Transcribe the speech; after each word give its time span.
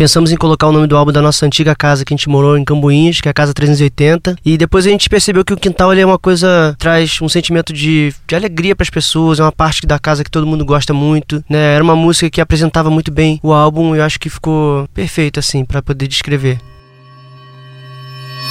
pensamos 0.00 0.32
em 0.32 0.36
colocar 0.36 0.66
o 0.66 0.72
nome 0.72 0.86
do 0.86 0.96
álbum 0.96 1.12
da 1.12 1.20
nossa 1.20 1.44
antiga 1.44 1.76
casa 1.76 2.06
que 2.06 2.14
a 2.14 2.16
gente 2.16 2.26
morou 2.26 2.56
em 2.56 2.64
Cambuinhos, 2.64 3.20
que 3.20 3.28
é 3.28 3.30
a 3.30 3.34
casa 3.34 3.52
380. 3.52 4.34
E 4.42 4.56
depois 4.56 4.86
a 4.86 4.88
gente 4.88 5.10
percebeu 5.10 5.44
que 5.44 5.52
o 5.52 5.58
quintal 5.58 5.92
é 5.92 6.06
uma 6.06 6.18
coisa 6.18 6.74
traz 6.78 7.20
um 7.20 7.28
sentimento 7.28 7.70
de, 7.70 8.10
de 8.26 8.34
alegria 8.34 8.74
para 8.74 8.82
as 8.82 8.88
pessoas, 8.88 9.40
é 9.40 9.42
uma 9.42 9.52
parte 9.52 9.86
da 9.86 9.98
casa 9.98 10.24
que 10.24 10.30
todo 10.30 10.46
mundo 10.46 10.64
gosta 10.64 10.94
muito, 10.94 11.44
né? 11.50 11.74
Era 11.74 11.84
uma 11.84 11.94
música 11.94 12.30
que 12.30 12.40
apresentava 12.40 12.90
muito 12.90 13.12
bem 13.12 13.38
o 13.42 13.52
álbum 13.52 13.94
e 13.94 13.98
eu 13.98 14.02
acho 14.02 14.18
que 14.18 14.30
ficou 14.30 14.88
perfeito 14.94 15.38
assim 15.38 15.66
para 15.66 15.82
poder 15.82 16.08
descrever. 16.08 16.58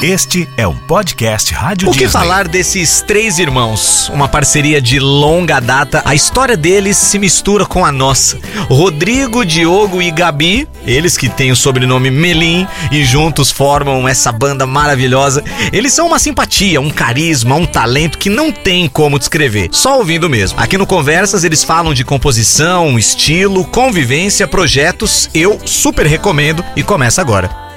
Este 0.01 0.47
é 0.55 0.65
um 0.65 0.77
podcast 0.77 1.53
Rádio 1.53 1.89
O 1.89 1.91
que 1.91 2.05
Disney. 2.05 2.13
falar 2.13 2.47
desses 2.47 3.01
três 3.01 3.37
irmãos? 3.37 4.07
Uma 4.07 4.29
parceria 4.29 4.81
de 4.81 4.97
longa 4.97 5.59
data. 5.59 6.01
A 6.05 6.15
história 6.15 6.55
deles 6.55 6.95
se 6.95 7.19
mistura 7.19 7.65
com 7.65 7.83
a 7.83 7.91
nossa. 7.91 8.39
Rodrigo, 8.69 9.43
Diogo 9.43 10.01
e 10.01 10.09
Gabi, 10.09 10.65
eles 10.85 11.17
que 11.17 11.27
têm 11.27 11.51
o 11.51 11.55
sobrenome 11.55 12.09
Melim 12.09 12.65
e 12.89 13.03
juntos 13.03 13.51
formam 13.51 14.07
essa 14.07 14.31
banda 14.31 14.65
maravilhosa. 14.65 15.43
Eles 15.73 15.91
são 15.91 16.07
uma 16.07 16.17
simpatia, 16.17 16.79
um 16.79 16.89
carisma, 16.89 17.55
um 17.55 17.65
talento 17.65 18.17
que 18.17 18.29
não 18.29 18.53
tem 18.53 18.87
como 18.87 19.19
descrever, 19.19 19.67
só 19.73 19.97
ouvindo 19.97 20.29
mesmo. 20.29 20.57
Aqui 20.61 20.77
no 20.77 20.87
Conversas 20.87 21.43
eles 21.43 21.61
falam 21.61 21.93
de 21.93 22.05
composição, 22.05 22.97
estilo, 22.97 23.65
convivência, 23.65 24.47
projetos. 24.47 25.29
Eu 25.33 25.59
super 25.65 26.05
recomendo 26.05 26.63
e 26.73 26.83
começa 26.83 27.19
agora. 27.19 27.68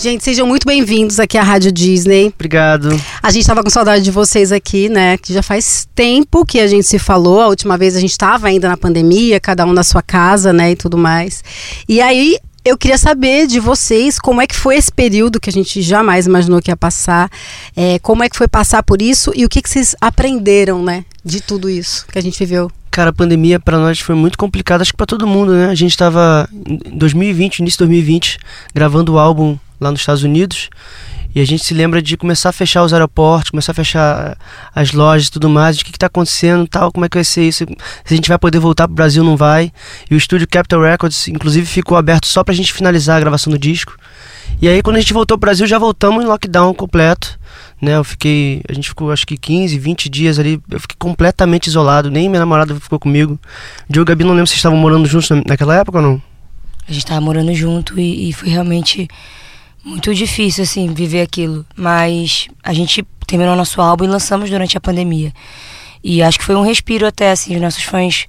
Gente, 0.00 0.22
sejam 0.22 0.46
muito 0.46 0.64
bem-vindos 0.64 1.18
aqui 1.18 1.36
à 1.36 1.42
Rádio 1.42 1.72
Disney. 1.72 2.32
Obrigado. 2.32 2.88
A 3.20 3.32
gente 3.32 3.44
tava 3.44 3.64
com 3.64 3.68
saudade 3.68 4.04
de 4.04 4.12
vocês 4.12 4.52
aqui, 4.52 4.88
né? 4.88 5.18
Que 5.18 5.34
já 5.34 5.42
faz 5.42 5.88
tempo 5.92 6.46
que 6.46 6.60
a 6.60 6.68
gente 6.68 6.86
se 6.86 7.00
falou. 7.00 7.40
A 7.40 7.48
última 7.48 7.76
vez 7.76 7.96
a 7.96 8.00
gente 8.00 8.12
estava 8.12 8.46
ainda 8.46 8.68
na 8.68 8.76
pandemia, 8.76 9.40
cada 9.40 9.66
um 9.66 9.72
na 9.72 9.82
sua 9.82 10.00
casa, 10.00 10.52
né? 10.52 10.70
E 10.70 10.76
tudo 10.76 10.96
mais. 10.96 11.42
E 11.88 12.00
aí. 12.00 12.38
Eu 12.64 12.76
queria 12.76 12.98
saber 12.98 13.46
de 13.46 13.58
vocês 13.60 14.18
como 14.18 14.42
é 14.42 14.46
que 14.46 14.54
foi 14.54 14.76
esse 14.76 14.92
período 14.92 15.40
que 15.40 15.48
a 15.48 15.52
gente 15.52 15.80
jamais 15.80 16.26
imaginou 16.26 16.60
que 16.60 16.70
ia 16.70 16.76
passar, 16.76 17.30
é, 17.74 17.98
como 18.00 18.22
é 18.22 18.28
que 18.28 18.36
foi 18.36 18.46
passar 18.46 18.82
por 18.82 19.00
isso 19.00 19.32
e 19.34 19.42
o 19.46 19.48
que, 19.48 19.62
que 19.62 19.70
vocês 19.70 19.96
aprenderam, 19.98 20.82
né, 20.82 21.04
de 21.24 21.40
tudo 21.40 21.70
isso 21.70 22.04
que 22.08 22.18
a 22.18 22.20
gente 22.20 22.38
viveu. 22.38 22.70
Cara, 22.90 23.08
a 23.08 23.12
pandemia 23.12 23.58
para 23.58 23.78
nós 23.78 24.00
foi 24.00 24.14
muito 24.14 24.36
complicada, 24.36 24.82
acho 24.82 24.92
que 24.92 24.98
para 24.98 25.06
todo 25.06 25.26
mundo, 25.26 25.52
né? 25.54 25.70
A 25.70 25.74
gente 25.74 25.92
estava 25.92 26.46
em 26.66 26.98
2020, 26.98 27.60
início 27.60 27.78
de 27.78 27.84
2020, 27.84 28.38
gravando 28.74 29.14
o 29.14 29.18
álbum 29.18 29.56
lá 29.80 29.90
nos 29.90 30.00
Estados 30.00 30.22
Unidos. 30.22 30.70
E 31.34 31.40
a 31.40 31.46
gente 31.46 31.62
se 31.62 31.74
lembra 31.74 32.00
de 32.00 32.16
começar 32.16 32.48
a 32.48 32.52
fechar 32.52 32.82
os 32.82 32.92
aeroportos, 32.92 33.50
começar 33.50 33.72
a 33.72 33.74
fechar 33.74 34.36
as 34.74 34.92
lojas 34.92 35.28
e 35.28 35.30
tudo 35.30 35.48
mais. 35.48 35.78
O 35.78 35.84
que 35.84 35.90
está 35.90 36.06
acontecendo 36.06 36.66
tal, 36.66 36.90
como 36.90 37.04
é 37.04 37.08
que 37.08 37.16
vai 37.16 37.24
ser 37.24 37.46
isso? 37.46 37.64
Se 38.04 38.14
a 38.14 38.16
gente 38.16 38.28
vai 38.28 38.38
poder 38.38 38.58
voltar 38.58 38.88
para 38.88 38.92
o 38.92 38.96
Brasil, 38.96 39.22
não 39.22 39.36
vai. 39.36 39.70
E 40.10 40.14
o 40.14 40.18
estúdio 40.18 40.48
Capital 40.48 40.80
Records, 40.80 41.28
inclusive, 41.28 41.66
ficou 41.66 41.96
aberto 41.96 42.26
só 42.26 42.42
para 42.42 42.52
a 42.52 42.56
gente 42.56 42.72
finalizar 42.72 43.18
a 43.18 43.20
gravação 43.20 43.52
do 43.52 43.58
disco. 43.58 43.96
E 44.60 44.68
aí, 44.68 44.82
quando 44.82 44.96
a 44.96 45.00
gente 45.00 45.12
voltou 45.12 45.36
para 45.36 45.46
o 45.46 45.48
Brasil, 45.48 45.66
já 45.66 45.78
voltamos 45.78 46.24
em 46.24 46.26
lockdown 46.26 46.72
completo. 46.74 47.38
Né, 47.80 47.94
eu 47.94 48.02
fiquei, 48.02 48.60
a 48.68 48.72
gente 48.72 48.88
ficou 48.88 49.12
acho 49.12 49.24
que 49.24 49.36
15, 49.36 49.78
20 49.78 50.08
dias 50.08 50.36
ali, 50.40 50.60
eu 50.68 50.80
fiquei 50.80 50.96
completamente 50.98 51.68
isolado, 51.68 52.10
nem 52.10 52.28
minha 52.28 52.40
namorada 52.40 52.74
ficou 52.74 52.98
comigo. 52.98 53.38
Diogo 53.88 54.08
e 54.08 54.10
Gabi, 54.10 54.24
não 54.24 54.32
lembro 54.32 54.48
se 54.48 54.56
estavam 54.56 54.76
morando 54.76 55.06
juntos 55.06 55.30
naquela 55.46 55.76
época 55.76 55.98
ou 55.98 56.02
não? 56.02 56.22
A 56.88 56.92
gente 56.92 57.04
estava 57.04 57.20
morando 57.20 57.54
junto 57.54 58.00
e, 58.00 58.30
e 58.30 58.32
foi 58.32 58.48
realmente 58.48 59.06
muito 59.84 60.14
difícil, 60.14 60.64
assim, 60.64 60.92
viver 60.92 61.22
aquilo. 61.22 61.64
Mas 61.76 62.48
a 62.62 62.72
gente 62.72 63.04
terminou 63.26 63.56
nosso 63.56 63.80
álbum 63.80 64.04
e 64.04 64.08
lançamos 64.08 64.50
durante 64.50 64.76
a 64.76 64.80
pandemia. 64.80 65.32
E 66.02 66.22
acho 66.22 66.38
que 66.38 66.44
foi 66.44 66.54
um 66.54 66.62
respiro 66.62 67.06
até, 67.06 67.30
assim, 67.30 67.54
os 67.54 67.60
nossos 67.60 67.82
fãs. 67.82 68.26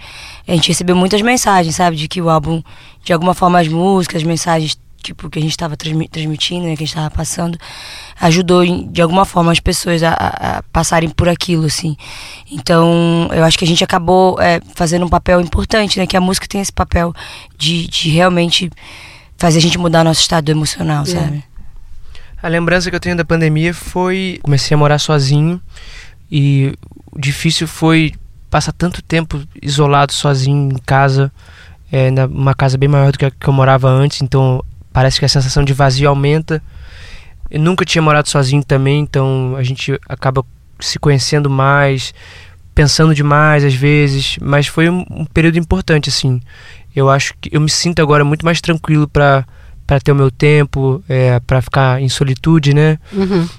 A 0.47 0.53
gente 0.53 0.69
recebeu 0.69 0.95
muitas 0.95 1.21
mensagens, 1.21 1.75
sabe? 1.75 1.95
De 1.95 2.07
que 2.07 2.21
o 2.21 2.29
álbum, 2.29 2.63
de 3.03 3.13
alguma 3.13 3.33
forma, 3.33 3.59
as 3.59 3.67
músicas, 3.67 4.21
as 4.21 4.27
mensagens 4.27 4.77
tipo, 5.01 5.29
que 5.29 5.39
a 5.39 5.41
gente 5.41 5.51
estava 5.51 5.75
transmitindo, 5.77 6.65
né, 6.65 6.75
que 6.75 6.83
a 6.83 6.85
gente 6.85 6.89
estava 6.89 7.09
passando, 7.09 7.57
ajudou 8.19 8.63
de 8.65 9.01
alguma 9.01 9.25
forma 9.25 9.51
as 9.51 9.59
pessoas 9.59 10.03
a, 10.03 10.11
a, 10.11 10.63
passarem 10.73 11.09
por 11.09 11.29
aquilo, 11.29 11.65
assim. 11.65 11.95
Então, 12.51 13.29
eu 13.31 13.43
acho 13.43 13.57
que 13.57 13.63
a 13.63 13.67
gente 13.67 13.83
acabou 13.83 14.39
é, 14.41 14.61
fazendo 14.75 15.05
um 15.05 15.09
papel 15.09 15.39
importante, 15.41 15.97
né, 15.99 16.05
que 16.05 16.17
a 16.17 16.21
música 16.21 16.47
tem 16.47 16.61
esse 16.61 16.73
papel 16.73 17.13
de, 17.57 17.87
de 17.87 18.09
realmente 18.09 18.69
fazer 19.39 19.57
a 19.57 19.61
gente 19.61 19.77
mudar 19.77 20.03
nosso 20.03 20.21
estado 20.21 20.51
emocional, 20.51 21.03
é. 21.03 21.05
sabe? 21.05 21.43
A 22.43 22.47
lembrança 22.47 22.89
que 22.89 22.95
eu 22.95 22.99
tenho 22.99 23.15
da 23.15 23.25
pandemia 23.25 23.73
foi 23.73 24.39
comecei 24.43 24.75
a 24.75 24.77
morar 24.77 24.99
sozinho 24.99 25.59
e 26.31 26.73
o 27.11 27.19
difícil 27.19 27.67
foi 27.67 28.13
passar 28.49 28.71
tanto 28.73 29.01
tempo 29.01 29.41
isolado 29.61 30.13
sozinho 30.13 30.71
em 30.71 30.77
casa, 30.77 31.31
é, 31.91 32.11
numa 32.11 32.53
casa 32.53 32.77
bem 32.77 32.89
maior 32.89 33.11
do 33.11 33.17
que 33.17 33.25
a 33.25 33.31
que 33.31 33.47
eu 33.47 33.53
morava 33.53 33.89
antes, 33.89 34.21
então 34.21 34.63
parece 34.91 35.19
que 35.19 35.25
a 35.25 35.29
sensação 35.29 35.63
de 35.63 35.73
vazio 35.73 36.09
aumenta. 36.09 36.61
Eu 37.49 37.59
nunca 37.59 37.85
tinha 37.85 38.01
morado 38.01 38.29
sozinho 38.29 38.63
também, 38.63 39.01
então 39.01 39.55
a 39.57 39.63
gente 39.63 39.99
acaba 40.07 40.45
se 40.79 40.99
conhecendo 40.99 41.49
mais, 41.49 42.13
pensando 42.75 43.13
demais 43.13 43.63
às 43.63 43.73
vezes, 43.73 44.37
mas 44.41 44.67
foi 44.67 44.89
um, 44.89 45.05
um 45.09 45.25
período 45.25 45.57
importante 45.57 46.09
assim. 46.09 46.41
Eu 46.95 47.09
acho 47.09 47.33
que 47.39 47.49
eu 47.51 47.61
me 47.61 47.69
sinto 47.69 48.01
agora 48.01 48.23
muito 48.23 48.45
mais 48.45 48.61
tranquilo 48.61 49.07
para 49.07 49.45
para 49.85 49.99
ter 49.99 50.11
o 50.11 50.15
meu 50.15 50.29
tempo, 50.29 51.03
é, 51.09 51.39
para 51.39 51.63
ficar 51.63 51.99
em 51.99 52.07
solitude, 52.07 52.75
né? 52.75 52.99
Uhum. 53.11 53.49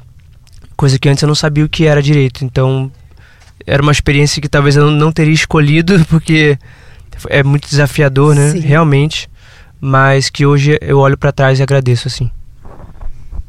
Coisa 0.77 0.97
que 0.97 1.09
antes 1.09 1.21
eu 1.21 1.27
não 1.27 1.35
sabia 1.35 1.65
o 1.65 1.69
que 1.69 1.87
era 1.87 2.01
direito. 2.01 2.45
Então 2.45 2.91
era 3.67 3.83
uma 3.83 3.91
experiência 3.91 4.41
que 4.41 4.49
talvez 4.49 4.77
eu 4.77 4.93
não 4.93 5.11
teria 5.11 5.35
escolhido 5.35 6.05
porque 6.09 6.57
é 7.29 7.43
muito 7.43 7.69
desafiador, 7.69 8.37
né? 8.37 8.53
Sim. 8.53 8.61
Realmente 8.61 9.29
mas 9.81 10.29
que 10.29 10.45
hoje 10.45 10.79
eu 10.83 10.99
olho 10.99 11.17
para 11.17 11.33
trás 11.33 11.59
e 11.59 11.63
agradeço 11.63 12.07
assim. 12.07 12.31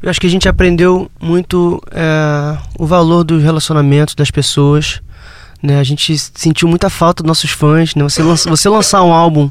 Eu 0.02 0.10
acho 0.10 0.20
que 0.20 0.26
a 0.26 0.30
gente 0.30 0.48
aprendeu 0.48 1.10
muito 1.20 1.80
é, 1.92 2.58
o 2.78 2.86
valor 2.86 3.22
dos 3.22 3.42
relacionamentos 3.42 4.14
das 4.14 4.30
pessoas. 4.30 5.00
Né? 5.62 5.78
A 5.78 5.84
gente 5.84 6.16
sentiu 6.18 6.66
muita 6.68 6.90
falta 6.90 7.22
dos 7.22 7.28
nossos 7.28 7.50
fãs. 7.50 7.94
Né? 7.94 8.02
Você, 8.02 8.22
lança, 8.22 8.50
você 8.50 8.68
lançar 8.68 9.02
um 9.02 9.12
álbum 9.12 9.50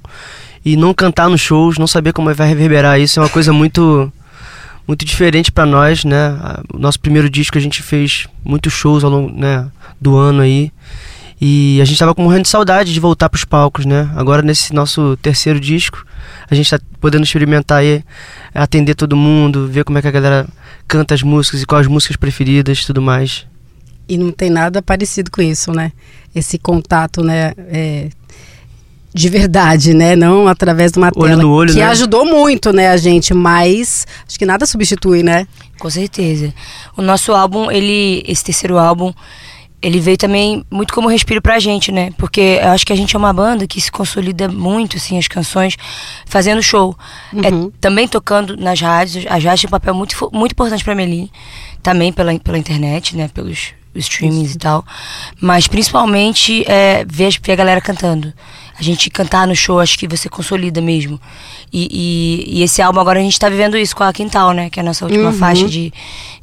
e 0.63 0.75
não 0.75 0.93
cantar 0.93 1.29
nos 1.29 1.41
shows, 1.41 1.77
não 1.77 1.87
saber 1.87 2.13
como 2.13 2.33
vai 2.33 2.47
reverberar 2.47 2.99
isso 2.99 3.19
é 3.19 3.23
uma 3.23 3.29
coisa 3.29 3.51
muito 3.51 4.11
muito 4.87 5.05
diferente 5.05 5.51
para 5.51 5.65
nós, 5.65 6.03
né? 6.03 6.35
O 6.73 6.77
nosso 6.77 6.99
primeiro 6.99 7.29
disco 7.29 7.57
a 7.57 7.61
gente 7.61 7.81
fez 7.81 8.27
muitos 8.43 8.73
shows 8.73 9.03
ao 9.03 9.09
longo 9.09 9.31
né, 9.31 9.67
do 10.01 10.17
ano 10.17 10.41
aí. 10.41 10.71
E 11.39 11.79
a 11.81 11.85
gente 11.85 11.97
tava 11.97 12.13
com 12.13 12.21
morrendo 12.21 12.43
de 12.43 12.49
saudade 12.49 12.93
de 12.93 12.99
voltar 12.99 13.29
para 13.29 13.37
os 13.37 13.45
palcos, 13.45 13.85
né? 13.85 14.11
Agora 14.15 14.41
nesse 14.41 14.73
nosso 14.73 15.17
terceiro 15.21 15.59
disco, 15.59 16.05
a 16.49 16.53
gente 16.53 16.69
tá 16.69 16.79
podendo 16.99 17.23
experimentar 17.23 17.79
aí, 17.79 18.03
atender 18.53 18.93
todo 18.95 19.15
mundo, 19.15 19.67
ver 19.67 19.83
como 19.83 19.97
é 19.97 20.01
que 20.01 20.07
a 20.07 20.11
galera 20.11 20.47
canta 20.87 21.15
as 21.15 21.23
músicas 21.23 21.61
e 21.61 21.65
quais 21.65 21.87
as 21.87 21.91
músicas 21.91 22.17
preferidas 22.17 22.79
e 22.79 22.85
tudo 22.85 23.01
mais. 23.01 23.47
E 24.11 24.17
não 24.17 24.29
tem 24.29 24.49
nada 24.49 24.81
parecido 24.81 25.31
com 25.31 25.41
isso, 25.41 25.71
né? 25.71 25.93
Esse 26.35 26.59
contato, 26.59 27.23
né? 27.23 27.53
É, 27.69 28.09
de 29.13 29.29
verdade, 29.29 29.93
né? 29.93 30.17
Não 30.17 30.49
através 30.49 30.91
de 30.91 30.97
uma 30.97 31.09
olho 31.15 31.29
tela. 31.29 31.41
No 31.41 31.49
olho, 31.53 31.71
que 31.71 31.79
né? 31.79 31.85
ajudou 31.85 32.25
muito, 32.25 32.73
né, 32.73 32.89
a 32.89 32.97
gente, 32.97 33.33
mas 33.33 34.05
acho 34.27 34.37
que 34.37 34.45
nada 34.45 34.65
substitui, 34.65 35.23
né? 35.23 35.47
Com 35.79 35.89
certeza. 35.89 36.53
O 36.97 37.01
nosso 37.01 37.31
álbum, 37.31 37.71
ele, 37.71 38.21
esse 38.27 38.43
terceiro 38.43 38.77
álbum, 38.77 39.13
ele 39.81 40.01
veio 40.01 40.17
também 40.17 40.65
muito 40.69 40.93
como 40.93 41.07
respiro 41.07 41.41
pra 41.41 41.57
gente, 41.57 41.89
né? 41.89 42.11
Porque 42.17 42.59
eu 42.61 42.71
acho 42.71 42.85
que 42.85 42.91
a 42.91 42.97
gente 42.97 43.15
é 43.15 43.17
uma 43.17 43.31
banda 43.31 43.65
que 43.65 43.79
se 43.79 43.89
consolida 43.89 44.49
muito, 44.49 44.97
assim, 44.97 45.17
as 45.17 45.29
canções, 45.29 45.77
fazendo 46.25 46.61
show. 46.61 46.97
Uhum. 47.31 47.67
É, 47.69 47.71
também 47.79 48.09
tocando 48.09 48.57
nas 48.57 48.81
rádios. 48.81 49.25
As 49.25 49.41
rádios 49.41 49.61
têm 49.61 49.67
um 49.69 49.71
papel 49.71 49.93
muito, 49.93 50.29
muito 50.33 50.51
importante 50.51 50.83
pra 50.83 50.93
Melim. 50.93 51.29
Também 51.81 52.11
pela, 52.11 52.37
pela 52.39 52.57
internet, 52.57 53.15
né? 53.15 53.29
Pelos 53.33 53.73
streamings 53.95 54.49
Isso. 54.49 54.55
e 54.57 54.59
tal. 54.59 54.85
Mas 55.39 55.67
principalmente 55.67 56.63
é, 56.67 57.05
ver, 57.07 57.33
ver 57.43 57.51
a 57.53 57.55
galera 57.55 57.81
cantando. 57.81 58.33
A 58.79 58.83
gente 58.83 59.09
cantar 59.11 59.45
no 59.47 59.55
show, 59.55 59.79
acho 59.79 59.97
que 59.97 60.07
você 60.07 60.27
consolida 60.27 60.81
mesmo. 60.81 61.19
E, 61.71 61.87
e, 62.49 62.59
e, 62.59 62.63
esse 62.63 62.81
álbum 62.81 62.99
agora 62.99 63.19
a 63.19 63.21
gente 63.21 63.37
tá 63.39 63.47
vivendo 63.47 63.77
isso 63.77 63.95
com 63.95 64.03
a 64.03 64.11
Quintal, 64.11 64.53
né? 64.53 64.69
Que 64.71 64.79
é 64.79 64.81
a 64.81 64.85
nossa 64.85 65.05
última 65.05 65.25
Uhum. 65.29 65.33
faixa 65.33 65.67
de, 65.67 65.93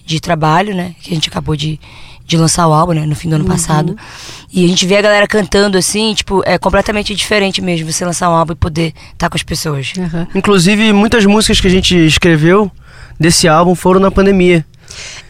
de 0.06 0.20
trabalho, 0.20 0.74
né? 0.74 0.94
Que 1.02 1.10
a 1.10 1.14
gente 1.14 1.28
acabou 1.28 1.56
de 1.56 1.80
de 2.24 2.36
lançar 2.36 2.68
o 2.68 2.74
álbum, 2.74 2.92
né, 2.92 3.06
no 3.06 3.16
fim 3.16 3.26
do 3.30 3.36
ano 3.36 3.44
Uhum. 3.44 3.50
passado. 3.50 3.96
E 4.52 4.62
a 4.62 4.68
gente 4.68 4.86
vê 4.86 4.98
a 4.98 5.00
galera 5.00 5.26
cantando 5.26 5.78
assim, 5.78 6.12
tipo, 6.12 6.42
é 6.44 6.58
completamente 6.58 7.14
diferente 7.14 7.62
mesmo 7.62 7.90
você 7.90 8.04
lançar 8.04 8.28
um 8.28 8.34
álbum 8.34 8.52
e 8.52 8.54
poder 8.56 8.92
estar 9.14 9.30
com 9.30 9.36
as 9.38 9.42
pessoas. 9.42 9.94
Uhum. 9.96 10.26
Inclusive, 10.34 10.92
muitas 10.92 11.24
músicas 11.24 11.58
que 11.58 11.66
a 11.66 11.70
gente 11.70 11.96
escreveu 11.96 12.70
desse 13.18 13.48
álbum 13.48 13.74
foram 13.74 13.98
na 13.98 14.10
pandemia. 14.10 14.62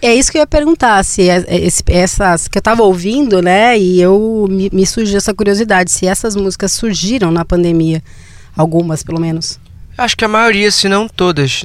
É 0.00 0.14
isso 0.14 0.30
que 0.30 0.38
eu 0.38 0.42
ia 0.42 0.46
perguntar, 0.46 1.04
se 1.04 1.28
é- 1.28 1.44
é 1.48 1.68
essas 1.88 2.48
que 2.48 2.56
eu 2.58 2.62
tava 2.62 2.82
ouvindo, 2.82 3.42
né? 3.42 3.78
E 3.78 4.00
eu 4.00 4.46
me, 4.48 4.70
me 4.72 4.86
surgiu 4.86 5.16
essa 5.16 5.34
curiosidade, 5.34 5.90
se 5.90 6.06
essas 6.06 6.36
músicas 6.36 6.72
surgiram 6.72 7.30
na 7.30 7.44
pandemia. 7.44 8.02
Algumas, 8.56 9.02
pelo 9.02 9.20
menos. 9.20 9.58
Acho 9.96 10.16
que 10.16 10.24
a 10.24 10.28
maioria, 10.28 10.70
se 10.70 10.88
não 10.88 11.08
todas. 11.08 11.62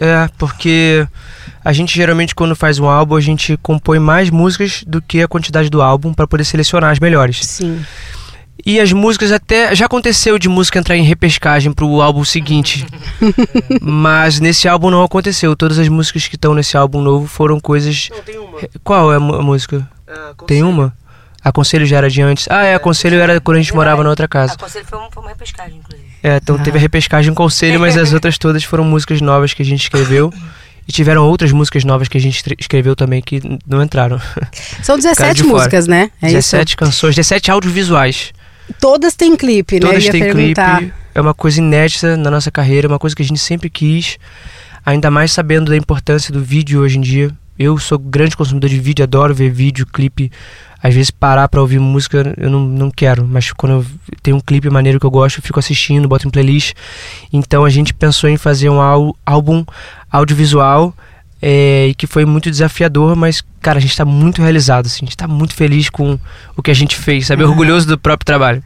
É, 0.00 0.28
porque 0.36 1.06
a 1.64 1.72
gente 1.72 1.94
geralmente, 1.94 2.34
quando 2.34 2.56
faz 2.56 2.78
um 2.80 2.86
álbum, 2.86 3.14
a 3.14 3.20
gente 3.20 3.56
compõe 3.62 4.00
mais 4.00 4.30
músicas 4.30 4.82
do 4.86 5.00
que 5.00 5.22
a 5.22 5.28
quantidade 5.28 5.70
do 5.70 5.80
álbum 5.80 6.12
para 6.12 6.26
poder 6.26 6.44
selecionar 6.44 6.90
as 6.90 6.98
melhores. 6.98 7.40
Sim. 7.44 7.80
E 8.64 8.80
as 8.80 8.92
músicas 8.92 9.32
até. 9.32 9.74
Já 9.74 9.86
aconteceu 9.86 10.38
de 10.38 10.48
música 10.48 10.78
entrar 10.78 10.96
em 10.96 11.02
repescagem 11.02 11.72
pro 11.72 12.00
álbum 12.00 12.24
seguinte. 12.24 12.86
mas 13.82 14.40
nesse 14.40 14.68
álbum 14.68 14.90
não 14.90 15.02
aconteceu. 15.02 15.56
Todas 15.56 15.78
as 15.78 15.88
músicas 15.88 16.28
que 16.28 16.36
estão 16.36 16.54
nesse 16.54 16.76
álbum 16.76 17.00
novo 17.00 17.26
foram 17.26 17.58
coisas. 17.58 18.08
Não, 18.10 18.22
tem 18.22 18.38
uma. 18.38 18.58
Qual 18.84 19.12
é 19.12 19.16
a, 19.16 19.20
música? 19.20 19.88
Tem 20.46 20.62
uma? 20.62 20.92
Aconselho 21.44 21.84
já 21.84 21.96
era 21.96 22.08
de 22.08 22.22
antes. 22.22 22.46
Ah, 22.48 22.64
é, 22.64 22.74
Aconselho 22.74 23.18
era 23.18 23.40
quando 23.40 23.56
a 23.56 23.60
gente 23.60 23.74
morava 23.74 24.04
na 24.04 24.10
outra 24.10 24.28
casa. 24.28 24.54
A 24.54 24.56
conselho 24.56 24.84
foi, 24.88 24.98
um, 24.98 25.10
foi 25.10 25.22
uma 25.22 25.30
repescagem, 25.30 25.78
inclusive. 25.78 26.08
É, 26.22 26.36
então 26.36 26.56
teve 26.56 26.78
a 26.78 26.80
repescagem 26.80 27.34
Conselho, 27.34 27.80
mas 27.80 27.98
as 27.98 28.12
outras 28.14 28.38
todas 28.38 28.62
foram 28.62 28.84
músicas 28.84 29.20
novas 29.20 29.52
que 29.52 29.62
a 29.62 29.64
gente 29.64 29.82
escreveu. 29.82 30.32
E 30.86 30.92
tiveram 30.92 31.26
outras 31.26 31.52
músicas 31.52 31.84
novas 31.84 32.08
que 32.08 32.18
a 32.18 32.20
gente 32.20 32.42
escreveu 32.58 32.96
também 32.96 33.22
que 33.22 33.40
não 33.66 33.82
entraram. 33.82 34.20
São 34.82 34.98
Cara 35.14 35.32
17 35.32 35.34
de 35.34 35.42
fora. 35.42 35.54
músicas, 35.54 35.86
né? 35.86 36.10
É 36.20 36.26
17 36.26 36.76
canções, 36.76 37.14
17 37.14 37.50
audiovisuais. 37.50 38.32
Todas 38.80 39.14
têm 39.14 39.36
clipe, 39.36 39.74
né? 39.74 39.80
Todas 39.80 40.08
têm 40.08 40.20
perguntar. 40.22 40.78
clipe. 40.78 40.94
É 41.14 41.20
uma 41.20 41.34
coisa 41.34 41.58
inédita 41.60 42.16
na 42.16 42.30
nossa 42.30 42.50
carreira, 42.50 42.88
uma 42.88 42.98
coisa 42.98 43.14
que 43.14 43.22
a 43.22 43.24
gente 43.24 43.40
sempre 43.40 43.68
quis. 43.68 44.18
Ainda 44.84 45.10
mais 45.10 45.30
sabendo 45.32 45.70
da 45.70 45.76
importância 45.76 46.32
do 46.32 46.42
vídeo 46.42 46.80
hoje 46.80 46.98
em 46.98 47.00
dia. 47.02 47.30
Eu 47.58 47.78
sou 47.78 47.98
grande 47.98 48.36
consumidor 48.36 48.68
de 48.70 48.80
vídeo, 48.80 49.02
adoro 49.02 49.34
ver 49.34 49.50
vídeo, 49.50 49.86
clipe. 49.86 50.32
Às 50.82 50.94
vezes 50.94 51.10
parar 51.12 51.48
pra 51.48 51.60
ouvir 51.60 51.78
música 51.78 52.34
eu 52.36 52.50
não, 52.50 52.60
não 52.60 52.90
quero, 52.90 53.24
mas 53.24 53.52
quando 53.52 53.72
eu 53.72 53.86
tem 54.20 54.34
um 54.34 54.40
clipe 54.40 54.68
maneiro 54.68 54.98
que 54.98 55.06
eu 55.06 55.10
gosto, 55.12 55.38
eu 55.38 55.42
fico 55.42 55.60
assistindo, 55.60 56.08
boto 56.08 56.26
em 56.26 56.30
playlist. 56.30 56.72
Então 57.32 57.64
a 57.64 57.70
gente 57.70 57.94
pensou 57.94 58.28
em 58.28 58.36
fazer 58.36 58.68
um 58.68 58.80
ál- 58.80 59.14
álbum 59.24 59.64
audiovisual 60.10 60.92
é, 61.42 61.88
e 61.88 61.94
que 61.94 62.06
foi 62.06 62.24
muito 62.24 62.48
desafiador, 62.48 63.16
mas 63.16 63.42
cara, 63.60 63.78
a 63.78 63.82
gente 63.82 63.96
tá 63.96 64.04
muito 64.04 64.40
realizado, 64.40 64.86
assim, 64.86 65.00
a 65.02 65.06
gente 65.06 65.16
tá 65.16 65.26
muito 65.26 65.54
feliz 65.54 65.90
com 65.90 66.16
o 66.56 66.62
que 66.62 66.70
a 66.70 66.74
gente 66.74 66.96
fez, 66.96 67.26
sabe? 67.26 67.42
Orgulhoso 67.42 67.86
do 67.88 67.98
próprio 67.98 68.24
trabalho. 68.24 68.62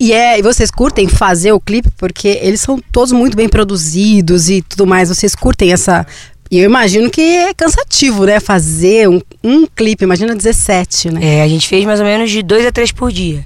E, 0.00 0.12
é, 0.12 0.38
e 0.38 0.42
vocês 0.42 0.70
curtem 0.70 1.08
fazer 1.08 1.52
o 1.52 1.60
clipe 1.60 1.90
porque 1.96 2.38
eles 2.42 2.60
são 2.60 2.80
todos 2.92 3.12
muito 3.12 3.36
bem 3.36 3.48
produzidos 3.48 4.48
e 4.48 4.62
tudo 4.62 4.86
mais. 4.86 5.08
Vocês 5.08 5.34
curtem 5.34 5.72
essa. 5.72 6.06
E 6.50 6.58
eu 6.58 6.64
imagino 6.64 7.10
que 7.10 7.20
é 7.20 7.52
cansativo, 7.52 8.24
né? 8.24 8.38
Fazer 8.40 9.08
um, 9.08 9.20
um 9.42 9.66
clipe, 9.66 10.04
imagina 10.04 10.34
17, 10.34 11.10
né? 11.10 11.20
É, 11.22 11.42
a 11.42 11.48
gente 11.48 11.66
fez 11.66 11.84
mais 11.84 12.00
ou 12.00 12.06
menos 12.06 12.30
de 12.30 12.42
dois 12.42 12.64
a 12.64 12.72
três 12.72 12.92
por 12.92 13.10
dia. 13.10 13.44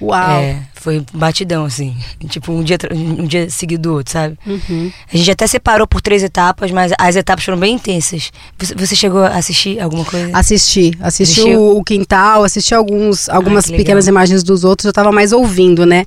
Uau. 0.00 0.40
É, 0.40 0.62
foi 0.80 1.04
batidão, 1.12 1.64
assim. 1.64 1.96
Tipo, 2.28 2.52
um 2.52 2.62
dia, 2.62 2.78
um 2.92 3.26
dia 3.26 3.48
seguido 3.50 3.82
do 3.82 3.94
outro, 3.94 4.12
sabe? 4.12 4.38
Uhum. 4.46 4.92
A 5.12 5.16
gente 5.16 5.30
até 5.30 5.46
separou 5.46 5.86
por 5.86 6.00
três 6.00 6.22
etapas, 6.22 6.70
mas 6.70 6.92
as 6.98 7.16
etapas 7.16 7.44
foram 7.44 7.58
bem 7.58 7.74
intensas. 7.74 8.30
Você, 8.58 8.74
você 8.74 8.96
chegou 8.96 9.22
a 9.22 9.28
assistir 9.28 9.80
alguma 9.80 10.04
coisa? 10.04 10.30
Assisti, 10.32 10.92
assisti 11.00 11.54
o, 11.54 11.78
o 11.78 11.84
quintal, 11.84 12.44
assisti 12.44 12.74
alguns, 12.74 13.28
algumas 13.28 13.66
que 13.66 13.72
legal. 13.72 13.84
pequenas 13.84 14.06
imagens 14.06 14.42
dos 14.42 14.64
outros, 14.64 14.86
eu 14.86 14.92
tava 14.92 15.12
mais 15.12 15.32
ouvindo, 15.32 15.84
né? 15.84 16.04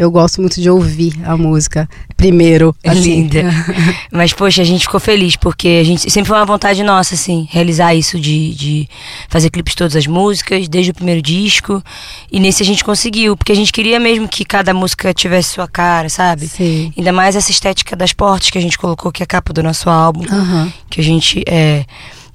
Eu 0.00 0.10
gosto 0.10 0.40
muito 0.40 0.58
de 0.58 0.70
ouvir 0.70 1.12
a 1.24 1.36
música 1.36 1.86
primeiro. 2.16 2.74
É 2.82 2.88
assim. 2.88 3.00
linda. 3.00 3.42
Mas, 4.10 4.32
poxa, 4.32 4.62
a 4.62 4.64
gente 4.64 4.82
ficou 4.82 4.98
feliz, 4.98 5.36
porque 5.36 5.78
a 5.78 5.84
gente 5.84 6.10
sempre 6.10 6.28
foi 6.28 6.38
uma 6.38 6.46
vontade 6.46 6.82
nossa, 6.82 7.14
assim, 7.14 7.46
realizar 7.50 7.94
isso 7.94 8.18
de, 8.18 8.54
de 8.54 8.88
fazer 9.28 9.50
clipes 9.50 9.72
de 9.72 9.76
todas 9.76 9.96
as 9.96 10.06
músicas, 10.06 10.68
desde 10.68 10.92
o 10.92 10.94
primeiro 10.94 11.20
disco. 11.20 11.84
E 12.32 12.40
nesse 12.40 12.62
a 12.62 12.66
gente 12.66 12.82
conseguiu, 12.82 13.36
porque 13.36 13.52
a 13.52 13.54
gente 13.54 13.70
queria 13.70 13.99
mesmo 14.00 14.28
que 14.28 14.44
cada 14.44 14.74
música 14.74 15.12
tivesse 15.14 15.50
sua 15.50 15.68
cara, 15.68 16.08
sabe? 16.08 16.48
Sim. 16.48 16.92
Ainda 16.96 17.12
mais 17.12 17.36
essa 17.36 17.50
estética 17.50 17.94
das 17.94 18.12
portas 18.12 18.50
que 18.50 18.58
a 18.58 18.60
gente 18.60 18.78
colocou, 18.78 19.12
que 19.12 19.22
é 19.22 19.24
a 19.24 19.26
capa 19.26 19.52
do 19.52 19.62
nosso 19.62 19.88
álbum. 19.88 20.24
Aham. 20.24 20.72
que 20.88 21.00
a 21.00 21.04
gente 21.04 21.44
é, 21.46 21.84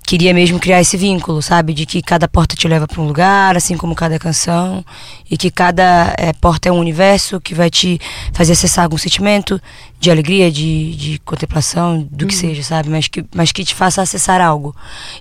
queria 0.05 0.33
mesmo 0.33 0.59
criar 0.59 0.81
esse 0.81 0.95
vínculo, 0.95 1.41
sabe? 1.41 1.73
De 1.73 1.85
que 1.85 2.01
cada 2.01 2.27
porta 2.27 2.55
te 2.55 2.67
leva 2.67 2.87
para 2.87 3.01
um 3.01 3.07
lugar, 3.07 3.57
assim 3.57 3.75
como 3.75 3.95
cada 3.95 4.19
canção, 4.19 4.85
e 5.29 5.37
que 5.37 5.49
cada 5.49 6.13
é, 6.17 6.31
porta 6.33 6.69
é 6.69 6.71
um 6.71 6.79
universo 6.79 7.41
que 7.41 7.55
vai 7.55 7.69
te 7.69 7.99
fazer 8.31 8.53
acessar 8.53 8.83
algum 8.83 8.97
sentimento 8.97 9.59
de 9.99 10.11
alegria, 10.11 10.51
de, 10.51 10.95
de 10.95 11.19
contemplação, 11.19 12.07
do 12.11 12.27
que 12.27 12.35
seja, 12.35 12.61
sabe? 12.61 12.89
Mas 12.89 13.07
que, 13.07 13.25
mas 13.33 13.51
que 13.51 13.63
te 13.63 13.73
faça 13.73 14.01
acessar 14.01 14.39
algo. 14.39 14.75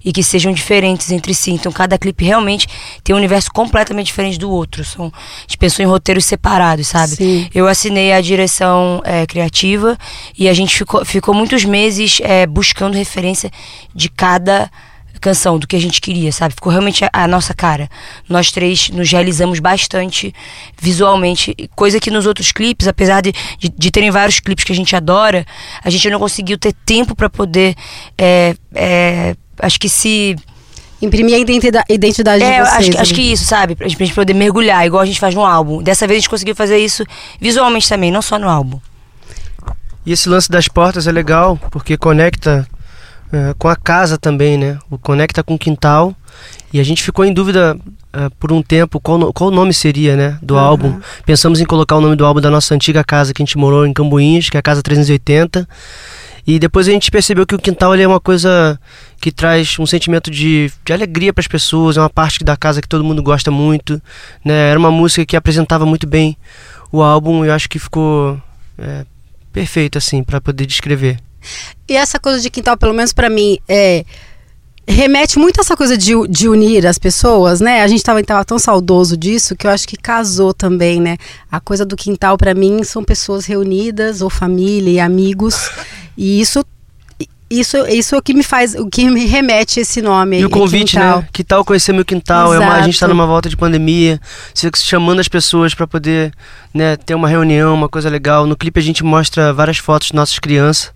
E 0.05 0.13
que 0.13 0.23
sejam 0.23 0.53
diferentes 0.53 1.11
entre 1.11 1.33
si. 1.33 1.53
Então, 1.53 1.73
cada 1.73 1.97
clipe 1.97 2.25
realmente 2.25 2.67
tem 3.03 3.15
um 3.15 3.19
universo 3.19 3.51
completamente 3.53 4.07
diferente 4.07 4.39
do 4.39 4.51
outro. 4.51 4.85
São, 4.85 5.07
a 5.07 5.41
gente 5.43 5.57
pensou 5.57 5.83
em 5.83 5.89
roteiros 5.89 6.27
separados, 6.27 6.89
sabe? 6.89 7.17
Sim. 7.17 7.49
Eu 7.55 7.67
assinei 7.67 8.13
a 8.13 8.21
direção 8.21 9.01
é, 9.05 9.27
criativa 9.27 9.97
e 10.37 10.49
a 10.49 10.53
gente 10.53 10.77
ficou, 10.77 11.05
ficou 11.05 11.35
muitos 11.35 11.65
meses 11.65 12.21
é, 12.23 12.47
buscando 12.47 12.95
referência 12.95 13.51
de 13.95 14.11
cada 14.11 14.71
canção, 15.25 15.59
do 15.59 15.67
que 15.67 15.75
a 15.75 15.81
gente 15.81 16.01
queria, 16.01 16.31
sabe? 16.31 16.55
Ficou 16.55 16.71
realmente 16.71 17.05
a, 17.05 17.11
a 17.13 17.27
nossa 17.27 17.55
cara. 17.55 17.89
Nós 18.29 18.51
três 18.53 18.91
nos 18.91 19.11
realizamos 19.11 19.59
bastante 19.59 20.35
visualmente, 20.81 21.55
coisa 21.75 21.99
que 21.99 22.11
nos 22.11 22.27
outros 22.27 22.53
clipes, 22.53 22.87
apesar 22.87 23.23
de, 23.23 23.33
de, 23.59 23.69
de 23.71 23.91
terem 23.91 24.11
vários 24.11 24.39
clipes 24.39 24.65
que 24.65 24.73
a 24.73 24.77
gente 24.77 24.95
adora, 24.95 25.47
a 25.83 25.89
gente 25.91 26.11
não 26.11 26.19
conseguiu 26.19 26.59
ter 26.59 26.75
tempo 26.85 27.17
para 27.17 27.31
poder, 27.31 27.75
é, 28.19 28.55
é, 28.75 29.35
acho 29.61 29.81
que 29.81 29.89
se 29.89 30.37
Imprimir 31.03 31.35
a 31.35 31.39
identidade, 31.39 31.85
identidade 31.91 32.43
é, 32.43 32.51
de 32.51 32.59
vocês. 32.61 32.79
acho, 32.79 32.91
que- 32.91 32.99
acho 32.99 33.15
que 33.15 33.23
isso, 33.33 33.45
sabe? 33.45 33.75
Pra 33.75 33.87
gente 33.89 34.15
poder 34.15 34.33
mergulhar, 34.33 34.87
igual 34.87 35.03
a 35.03 35.07
gente 35.07 35.21
faz 35.21 35.35
no 35.35 35.45
álbum. 35.45 35.83
Dessa 35.83 36.07
vez 36.07 36.17
a 36.17 36.21
gente 36.21 36.31
conseguiu 36.31 36.55
fazer 36.55 36.79
isso 36.79 37.05
visualmente 37.39 37.87
também, 37.89 38.11
não 38.11 38.23
só 38.23 38.39
no 38.39 38.49
álbum. 38.49 38.81
E 40.07 40.13
esse 40.13 40.29
lance 40.29 40.51
das 40.51 40.67
portas 40.69 41.07
é 41.07 41.13
legal 41.13 41.59
porque 41.71 41.97
conecta 41.99 42.67
é, 43.33 43.55
com 43.59 43.69
a 43.69 43.77
casa 43.77 44.19
também, 44.19 44.57
né? 44.57 44.79
O 44.91 44.99
conecta 44.99 45.43
com 45.43 45.55
o 45.55 45.59
quintal. 45.59 46.15
E 46.73 46.81
a 46.81 46.85
gente 46.85 47.03
ficou 47.03 47.25
em 47.25 47.33
dúvida 47.33 47.77
é, 48.13 48.29
por 48.39 48.53
um 48.53 48.63
tempo 48.63 49.01
qual, 49.01 49.33
qual 49.33 49.51
o 49.51 49.55
nome 49.55 49.73
seria, 49.73 50.17
né? 50.17 50.39
Do 50.43 50.59
álbum. 50.59 50.99
Pensamos 51.25 51.61
em 51.61 51.65
colocar 51.65 51.97
o 51.97 52.01
nome 52.01 52.17
do 52.17 52.25
álbum 52.25 52.41
da 52.41 52.51
nossa 52.51 52.75
antiga 52.75 53.05
casa 53.05 53.33
que 53.33 53.43
a 53.43 53.45
gente 53.45 53.59
morou 53.59 53.87
em 53.87 53.93
Cambuinhas, 53.93 54.51
que 54.51 54.57
é 54.57 54.61
a 54.61 54.63
Casa 54.63 54.83
380. 54.83 55.69
E 56.47 56.59
depois 56.59 56.87
a 56.87 56.91
gente 56.91 57.11
percebeu 57.11 57.47
que 57.47 57.55
o 57.55 57.59
quintal 57.59 57.95
ele 57.95 58.03
é 58.03 58.09
uma 58.09 58.21
coisa 58.21 58.79
que 59.19 59.33
traz 59.33 59.79
um 59.79 59.87
sentimento 59.87 60.31
de, 60.31 60.71
de 60.85 60.93
alegria 60.93 61.33
para 61.33 61.41
as 61.41 61.49
pessoas, 61.49 61.97
é 61.97 62.01
uma 62.01 62.11
parte 62.11 62.45
da 62.45 62.55
casa 62.55 62.83
que 62.83 62.89
todo 62.89 63.03
mundo 63.03 63.23
gosta 63.23 63.51
muito. 63.51 64.01
Né? 64.45 64.71
Era 64.71 64.79
uma 64.79 64.91
música 64.91 65.25
que 65.25 65.37
apresentava 65.37 65.87
muito 65.87 66.07
bem 66.07 66.37
o 66.93 67.03
álbum 67.03 67.45
e 67.45 67.49
eu 67.49 67.55
acho 67.55 67.69
que 67.69 67.79
ficou 67.79 68.39
é, 68.79 69.07
perfeito 69.53 69.97
assim 69.97 70.23
para 70.23 70.41
poder 70.41 70.67
descrever. 70.67 71.19
E 71.89 71.97
essa 71.97 72.19
coisa 72.19 72.41
de 72.41 72.51
quintal, 72.51 72.77
pelo 72.77 72.95
menos 72.95 73.13
pra 73.13 73.29
mim, 73.29 73.59
é 73.69 74.05
remete 74.87 75.39
muito 75.39 75.59
a 75.59 75.63
essa 75.63 75.77
coisa 75.77 75.97
de, 75.97 76.13
de 76.29 76.49
unir 76.49 76.87
as 76.87 76.99
pessoas, 76.99 77.61
né? 77.61 77.83
A 77.83 77.89
gente 77.89 78.03
tava, 78.03 78.23
tava 78.23 78.45
tão 78.45 78.59
saudoso 78.59 79.17
disso 79.17 79.57
que 79.57 79.67
eu 79.67 79.71
acho 79.71 79.89
que 79.89 79.97
casou 79.97 80.53
também, 80.53 81.01
né? 81.01 81.17
A 81.51 81.59
coisa 81.59 81.85
do 81.85 81.97
quintal 81.97 82.37
pra 82.37 82.55
mim 82.55 82.85
são 82.85 83.03
pessoas 83.03 83.47
reunidas 83.47 84.21
ou 84.21 84.29
família 84.29 84.91
e 84.91 85.01
amigos 85.01 85.71
e 86.17 86.41
isso 86.41 86.65
isso 87.51 87.77
isso 87.87 88.15
é 88.15 88.19
o 88.19 88.23
que 88.23 88.35
me 88.35 88.43
faz, 88.43 88.75
o 88.75 88.89
que 88.89 89.09
me 89.09 89.27
remete 89.27 89.81
esse 89.81 90.03
nome. 90.03 90.41
E 90.41 90.45
o 90.45 90.51
convite, 90.51 90.93
quintal. 90.93 91.21
né? 91.21 91.29
Que 91.33 91.45
tal 91.45 91.65
conhecer 91.65 91.93
meu 91.93 92.05
quintal? 92.05 92.53
É 92.55 92.59
uma, 92.59 92.75
a 92.75 92.83
gente 92.83 92.99
tá 92.99 93.07
Exato. 93.07 93.15
numa 93.15 93.27
volta 93.27 93.49
de 93.49 93.57
pandemia, 93.57 94.21
chamando 94.77 95.21
as 95.21 95.29
pessoas 95.29 95.75
para 95.75 95.87
poder 95.87 96.33
né, 96.73 96.97
ter 96.97 97.15
uma 97.15 97.29
reunião, 97.29 97.75
uma 97.75 97.89
coisa 97.89 98.09
legal. 98.09 98.47
No 98.47 98.57
clipe 98.57 98.81
a 98.81 98.83
gente 98.83 99.05
mostra 99.05 99.53
várias 99.53 99.79
fotos 99.79 100.09
de 100.09 100.15
nossas 100.15 100.39
crianças, 100.39 100.93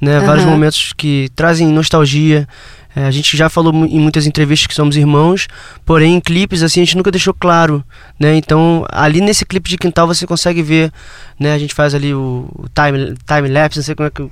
né? 0.00 0.20
Vários 0.20 0.44
momentos 0.44 0.92
que 0.96 1.30
trazem 1.34 1.68
nostalgia. 1.68 2.46
É, 2.94 3.04
a 3.04 3.10
gente 3.10 3.36
já 3.36 3.50
falou 3.50 3.74
em 3.84 4.00
muitas 4.00 4.26
entrevistas 4.26 4.66
que 4.66 4.74
somos 4.74 4.96
irmãos, 4.96 5.48
porém 5.84 6.14
em 6.14 6.20
clipes 6.20 6.62
assim 6.62 6.80
a 6.80 6.84
gente 6.84 6.96
nunca 6.96 7.10
deixou 7.10 7.34
claro, 7.34 7.84
né? 8.18 8.34
Então 8.36 8.86
ali 8.90 9.20
nesse 9.20 9.44
clipe 9.44 9.68
de 9.68 9.76
quintal 9.76 10.06
você 10.06 10.26
consegue 10.26 10.62
ver, 10.62 10.90
né? 11.38 11.52
A 11.52 11.58
gente 11.58 11.74
faz 11.74 11.94
ali 11.94 12.14
o, 12.14 12.48
o 12.54 12.64
time 12.68 13.14
time 13.26 13.48
lapse, 13.48 13.78
não 13.78 13.84
sei 13.84 13.94
como 13.94 14.06
é 14.06 14.10
que 14.10 14.26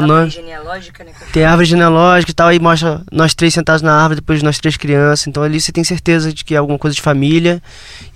o, 0.00 0.04
o 0.04 0.06
nome. 0.06 0.30
genealógica, 0.30 1.04
né? 1.04 1.12
Tem 1.32 1.44
árvore 1.44 1.66
genealógica 1.66 2.30
e 2.30 2.34
tal, 2.34 2.48
aí 2.48 2.58
mostra 2.58 3.02
nós 3.12 3.34
três 3.34 3.54
sentados 3.54 3.82
na 3.82 3.94
árvore, 3.94 4.16
depois 4.16 4.42
nós 4.42 4.58
três 4.58 4.76
crianças. 4.76 5.26
Então 5.26 5.42
ali 5.42 5.60
você 5.60 5.72
tem 5.72 5.84
certeza 5.84 6.32
de 6.32 6.44
que 6.44 6.54
é 6.54 6.58
alguma 6.58 6.78
coisa 6.78 6.94
de 6.94 7.02
família 7.02 7.62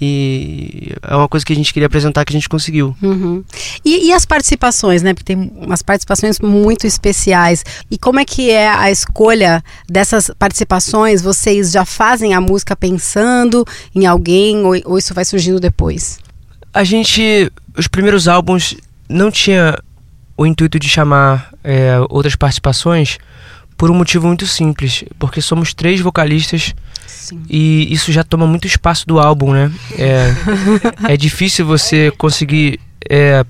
e 0.00 0.92
é 1.02 1.14
uma 1.14 1.28
coisa 1.28 1.44
que 1.44 1.52
a 1.52 1.56
gente 1.56 1.72
queria 1.72 1.86
apresentar 1.86 2.24
que 2.24 2.32
a 2.32 2.38
gente 2.38 2.48
conseguiu. 2.48 2.96
Uhum. 3.02 3.44
E, 3.84 4.08
e 4.08 4.12
as 4.12 4.24
participações, 4.24 5.02
né? 5.02 5.14
Porque 5.14 5.34
tem 5.34 5.52
umas 5.56 5.82
participações 5.82 6.40
muito 6.40 6.86
especiais. 6.86 7.64
E 7.90 7.98
como 7.98 8.20
é 8.20 8.24
que 8.24 8.50
é 8.50 8.68
a 8.68 8.90
escolha 8.90 9.62
dessas 9.88 10.30
participações? 10.38 11.22
Vocês 11.22 11.72
já 11.72 11.84
fazem 11.84 12.34
a 12.34 12.40
música 12.40 12.74
pensando 12.76 13.64
em 13.94 14.06
alguém 14.06 14.64
ou, 14.64 14.74
ou 14.84 14.98
isso 14.98 15.14
vai 15.14 15.24
surgindo 15.24 15.60
depois? 15.60 16.18
A 16.72 16.84
gente, 16.84 17.50
os 17.76 17.88
primeiros 17.88 18.28
álbuns, 18.28 18.76
não 19.08 19.30
tinha 19.30 19.76
o 20.40 20.46
intuito 20.46 20.78
de 20.78 20.88
chamar 20.88 21.52
é, 21.62 21.98
outras 22.08 22.34
participações 22.34 23.18
por 23.76 23.90
um 23.90 23.94
motivo 23.94 24.26
muito 24.26 24.46
simples, 24.46 25.04
porque 25.18 25.42
somos 25.42 25.74
três 25.74 26.00
vocalistas 26.00 26.74
Sim. 27.06 27.42
e 27.48 27.92
isso 27.92 28.10
já 28.10 28.24
toma 28.24 28.46
muito 28.46 28.66
espaço 28.66 29.06
do 29.06 29.20
álbum, 29.20 29.52
né? 29.52 29.70
É, 29.98 30.34
é 31.12 31.16
difícil 31.16 31.66
você 31.66 32.10
conseguir 32.16 32.80
é, 33.06 33.44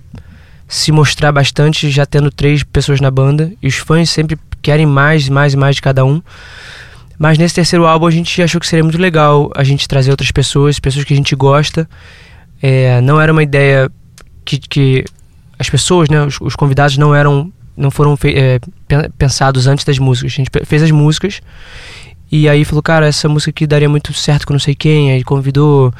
se 0.66 0.90
mostrar 0.90 1.30
bastante 1.30 1.88
já 1.90 2.04
tendo 2.04 2.28
três 2.28 2.64
pessoas 2.64 3.00
na 3.00 3.10
banda 3.10 3.52
e 3.62 3.68
os 3.68 3.76
fãs 3.76 4.10
sempre 4.10 4.36
querem 4.60 4.86
mais, 4.86 5.28
mais 5.28 5.54
e 5.54 5.56
mais 5.56 5.76
de 5.76 5.82
cada 5.82 6.04
um. 6.04 6.20
Mas 7.16 7.38
nesse 7.38 7.54
terceiro 7.54 7.86
álbum 7.86 8.06
a 8.08 8.10
gente 8.10 8.42
achou 8.42 8.60
que 8.60 8.66
seria 8.66 8.82
muito 8.82 8.98
legal 8.98 9.48
a 9.54 9.62
gente 9.62 9.86
trazer 9.86 10.10
outras 10.10 10.32
pessoas, 10.32 10.80
pessoas 10.80 11.04
que 11.04 11.14
a 11.14 11.16
gente 11.16 11.36
gosta, 11.36 11.88
É, 12.60 13.00
não 13.00 13.20
era 13.20 13.32
uma 13.32 13.42
ideia 13.42 13.88
que, 14.44 14.58
que 14.58 15.04
as 15.60 15.68
pessoas, 15.68 16.08
né, 16.08 16.24
os, 16.24 16.40
os 16.40 16.56
convidados 16.56 16.96
não 16.96 17.14
eram, 17.14 17.52
não 17.76 17.90
foram 17.90 18.18
é, 18.24 18.58
pensados 19.18 19.66
antes 19.66 19.84
das 19.84 19.98
músicas. 19.98 20.32
A 20.32 20.36
gente 20.36 20.50
fez 20.64 20.82
as 20.82 20.90
músicas 20.90 21.42
e 22.32 22.48
aí 22.48 22.64
falou, 22.64 22.82
cara, 22.82 23.06
essa 23.06 23.28
música 23.28 23.50
aqui 23.50 23.66
daria 23.66 23.88
muito 23.88 24.10
certo 24.14 24.46
com 24.46 24.54
não 24.54 24.58
sei 24.58 24.74
quem. 24.74 25.12
Aí 25.12 25.22
convidou 25.22 25.92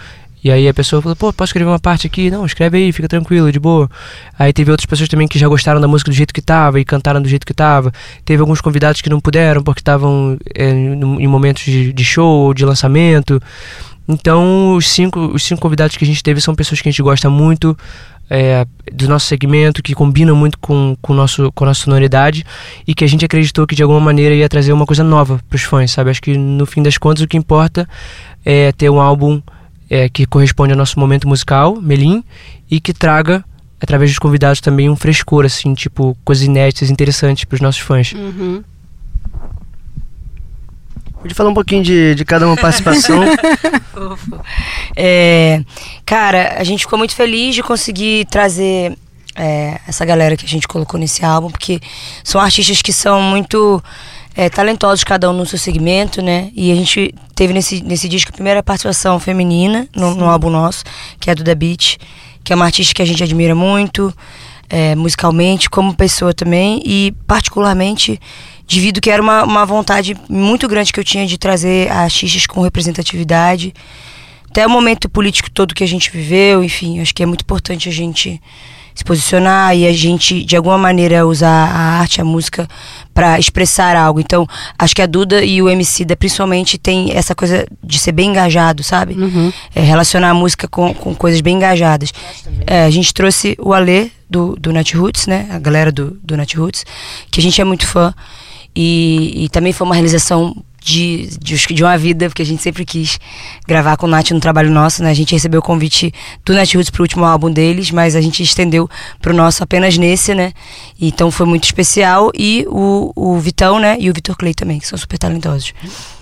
e 0.43 0.51
aí 0.51 0.67
a 0.67 0.73
pessoa 0.73 1.03
falou, 1.03 1.15
pô, 1.15 1.31
posso 1.31 1.51
escrever 1.51 1.69
uma 1.69 1.79
parte 1.79 2.07
aqui? 2.07 2.31
Não, 2.31 2.47
escreve 2.47 2.79
aí, 2.79 2.91
fica 2.91 3.07
tranquilo, 3.07 3.53
de 3.53 3.61
boa. 3.61 3.91
Aí 4.39 4.51
teve 4.51 4.71
outras 4.71 4.87
pessoas 4.87 5.11
também 5.11 5.29
que 5.29 5.39
já 5.39 5.47
gostaram 5.47 5.79
da 5.79 5.87
música 5.87 6.11
do 6.11 6.15
jeito 6.15 6.33
que 6.33 6.41
tava 6.41 6.81
e 6.81 6.85
cantaram 6.85 7.21
do 7.21 7.29
jeito 7.29 7.47
que 7.47 7.53
tava. 7.53 7.93
Teve 8.25 8.41
alguns 8.41 8.63
convidados 8.63 9.03
que 9.03 9.11
não 9.11 9.21
puderam 9.21 9.63
porque 9.63 9.83
estavam 9.83 10.39
é, 10.55 10.71
em 10.71 11.27
momentos 11.27 11.65
de, 11.65 11.93
de 11.93 12.05
show 12.07 12.47
ou 12.47 12.55
de 12.55 12.65
lançamento. 12.65 13.39
Então, 14.09 14.75
os 14.75 14.89
cinco, 14.89 15.21
os 15.35 15.45
cinco 15.45 15.61
convidados 15.61 15.99
que 15.99 16.05
a 16.05 16.07
gente 16.07 16.23
teve 16.23 16.41
são 16.41 16.55
pessoas 16.55 16.81
que 16.81 16.89
a 16.89 16.93
gente 16.93 17.03
gosta 17.03 17.29
muito 17.29 17.77
é, 18.31 18.65
do 18.93 19.09
nosso 19.09 19.27
segmento, 19.27 19.83
que 19.83 19.93
combinam 19.93 20.37
muito 20.37 20.57
com, 20.59 20.97
com, 21.03 21.13
nosso, 21.13 21.51
com 21.53 21.65
a 21.65 21.69
nossa 21.69 21.83
sonoridade 21.83 22.47
e 22.87 22.95
que 22.95 23.05
a 23.05 23.09
gente 23.09 23.25
acreditou 23.25 23.67
que 23.67 23.75
de 23.75 23.83
alguma 23.83 24.01
maneira 24.01 24.35
ia 24.35 24.49
trazer 24.49 24.73
uma 24.73 24.87
coisa 24.87 25.03
nova 25.03 25.41
para 25.49 25.57
os 25.57 25.63
fãs, 25.63 25.91
sabe? 25.91 26.11
Acho 26.11 26.23
que 26.23 26.39
no 26.39 26.65
fim 26.65 26.81
das 26.83 26.97
contas 26.97 27.25
o 27.25 27.29
que 27.29 27.37
importa 27.37 27.89
é 28.45 28.71
ter 28.71 28.89
um 28.89 29.01
álbum 29.01 29.43
é, 29.91 30.09
que 30.09 30.25
corresponde 30.25 30.73
ao 30.73 30.79
nosso 30.79 30.99
momento 31.01 31.27
musical, 31.27 31.81
Melim, 31.83 32.23
e 32.71 32.81
que 32.81 32.93
traga, 32.93 33.45
através 33.81 34.13
dos 34.13 34.21
convidados, 34.21 34.61
também 34.61 34.89
um 34.89 34.95
frescor, 34.95 35.45
assim, 35.45 35.75
tipo, 35.75 36.17
coisas 36.25 36.45
inéditas, 36.45 36.89
interessantes 36.89 37.45
para 37.45 37.57
os 37.57 37.61
nossos 37.61 37.81
fãs. 37.81 38.13
Uhum. 38.13 38.63
Pode 41.21 41.35
falar 41.35 41.51
um 41.51 41.55
pouquinho 41.55 41.83
de, 41.83 42.15
de 42.15 42.25
cada 42.25 42.47
uma 42.47 42.57
participação? 42.57 43.23
é, 44.97 45.63
cara, 46.07 46.57
a 46.59 46.65
gente 46.65 46.81
ficou 46.81 46.99
muito 46.99 47.15
feliz 47.15 47.55
de 47.55 47.63
conseguir 47.63 48.25
trazer 48.27 48.97
é, 49.37 49.79
essa 49.87 50.05
galera 50.05 50.35
que 50.35 50.47
a 50.47 50.49
gente 50.49 50.67
colocou 50.67 50.99
nesse 50.99 51.23
álbum, 51.25 51.51
porque 51.51 51.79
são 52.25 52.41
artistas 52.41 52.81
que 52.81 52.93
são 52.93 53.21
muito 53.21 53.83
é, 54.35 54.49
talentosos, 54.49 55.05
cada 55.05 55.31
um 55.31 55.35
no 55.35 55.45
seu 55.45 55.59
segmento, 55.59 56.23
né? 56.23 56.51
E 56.55 56.73
a 56.73 56.75
gente 56.75 57.15
teve 57.35 57.53
nesse, 57.53 57.83
nesse 57.83 58.09
disco 58.09 58.31
a 58.31 58.35
primeira 58.35 58.63
participação 58.63 59.21
feminina 59.21 59.87
no, 59.95 60.15
no 60.15 60.25
álbum 60.25 60.49
nosso, 60.49 60.85
que 61.19 61.31
é 61.31 61.35
do 61.35 61.45
The 61.45 61.55
Beat, 61.55 61.99
que 62.43 62.53
é 62.53 62.57
uma 62.57 62.65
artista 62.65 62.95
que 62.95 63.03
a 63.03 63.07
gente 63.07 63.23
admira 63.23 63.55
muito, 63.55 64.15
é, 64.71 64.95
musicalmente, 64.95 65.69
como 65.69 65.95
pessoa 65.95 66.33
também, 66.33 66.81
e 66.85 67.13
particularmente 67.27 68.19
divido 68.71 69.01
que 69.01 69.11
era 69.11 69.21
uma, 69.21 69.43
uma 69.43 69.67
vontade 69.67 70.17
muito 70.29 70.69
grande 70.69 70.93
que 70.93 71.01
eu 71.01 71.03
tinha 71.03 71.27
de 71.27 71.37
trazer 71.37 71.91
artistas 71.91 72.47
com 72.47 72.61
representatividade. 72.61 73.75
Até 74.49 74.65
o 74.65 74.71
momento 74.71 75.09
político 75.09 75.51
todo 75.51 75.75
que 75.75 75.83
a 75.83 75.89
gente 75.89 76.09
viveu, 76.09 76.63
enfim, 76.63 77.01
acho 77.01 77.13
que 77.13 77.21
é 77.21 77.27
muito 77.27 77.43
importante 77.43 77.89
a 77.89 77.93
gente 77.93 78.41
se 78.95 79.03
posicionar 79.03 79.77
e 79.77 79.89
a 79.89 79.93
gente 79.93 80.45
de 80.45 80.57
alguma 80.57 80.79
maneira 80.79 81.27
usar 81.27 81.49
a 81.49 82.01
arte, 82.01 82.21
a 82.21 82.25
música 82.25 82.69
para 83.13 83.41
expressar 83.41 83.97
algo. 83.97 84.21
Então, 84.21 84.47
acho 84.79 84.95
que 84.95 85.03
a 85.03 85.07
Duda 85.07 85.43
e 85.45 85.61
o 85.61 85.69
MC 85.69 86.05
da 86.05 86.15
principalmente 86.15 86.79
tem 86.79 87.11
essa 87.13 87.35
coisa 87.35 87.67
de 87.83 87.99
ser 87.99 88.13
bem 88.13 88.31
engajado, 88.31 88.85
sabe? 88.85 89.15
Uhum. 89.15 89.53
É, 89.75 89.81
relacionar 89.81 90.31
a 90.31 90.35
música 90.35 90.69
com, 90.69 90.95
com 90.95 91.13
coisas 91.13 91.41
bem 91.41 91.57
engajadas. 91.57 92.13
É, 92.67 92.85
a 92.85 92.91
gente 92.91 93.13
trouxe 93.13 93.57
o 93.59 93.75
Alê 93.75 94.11
do, 94.29 94.55
do 94.55 94.73
Nat 94.73 94.95
Roots, 94.95 95.27
né? 95.27 95.49
A 95.51 95.59
galera 95.59 95.91
do, 95.91 96.17
do 96.23 96.37
Nat 96.37 96.55
Roots, 96.55 96.85
que 97.33 97.41
a 97.41 97.43
gente 97.43 97.61
é 97.61 97.65
muito 97.65 97.85
fã. 97.85 98.15
E, 98.75 99.45
e 99.45 99.49
também 99.49 99.73
foi 99.73 99.87
uma 99.87 99.95
realização 99.95 100.55
de, 100.81 101.29
de, 101.39 101.57
de, 101.57 101.85
uma 101.85 101.97
vida, 101.99 102.29
porque 102.29 102.43
a 102.43 102.47
gente 102.47 102.63
sempre 102.63 102.85
quis 102.85 103.19
gravar 103.67 103.97
com 103.97 104.07
o 104.07 104.09
Nath 104.09 104.31
no 104.31 104.41
trabalho 104.41 104.71
nosso, 104.71 105.03
né? 105.03 105.11
A 105.11 105.15
gente 105.15 105.33
recebeu 105.33 105.61
o 105.61 105.63
convite 105.63 106.13
do 106.45 106.55
Nath 106.55 106.75
Roots 106.75 106.91
pro 106.91 107.03
último 107.03 107.25
álbum 107.25 107.51
deles, 107.51 107.91
mas 107.91 108.17
a 108.17 108.21
gente 108.21 108.43
estendeu 108.43 108.89
pro 109.21 109.35
nosso 109.35 109.63
apenas 109.63 109.99
nesse, 109.99 110.35
né? 110.35 110.53
Então 110.99 111.31
foi 111.31 111.47
muito 111.47 111.65
especial. 111.65 112.31
E 112.35 112.65
o, 112.69 113.13
o 113.15 113.39
Vitão, 113.39 113.79
né? 113.79 113.97
E 114.01 114.09
o 114.11 114.15
Vitor 114.15 114.37
Clay 114.37 114.55
também, 114.55 114.79
que 114.79 114.87
são 114.87 114.99
super 114.99 115.19
talentosos. 115.19 115.75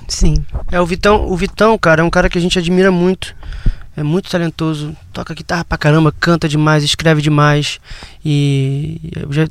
Sim. 0.09 0.35
É, 0.73 0.81
o 0.81 0.87
Vitão, 0.87 1.31
o 1.31 1.37
Vitão, 1.37 1.79
cara, 1.79 2.03
é 2.03 2.05
um 2.05 2.11
cara 2.11 2.29
que 2.29 2.39
a 2.39 2.41
gente 2.41 2.59
admira 2.59 2.91
muito. 2.91 3.35
É 3.97 4.03
muito 4.03 4.31
talentoso, 4.31 4.97
toca 5.13 5.35
guitarra 5.35 5.65
pra 5.65 5.77
caramba, 5.77 6.15
canta 6.21 6.49
demais, 6.49 6.85
escreve 6.85 7.21
demais. 7.21 7.81
E 8.25 9.01
eu 9.17 9.33
já 9.33 9.49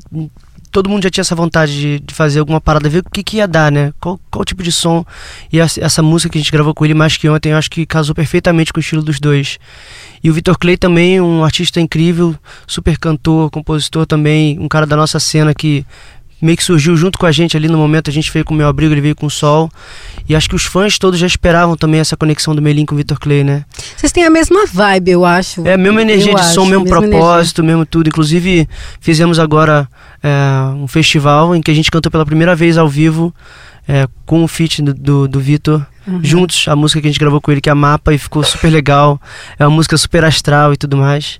todo 0.71 0.89
mundo 0.89 1.03
já 1.03 1.09
tinha 1.09 1.21
essa 1.21 1.35
vontade 1.35 1.73
de, 1.73 1.99
de, 1.99 2.13
fazer 2.13 2.39
alguma 2.39 2.61
parada, 2.61 2.89
ver 2.89 2.99
o 2.99 3.09
que, 3.09 3.23
que 3.23 3.37
ia 3.37 3.47
dar, 3.47 3.71
né? 3.71 3.93
Qual, 3.99 4.19
qual 4.29 4.45
tipo 4.45 4.61
de 4.61 4.71
som. 4.71 5.05
E 5.51 5.59
essa, 5.59 5.83
essa, 5.83 6.01
música 6.01 6.31
que 6.31 6.37
a 6.37 6.41
gente 6.41 6.51
gravou 6.51 6.73
com 6.73 6.85
ele 6.85 6.93
mais 6.93 7.17
que 7.17 7.27
ontem, 7.29 7.51
eu 7.51 7.57
acho 7.57 7.69
que 7.69 7.85
casou 7.85 8.13
perfeitamente 8.13 8.71
com 8.71 8.79
o 8.79 8.81
estilo 8.81 9.01
dos 9.01 9.19
dois. 9.19 9.59
E 10.23 10.29
o 10.29 10.33
Vitor 10.33 10.57
Clay 10.57 10.77
também, 10.77 11.21
um 11.21 11.43
artista 11.43 11.79
incrível, 11.79 12.35
super 12.65 12.97
cantor, 12.97 13.49
compositor 13.49 14.05
também, 14.05 14.59
um 14.59 14.67
cara 14.67 14.85
da 14.85 14.95
nossa 14.95 15.19
cena 15.19 15.53
que 15.53 15.85
meio 16.41 16.57
que 16.57 16.63
surgiu 16.63 16.95
junto 16.95 17.17
com 17.17 17.25
a 17.25 17.31
gente 17.31 17.57
ali 17.57 17.67
no 17.67 17.77
momento. 17.77 18.09
A 18.09 18.13
gente 18.13 18.31
veio 18.31 18.45
com 18.45 18.53
o 18.53 18.57
meu 18.57 18.67
abrigo, 18.67 18.93
ele 18.93 19.01
veio 19.01 19.15
com 19.15 19.25
o 19.25 19.29
sol. 19.29 19.69
E 20.27 20.35
acho 20.35 20.49
que 20.49 20.55
os 20.55 20.65
fãs 20.65 20.97
todos 20.97 21.19
já 21.19 21.27
esperavam 21.27 21.75
também 21.75 21.99
essa 21.99 22.15
conexão 22.15 22.55
do 22.55 22.61
Melim 22.61 22.85
com 22.85 22.93
o 22.93 22.97
Vitor 22.97 23.19
Clay, 23.19 23.43
né? 23.43 23.65
Vocês 23.95 24.11
têm 24.11 24.25
a 24.25 24.29
mesma 24.29 24.65
vibe, 24.65 25.11
eu 25.11 25.25
acho. 25.25 25.65
É, 25.65 25.73
a 25.73 25.77
mesma 25.77 26.01
energia 26.01 26.31
eu 26.31 26.35
de 26.35 26.41
acho, 26.41 26.53
som, 26.53 26.65
mesmo 26.65 26.85
propósito, 26.85 27.61
energia. 27.61 27.75
mesmo 27.75 27.85
tudo. 27.85 28.07
Inclusive, 28.07 28.67
fizemos 28.99 29.39
agora 29.39 29.87
é, 30.21 30.29
um 30.75 30.87
festival 30.87 31.55
em 31.55 31.61
que 31.61 31.71
a 31.71 31.73
gente 31.73 31.89
cantou 31.89 32.11
pela 32.11 32.25
primeira 32.25 32.55
vez 32.55 32.77
ao 32.77 32.87
vivo. 32.87 33.33
É, 33.89 34.05
com 34.25 34.43
o 34.43 34.49
feat 34.49 34.81
do, 34.81 34.93
do, 34.93 35.27
do 35.29 35.39
Vitor, 35.39 35.85
uhum. 36.05 36.19
juntos, 36.21 36.67
a 36.67 36.75
música 36.75 36.99
que 36.99 37.07
a 37.07 37.09
gente 37.09 37.21
gravou 37.21 37.39
com 37.39 37.49
ele, 37.53 37.61
que 37.61 37.69
é 37.69 37.71
a 37.71 37.75
Mapa, 37.75 38.13
e 38.13 38.17
ficou 38.17 38.43
super 38.43 38.69
legal. 38.69 39.17
É 39.57 39.65
uma 39.65 39.73
música 39.73 39.95
super 39.95 40.25
astral 40.25 40.73
e 40.73 40.77
tudo 40.77 40.97
mais. 40.97 41.39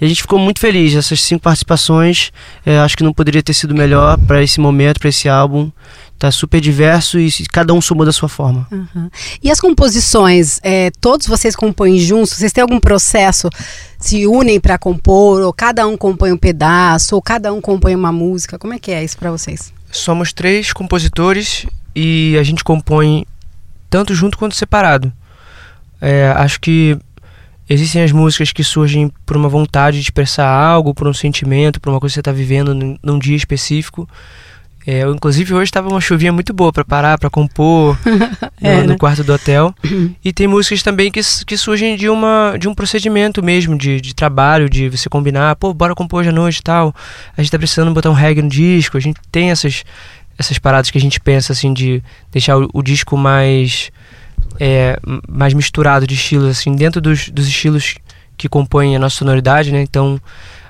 E 0.00 0.04
a 0.04 0.08
gente 0.08 0.22
ficou 0.22 0.38
muito 0.38 0.60
feliz. 0.60 0.94
Essas 0.94 1.20
cinco 1.20 1.42
participações, 1.42 2.30
é, 2.64 2.78
acho 2.78 2.96
que 2.96 3.02
não 3.02 3.12
poderia 3.12 3.42
ter 3.42 3.54
sido 3.54 3.74
melhor 3.74 4.18
para 4.18 4.42
esse 4.42 4.60
momento, 4.60 5.00
para 5.00 5.08
esse 5.08 5.28
álbum. 5.28 5.70
Tá 6.18 6.30
super 6.30 6.60
diverso 6.60 7.18
e 7.18 7.30
cada 7.52 7.74
um 7.74 7.80
somou 7.80 8.06
da 8.06 8.12
sua 8.12 8.28
forma. 8.28 8.66
Uhum. 8.72 9.10
E 9.42 9.50
as 9.50 9.60
composições, 9.60 10.58
é, 10.62 10.90
todos 11.00 11.26
vocês 11.26 11.54
compõem 11.54 11.98
juntos? 11.98 12.32
Vocês 12.32 12.52
têm 12.52 12.62
algum 12.62 12.80
processo? 12.80 13.50
Se 13.98 14.26
unem 14.26 14.58
para 14.58 14.78
compor? 14.78 15.42
Ou 15.42 15.52
cada 15.52 15.86
um 15.86 15.96
compõe 15.96 16.32
um 16.32 16.38
pedaço? 16.38 17.14
Ou 17.14 17.22
cada 17.22 17.52
um 17.52 17.60
compõe 17.60 17.94
uma 17.94 18.12
música? 18.12 18.58
Como 18.58 18.72
é 18.72 18.78
que 18.78 18.90
é 18.90 19.04
isso 19.04 19.18
para 19.18 19.30
vocês? 19.30 19.72
Somos 19.90 20.32
três 20.32 20.72
compositores 20.72 21.66
e 21.94 22.36
a 22.38 22.42
gente 22.42 22.64
compõe 22.64 23.26
tanto 23.88 24.14
junto 24.14 24.38
quanto 24.38 24.54
separado. 24.54 25.12
É, 26.00 26.32
acho 26.36 26.60
que 26.60 26.98
Existem 27.68 28.02
as 28.02 28.12
músicas 28.12 28.52
que 28.52 28.62
surgem 28.62 29.10
por 29.24 29.36
uma 29.36 29.48
vontade 29.48 29.96
de 29.96 30.04
expressar 30.04 30.48
algo, 30.48 30.94
por 30.94 31.08
um 31.08 31.14
sentimento, 31.14 31.80
por 31.80 31.90
uma 31.90 31.98
coisa 31.98 32.12
que 32.12 32.14
você 32.14 32.20
está 32.20 32.32
vivendo 32.32 32.72
num, 33.02 33.18
dia 33.18 33.36
específico. 33.36 34.08
É, 34.86 35.02
eu, 35.02 35.12
inclusive 35.12 35.52
hoje 35.52 35.64
estava 35.64 35.88
uma 35.88 36.00
chuvinha 36.00 36.32
muito 36.32 36.54
boa 36.54 36.72
para 36.72 36.84
parar, 36.84 37.18
para 37.18 37.28
compor 37.28 37.98
é, 38.62 38.76
no, 38.76 38.82
no 38.82 38.88
né? 38.90 38.96
quarto 38.96 39.24
do 39.24 39.32
hotel. 39.32 39.74
e 40.24 40.32
tem 40.32 40.46
músicas 40.46 40.80
também 40.80 41.10
que, 41.10 41.20
que 41.44 41.56
surgem 41.56 41.96
de, 41.96 42.08
uma, 42.08 42.56
de 42.56 42.68
um 42.68 42.74
procedimento 42.74 43.42
mesmo, 43.42 43.76
de, 43.76 44.00
de 44.00 44.14
trabalho, 44.14 44.70
de 44.70 44.88
você 44.88 45.08
combinar, 45.08 45.56
pô, 45.56 45.74
bora 45.74 45.92
compor 45.92 46.20
hoje 46.20 46.28
à 46.28 46.32
noite 46.32 46.58
e 46.58 46.62
tal. 46.62 46.94
A 47.36 47.40
gente 47.40 47.48
está 47.48 47.58
precisando 47.58 47.92
botar 47.92 48.10
um 48.10 48.14
reggae 48.14 48.42
no 48.42 48.48
disco. 48.48 48.96
A 48.96 49.00
gente 49.00 49.18
tem 49.32 49.50
essas, 49.50 49.82
essas 50.38 50.56
paradas 50.56 50.88
que 50.88 50.98
a 50.98 51.00
gente 51.00 51.18
pensa 51.18 51.52
assim 51.52 51.72
de 51.74 52.00
deixar 52.30 52.56
o, 52.56 52.70
o 52.72 52.80
disco 52.80 53.16
mais 53.16 53.90
é, 54.58 54.98
mais 55.28 55.54
misturado 55.54 56.06
de 56.06 56.14
estilos, 56.14 56.48
assim, 56.48 56.74
dentro 56.74 57.00
dos, 57.00 57.28
dos 57.28 57.46
estilos 57.46 57.96
que 58.36 58.48
compõem 58.48 58.96
a 58.96 58.98
nossa 58.98 59.16
sonoridade, 59.16 59.72
né? 59.72 59.82
Então, 59.82 60.20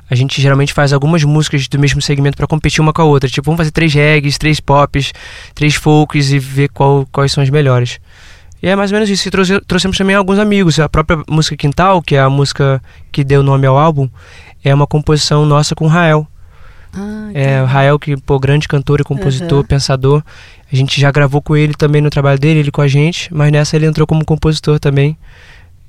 a 0.09 0.15
gente 0.15 0.41
geralmente 0.41 0.73
faz 0.73 0.93
algumas 0.93 1.25
músicas 1.25 1.67
do 1.67 1.79
mesmo 1.79 2.01
segmento 2.01 2.37
para 2.37 2.47
competir 2.47 2.81
uma 2.81 2.93
com 2.93 3.03
a 3.03 3.05
outra. 3.05 3.29
Tipo, 3.29 3.47
vamos 3.47 3.59
fazer 3.59 3.73
três 3.73 3.93
reggaes, 3.93 4.39
três 4.39 4.61
pops, 4.61 5.13
três 5.55 5.75
folks 5.75 6.31
e 6.31 6.39
ver 6.39 6.69
qual, 6.69 7.07
quais 7.11 7.33
são 7.33 7.43
as 7.43 7.51
melhores. 7.51 7.99
E 8.63 8.69
é 8.69 8.77
mais 8.77 8.93
ou 8.93 8.97
menos 8.97 9.11
isso. 9.11 9.27
E 9.27 9.31
trouxe, 9.31 9.61
trouxemos 9.63 9.99
também 9.99 10.15
alguns 10.15 10.39
amigos. 10.39 10.79
A 10.79 10.89
própria 10.89 11.23
música 11.29 11.57
Quintal, 11.57 12.01
que 12.01 12.15
é 12.15 12.21
a 12.21 12.31
música 12.31 12.81
que 13.11 13.25
deu 13.25 13.43
nome 13.43 13.67
ao 13.67 13.77
álbum, 13.77 14.09
é 14.65 14.73
uma 14.75 14.87
composição 14.87 15.45
nossa 15.45 15.75
com 15.75 15.87
o 15.87 15.89
Rael. 15.89 16.27
Ah, 16.97 17.31
é, 17.35 17.63
o 17.63 17.67
Rael, 17.67 17.99
que, 17.99 18.17
pô, 18.17 18.39
grande 18.39 18.67
cantor 18.67 19.01
e 19.01 19.05
compositor, 19.05 19.59
uhum. 19.59 19.65
pensador. 19.65 20.23
A 20.73 20.75
gente 20.75 21.01
já 21.01 21.11
gravou 21.11 21.43
com 21.43 21.57
ele 21.57 21.75
também 21.75 22.01
no 22.01 22.11
trabalho 22.11 22.39
dele, 22.39 22.61
ele 22.61 22.71
com 22.71 22.81
a 22.81 22.89
gente, 22.89 23.33
mas 23.33 23.53
nessa 23.53 23.77
ele 23.77 23.87
entrou 23.87 24.07
como 24.07 24.25
compositor 24.25 24.79
também 24.81 25.17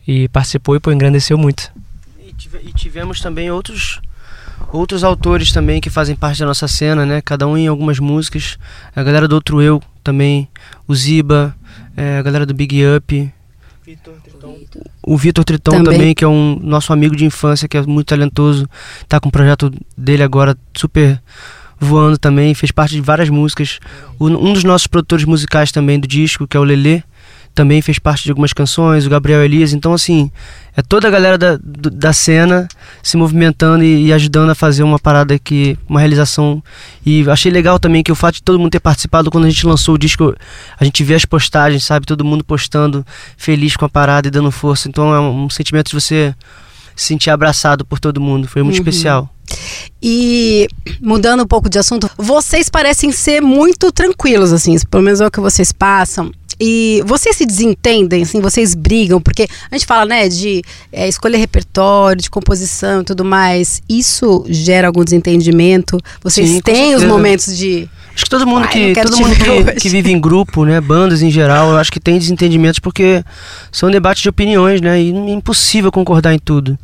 e 0.08 0.28
participou 0.30 0.76
e 0.76 0.80
pô, 0.80 0.92
engrandeceu 0.92 1.38
muito. 1.38 1.72
E, 2.20 2.34
tive, 2.34 2.60
e 2.64 2.74
tivemos 2.74 3.20
também 3.22 3.50
outros 3.52 4.02
outros 4.72 5.04
autores 5.04 5.52
também 5.52 5.80
que 5.80 5.90
fazem 5.90 6.16
parte 6.16 6.40
da 6.40 6.46
nossa 6.46 6.68
cena, 6.68 7.06
né? 7.06 7.22
Cada 7.22 7.48
um 7.48 7.58
em 7.58 7.68
algumas 7.68 8.00
músicas. 8.00 8.58
A 8.96 9.04
galera 9.04 9.28
do 9.28 9.36
Outro 9.36 9.62
Eu 9.62 9.82
também, 10.04 10.48
o 10.88 10.96
Ziba, 10.96 11.56
é, 11.96 12.18
a 12.18 12.22
galera 12.22 12.46
do 12.46 12.54
Big 12.54 12.82
Up. 12.86 13.34
O 15.02 15.18
Vitor 15.18 15.44
Tritão 15.44 15.74
também. 15.74 16.00
também. 16.00 16.16
que 16.16 16.24
é 16.24 16.28
um 16.28 16.60
nosso 16.62 16.92
amigo 16.92 17.16
de 17.16 17.26
infância, 17.26 17.68
que 17.68 17.78
é 17.78 17.82
muito 17.84 18.08
talentoso. 18.08 18.70
Tá 19.08 19.20
com 19.20 19.30
um 19.30 19.32
projeto 19.32 19.72
dele 19.98 20.24
agora 20.24 20.58
super 20.76 21.22
voando 21.80 22.18
também, 22.18 22.54
fez 22.54 22.72
parte 22.72 22.96
de 22.96 23.02
várias 23.02 23.30
músicas. 23.30 23.80
um 24.20 24.54
dos 24.54 24.64
nossos 24.64 24.88
produtores 24.88 25.26
musicais 25.26 25.72
também 25.72 26.00
do 26.00 26.08
disco, 26.08 26.48
que 26.48 26.58
é 26.58 26.60
o 26.60 26.64
Lelê, 26.64 27.04
também 27.58 27.82
fez 27.82 27.98
parte 27.98 28.24
de 28.24 28.30
algumas 28.30 28.54
canções, 28.54 29.08
o 29.08 29.10
Gabriel 29.10 29.44
Elias. 29.44 29.74
Então, 29.74 29.92
assim, 29.92 30.30
é 30.76 30.82
toda 30.84 31.08
a 31.08 31.12
galera 31.12 31.40
da, 31.40 31.58
da 31.60 32.14
cena 32.14 32.68
se 33.02 33.18
movimentando 33.18 33.84
e, 33.84 34.06
e 34.06 34.14
ajudando 34.14 34.52
a 34.52 34.56
fazer 34.56 34.84
uma 34.84 35.00
parada 35.00 35.40
que. 35.40 35.76
uma 35.90 36.00
realização. 36.00 36.62
E 37.04 37.28
achei 37.28 37.52
legal 37.52 37.80
também 37.80 38.04
que 38.04 38.12
o 38.12 38.16
fato 38.16 38.36
de 38.36 38.44
todo 38.44 38.60
mundo 38.60 38.70
ter 38.70 38.80
participado 38.80 39.32
quando 39.32 39.46
a 39.46 39.50
gente 39.50 39.66
lançou 39.66 39.96
o 39.96 39.98
disco, 39.98 40.36
a 40.80 40.86
gente 40.86 41.04
vê 41.04 41.16
as 41.16 41.26
postagens, 41.26 41.84
sabe? 41.84 42.06
Todo 42.06 42.24
mundo 42.24 42.44
postando 42.44 43.04
feliz 43.36 43.76
com 43.76 43.86
a 43.86 43.90
parada 43.90 44.28
e 44.28 44.32
dando 44.32 44.52
força. 44.52 44.88
Então 44.88 45.12
é 45.12 45.20
um, 45.20 45.50
sentimento 45.50 45.90
de 45.90 45.96
você 45.96 46.36
se 46.96 47.08
sentir 47.08 47.32
abraçado 47.32 47.84
por 47.84 48.00
todo 48.00 48.22
mundo. 48.22 48.48
Foi 48.48 48.62
muito 48.62 48.76
especial. 48.76 49.28
E 50.00 50.68
mudando 51.02 51.42
um 51.42 51.48
pouco 51.48 51.70
de 51.70 51.80
assunto, 51.80 52.08
vocês 52.18 52.70
parecem 52.70 53.12
ser 53.12 53.42
muito 53.42 53.92
tranquilos, 53.92 54.54
assim, 54.54 54.78
pelo 54.92 55.02
menos 55.02 55.22
é 55.22 55.26
o 55.26 55.32
que 55.32 55.40
vocês 55.40 55.72
passam. 55.72 56.32
E 56.60 57.04
vocês 57.06 57.36
se 57.36 57.46
desentendem, 57.46 58.24
assim, 58.24 58.42
vocês 58.42 58.74
brigam, 58.74 59.22
porque 59.22 59.48
a 59.70 59.76
gente 59.76 59.86
fala, 59.86 60.06
né, 60.06 60.28
de 60.28 60.64
é, 60.92 61.08
escolher 61.08 61.38
repertório, 61.38 62.22
de 62.22 62.30
composição 62.30 63.02
e 63.02 63.04
tudo 63.04 63.24
mais. 63.24 63.82
Isso 63.88 64.44
gera 64.50 64.88
algum 64.88 65.04
desentendimento? 65.04 66.00
Vocês 66.24 66.50
Sim, 66.50 66.62
têm 66.62 66.96
os 66.96 67.04
momentos 67.04 67.56
de. 67.56 67.88
Acho 68.16 68.24
que 68.24 68.30
todo 68.32 68.48
mundo 68.48 68.66
Ai, 68.66 68.72
que 68.72 69.02
todo 69.02 69.18
mundo 69.18 69.36
que, 69.36 69.80
que 69.80 69.90
vive 69.90 70.12
em 70.12 70.20
grupo, 70.20 70.66
né, 70.66 70.82
bandas 70.82 71.22
em 71.22 71.30
geral, 71.30 71.70
eu 71.70 71.78
acho 71.78 71.92
que 71.92 72.00
tem 72.00 72.18
desentendimentos 72.18 72.80
porque 72.80 73.24
são 73.72 73.92
debates 73.92 74.24
de 74.24 74.30
opiniões, 74.30 74.82
né, 74.82 75.00
e 75.00 75.12
é 75.12 75.32
impossível 75.32 75.92
concordar 75.92 76.34
em 76.34 76.40
tudo. 76.40 76.78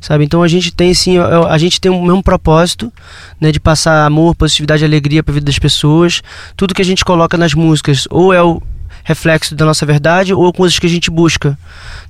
Sabe? 0.00 0.24
Então 0.24 0.42
a 0.42 0.48
gente 0.48 0.72
tem 0.72 0.92
sim, 0.92 1.16
a 1.18 1.46
a 1.46 1.58
gente 1.58 1.80
tem 1.80 1.88
o 1.88 2.02
mesmo 2.02 2.24
propósito, 2.24 2.92
né, 3.40 3.52
de 3.52 3.60
passar 3.60 4.04
amor, 4.04 4.34
positividade, 4.34 4.84
alegria 4.84 5.22
para 5.22 5.30
a 5.30 5.34
vida 5.34 5.46
das 5.46 5.60
pessoas. 5.60 6.22
Tudo 6.56 6.74
que 6.74 6.82
a 6.82 6.84
gente 6.84 7.04
coloca 7.04 7.38
nas 7.38 7.54
músicas 7.54 8.08
ou 8.10 8.32
é 8.32 8.42
o 8.42 8.60
reflexo 9.04 9.54
da 9.54 9.64
nossa 9.64 9.84
verdade 9.86 10.32
ou 10.32 10.52
coisas 10.52 10.78
que 10.78 10.86
a 10.86 10.90
gente 10.90 11.10
busca. 11.10 11.58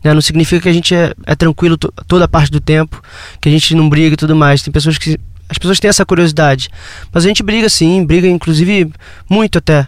Né? 0.02 0.12
Não 0.14 0.20
significa 0.20 0.60
que 0.62 0.68
a 0.68 0.72
gente 0.72 0.94
é, 0.94 1.14
é 1.26 1.34
tranquilo 1.34 1.76
to- 1.76 1.92
toda 2.06 2.24
a 2.24 2.28
parte 2.28 2.50
do 2.50 2.60
tempo, 2.60 3.02
que 3.40 3.48
a 3.48 3.52
gente 3.52 3.74
não 3.74 3.88
briga 3.88 4.14
e 4.14 4.16
tudo 4.16 4.34
mais. 4.36 4.62
Tem 4.62 4.72
pessoas 4.72 4.98
que 4.98 5.18
as 5.48 5.58
pessoas 5.58 5.78
têm 5.80 5.88
essa 5.88 6.04
curiosidade, 6.06 6.68
mas 7.12 7.24
a 7.24 7.28
gente 7.28 7.42
briga 7.42 7.68
sim, 7.68 8.04
briga 8.06 8.26
inclusive 8.26 8.90
muito 9.28 9.58
até. 9.58 9.86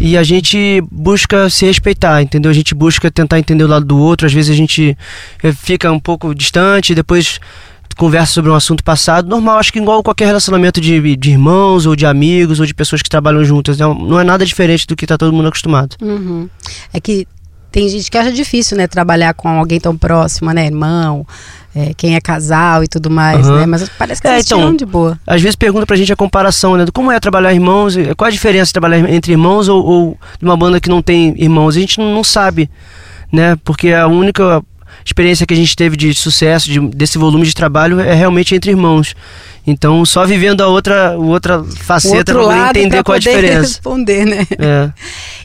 E 0.00 0.16
a 0.18 0.22
gente 0.22 0.82
busca 0.92 1.48
se 1.48 1.64
respeitar, 1.64 2.22
entendeu? 2.22 2.50
A 2.50 2.54
gente 2.54 2.74
busca 2.74 3.10
tentar 3.10 3.38
entender 3.38 3.64
o 3.64 3.66
lado 3.68 3.84
do 3.86 3.98
outro. 3.98 4.26
Às 4.26 4.32
vezes 4.32 4.50
a 4.50 4.54
gente 4.56 4.96
eh, 5.42 5.52
fica 5.52 5.90
um 5.90 5.98
pouco 5.98 6.34
distante, 6.34 6.94
depois 6.94 7.40
conversa 7.94 8.32
sobre 8.32 8.50
um 8.50 8.54
assunto 8.54 8.82
passado. 8.82 9.28
Normal, 9.28 9.58
acho 9.58 9.72
que 9.72 9.78
igual 9.78 10.02
qualquer 10.02 10.26
relacionamento 10.26 10.80
de, 10.80 11.16
de 11.16 11.30
irmãos, 11.30 11.86
ou 11.86 11.94
de 11.96 12.06
amigos, 12.06 12.60
ou 12.60 12.66
de 12.66 12.74
pessoas 12.74 13.02
que 13.02 13.10
trabalham 13.10 13.44
juntas. 13.44 13.78
Né? 13.78 13.86
Não 13.86 14.18
é 14.18 14.24
nada 14.24 14.44
diferente 14.44 14.86
do 14.86 14.96
que 14.96 15.06
tá 15.06 15.18
todo 15.18 15.32
mundo 15.32 15.48
acostumado. 15.48 15.96
Uhum. 16.00 16.48
É 16.92 17.00
que 17.00 17.26
tem 17.70 17.88
gente 17.88 18.10
que 18.10 18.18
acha 18.18 18.30
difícil, 18.30 18.76
né, 18.76 18.86
trabalhar 18.86 19.32
com 19.32 19.48
alguém 19.48 19.80
tão 19.80 19.96
próximo, 19.96 20.52
né, 20.52 20.66
irmão, 20.66 21.26
é, 21.74 21.94
quem 21.94 22.14
é 22.14 22.20
casal 22.20 22.84
e 22.84 22.86
tudo 22.86 23.08
mais, 23.08 23.46
Aham. 23.48 23.60
né? 23.60 23.66
Mas 23.66 23.88
parece 23.98 24.20
que 24.20 24.28
É, 24.28 24.32
vocês 24.32 24.46
então, 24.46 24.76
de 24.76 24.84
boa. 24.84 25.18
Às 25.26 25.40
vezes 25.40 25.56
pergunta 25.56 25.86
pra 25.86 25.96
gente 25.96 26.12
a 26.12 26.16
comparação, 26.16 26.76
né? 26.76 26.84
Do 26.84 26.92
como 26.92 27.10
é 27.10 27.18
trabalhar 27.18 27.54
irmãos, 27.54 27.94
qual 28.14 28.28
a 28.28 28.30
diferença 28.30 28.66
de 28.66 28.72
trabalhar 28.74 28.98
entre 29.10 29.32
irmãos 29.32 29.68
ou, 29.68 29.82
ou 29.82 30.18
de 30.38 30.44
uma 30.44 30.56
banda 30.56 30.78
que 30.78 30.90
não 30.90 31.00
tem 31.00 31.34
irmãos. 31.38 31.74
A 31.74 31.80
gente 31.80 31.98
não, 31.98 32.12
não 32.14 32.22
sabe, 32.22 32.68
né? 33.32 33.56
Porque 33.64 33.90
a 33.90 34.06
única 34.06 34.62
experiência 35.04 35.46
que 35.46 35.54
a 35.54 35.56
gente 35.56 35.74
teve 35.76 35.96
de 35.96 36.14
sucesso, 36.14 36.70
de- 36.70 36.80
desse 36.80 37.18
volume 37.18 37.44
de 37.44 37.54
trabalho, 37.54 38.00
é 38.00 38.14
realmente 38.14 38.54
entre 38.54 38.70
irmãos. 38.70 39.14
Então, 39.64 40.04
só 40.04 40.26
vivendo 40.26 40.60
a 40.60 40.66
outra, 40.66 41.16
o 41.16 41.28
outra 41.28 41.62
faceta 41.62 42.34
lado 42.34 42.76
entender 42.76 42.96
pra 42.96 43.04
qual 43.04 43.14
a 43.16 43.18
diferença. 43.20 43.60
responder, 43.60 44.24
né? 44.24 44.44
É. 44.58 44.90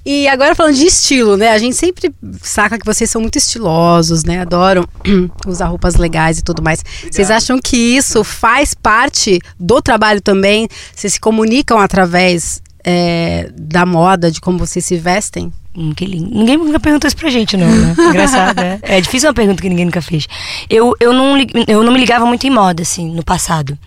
E 0.04 0.28
agora 0.28 0.56
falando 0.56 0.74
de 0.76 0.86
estilo, 0.88 1.38
né? 1.38 1.52
A 1.52 1.58
gente 1.60 1.76
sempre 1.76 2.12
saca 2.42 2.80
que 2.80 2.86
vocês 2.86 3.10
são 3.12 3.22
muito 3.22 3.38
estilosos, 3.38 4.24
né? 4.24 4.40
Adoram 4.40 4.88
usar 5.46 5.68
roupas 5.68 5.96
legais 5.98 6.40
e 6.40 6.44
tudo 6.44 6.64
mais. 6.64 6.84
Vocês 7.12 7.30
acham 7.30 7.60
que 7.64 7.78
isso 7.78 8.24
faz 8.24 8.74
parte 8.74 9.40
do 9.60 9.82
trabalho 9.84 10.20
também? 10.20 10.68
Vocês 10.96 11.14
se 11.14 11.20
comunicam 11.20 11.78
através 11.80 12.60
é, 12.84 13.52
da 13.56 13.86
moda, 13.86 14.32
de 14.32 14.42
como 14.42 14.58
vocês 14.58 14.84
se 14.84 14.98
vestem? 14.98 15.54
Hum, 15.78 15.94
que 15.94 16.06
lindo. 16.06 16.28
Ninguém 16.34 16.58
nunca 16.58 16.80
perguntou 16.80 17.08
isso 17.08 17.16
pra 17.16 17.30
gente, 17.30 17.56
não, 17.56 17.68
né? 17.68 17.96
Engraçado, 18.10 18.60
né? 18.60 18.80
É 18.82 19.00
difícil 19.00 19.30
uma 19.30 19.34
pergunta 19.36 19.62
que 19.62 19.70
ninguém 19.70 19.86
nunca 19.86 20.02
fez. 20.02 20.28
Eu, 20.68 20.96
eu, 21.00 21.14
não, 21.14 21.38
eu 21.68 21.84
não 21.84 21.94
me 21.94 22.00
ligava 22.00 22.26
muito 22.26 22.48
em 22.48 22.50
moda, 22.50 22.82
assim, 22.82 23.08
no 23.14 23.24
passado. 23.24 23.78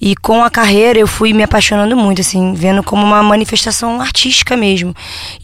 E 0.00 0.16
com 0.16 0.42
a 0.42 0.48
carreira 0.48 0.98
eu 0.98 1.06
fui 1.06 1.34
me 1.34 1.42
apaixonando 1.42 1.94
muito, 1.94 2.22
assim, 2.22 2.54
vendo 2.54 2.82
como 2.82 3.04
uma 3.04 3.22
manifestação 3.22 4.00
artística 4.00 4.56
mesmo. 4.56 4.94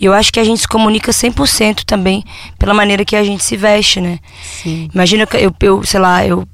E 0.01 0.07
eu 0.07 0.15
acho 0.15 0.33
que 0.33 0.41
a 0.41 0.45
gente 0.45 0.62
se 0.62 0.69
comunica 0.69 1.12
100% 1.12 1.85
também 1.85 2.25
pela 2.59 2.73
maneira 2.73 3.05
que 3.05 3.15
a 3.15 3.23
gente 3.23 3.45
se 3.45 3.55
veste, 3.55 4.01
né? 4.01 4.19
Sim. 4.62 4.89
Imagina 4.95 5.29
eu, 5.35 5.55
eu 5.61 5.85
sei 5.85 6.01
lá, 6.01 6.27
eu 6.27 6.49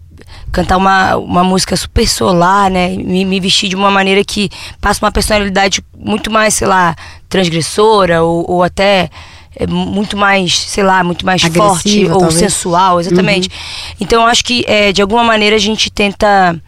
cantar 0.53 0.77
uma, 0.77 1.17
uma 1.17 1.43
música 1.43 1.77
super 1.77 2.07
solar, 2.07 2.71
né? 2.71 2.91
Me, 2.91 3.25
me 3.25 3.41
vestir 3.41 3.69
de 3.69 3.75
uma 3.75 3.91
maneira 3.91 4.23
que 4.23 4.51
passa 4.81 5.05
uma 5.05 5.11
personalidade 5.11 5.83
muito 5.97 6.31
mais, 6.31 6.55
sei 6.55 6.69
lá, 6.69 6.95
transgressora 7.29 8.23
ou, 8.23 8.45
ou 8.49 8.63
até 8.63 9.09
é, 9.57 9.67
muito 9.67 10.17
mais, 10.17 10.59
sei 10.59 10.85
lá, 10.85 11.03
muito 11.03 11.25
mais 11.25 11.43
Agressiva, 11.43 11.69
forte 11.69 12.05
ou 12.05 12.21
talvez. 12.21 12.35
sensual, 12.35 13.01
exatamente. 13.01 13.51
Então 13.99 14.23
eu 14.23 14.29
acho 14.29 14.45
que 14.45 14.65
é, 14.69 14.93
de 14.93 15.01
alguma 15.01 15.25
maneira 15.25 15.57
a 15.57 15.59
gente 15.59 15.91
tenta 15.91 16.61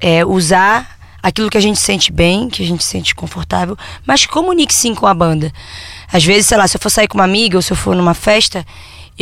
é, 0.00 0.24
usar 0.24 0.98
aquilo 1.22 1.50
que 1.50 1.58
a 1.58 1.60
gente 1.60 1.78
sente 1.78 2.12
bem, 2.12 2.48
que 2.48 2.62
a 2.62 2.66
gente 2.66 2.82
sente 2.82 3.14
confortável, 3.14 3.76
mas 4.06 4.24
que 4.24 4.32
comunique 4.32 4.74
sim 4.74 4.94
com 4.94 5.06
a 5.06 5.14
banda. 5.14 5.52
Às 6.12 6.24
vezes, 6.24 6.46
sei 6.46 6.56
lá, 6.56 6.66
se 6.66 6.76
eu 6.76 6.80
for 6.80 6.90
sair 6.90 7.06
com 7.06 7.18
uma 7.18 7.24
amiga 7.24 7.56
ou 7.56 7.62
se 7.62 7.72
eu 7.72 7.76
for 7.76 7.94
numa 7.94 8.14
festa, 8.14 8.64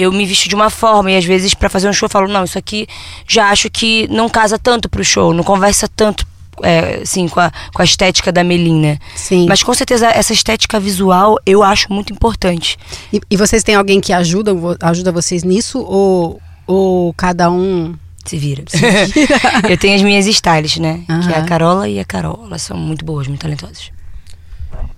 eu 0.01 0.13
me 0.13 0.25
visto 0.25 0.49
de 0.49 0.55
uma 0.55 0.71
forma 0.71 1.11
e 1.11 1.17
às 1.17 1.25
vezes 1.25 1.55
pra 1.55 1.69
fazer 1.69 1.89
um 1.89 1.93
show 1.93 2.07
eu 2.07 2.11
falo, 2.11 2.29
não, 2.29 2.45
isso 2.45 2.57
aqui 2.57 2.87
já 3.27 3.51
acho 3.51 3.69
que 3.69 4.07
não 4.09 4.29
casa 4.29 4.59
tanto 4.59 4.89
pro 4.89 5.05
show, 5.05 5.35
não 5.35 5.43
conversa 5.43 5.89
tanto 5.89 6.27
é, 6.63 7.01
assim, 7.03 7.29
com 7.29 7.41
a, 7.41 7.53
com 7.73 7.83
a 7.83 7.85
estética 7.85 8.33
da 8.33 8.43
Melin, 8.43 8.81
né? 8.81 8.99
Sim. 9.15 9.47
Mas 9.49 9.63
com 9.63 9.73
certeza 9.75 10.09
essa 10.09 10.33
estética 10.33 10.79
visual 10.81 11.37
eu 11.45 11.63
acho 11.63 11.93
muito 11.93 12.13
importante. 12.13 12.79
E, 13.13 13.21
e 13.31 13.37
vocês 13.37 13.63
têm 13.63 13.75
alguém 13.75 14.01
que 14.01 14.13
ajuda, 14.13 14.53
ajuda 14.81 15.13
vocês 15.13 15.45
nisso? 15.45 15.81
Ou, 15.81 16.41
ou 16.67 17.13
cada 17.15 17.51
um. 17.51 17.95
Se 18.25 18.37
vira. 18.37 18.65
se 18.67 18.77
vira. 18.77 19.41
eu 19.71 19.79
tenho 19.79 19.97
as 19.97 20.03
minhas 20.03 20.27
stylists, 20.27 20.81
né? 20.81 21.01
Que 21.07 21.33
é 21.33 21.39
a. 21.39 21.45
Carola 21.45 21.89
e 21.89 21.99
a 21.99 22.05
Carol. 22.05 22.43
Elas 22.45 22.63
são 22.63 22.77
muito 22.77 23.05
boas, 23.05 23.27
muito 23.27 23.41
talentosas. 23.41 23.91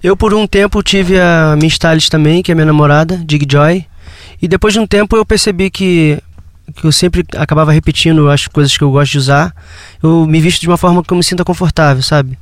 Eu, 0.02 0.16
por 0.16 0.32
um 0.32 0.46
tempo, 0.46 0.82
tive 0.82 1.20
a 1.20 1.54
minha 1.56 1.68
stylist 1.68 2.08
também, 2.08 2.42
que 2.42 2.50
é 2.50 2.54
minha 2.54 2.66
namorada, 2.66 3.18
Dig 3.18 3.46
Joy. 3.50 3.84
E 4.40 4.48
depois 4.48 4.72
de 4.74 4.80
um 4.80 4.86
tempo 4.86 5.16
eu 5.16 5.24
percebi 5.24 5.70
que, 5.70 6.18
que 6.74 6.84
eu 6.84 6.92
sempre 6.92 7.24
acabava 7.36 7.72
repetindo 7.72 8.28
as 8.28 8.46
coisas 8.46 8.76
que 8.76 8.82
eu 8.82 8.90
gosto 8.90 9.12
de 9.12 9.18
usar. 9.18 9.54
Eu 10.02 10.26
me 10.26 10.40
visto 10.40 10.60
de 10.60 10.68
uma 10.68 10.76
forma 10.76 11.02
que 11.02 11.12
eu 11.12 11.16
me 11.16 11.24
sinta 11.24 11.44
confortável, 11.44 12.02
sabe? 12.02 12.38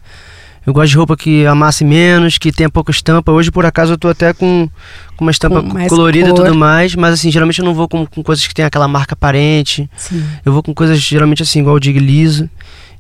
Eu 0.67 0.75
gosto 0.75 0.91
de 0.91 0.97
roupa 0.99 1.17
que 1.17 1.47
amasse 1.47 1.83
menos, 1.83 2.37
que 2.37 2.53
tenha 2.53 2.69
pouca 2.69 2.91
estampa. 2.91 3.33
Hoje, 3.33 3.51
por 3.51 3.65
acaso, 3.65 3.95
eu 3.95 3.99
tô 3.99 4.07
até 4.09 4.35
com, 4.35 4.69
com 5.17 5.25
uma 5.25 5.31
estampa 5.31 5.63
Com 5.63 5.87
colorida 5.87 6.29
e 6.29 6.33
cor. 6.33 6.45
tudo 6.45 6.55
mais. 6.55 6.95
Mas, 6.95 7.15
assim, 7.15 7.31
geralmente 7.31 7.61
eu 7.61 7.65
não 7.65 7.73
vou 7.73 7.89
com, 7.89 8.05
com 8.05 8.23
coisas 8.23 8.47
que 8.47 8.53
tem 8.55 8.67
aquela 8.67 8.87
marca 8.87 9.15
aparente. 9.15 9.89
Sim. 9.97 10.23
Eu 10.45 10.53
vou 10.53 10.63
com 10.63 10.75
coisas 10.75 11.01
geralmente 11.01 11.43
assim, 11.43 11.61
igual 11.61 11.77
o 11.77 11.81
Dig 11.81 11.99
liso. 11.99 12.51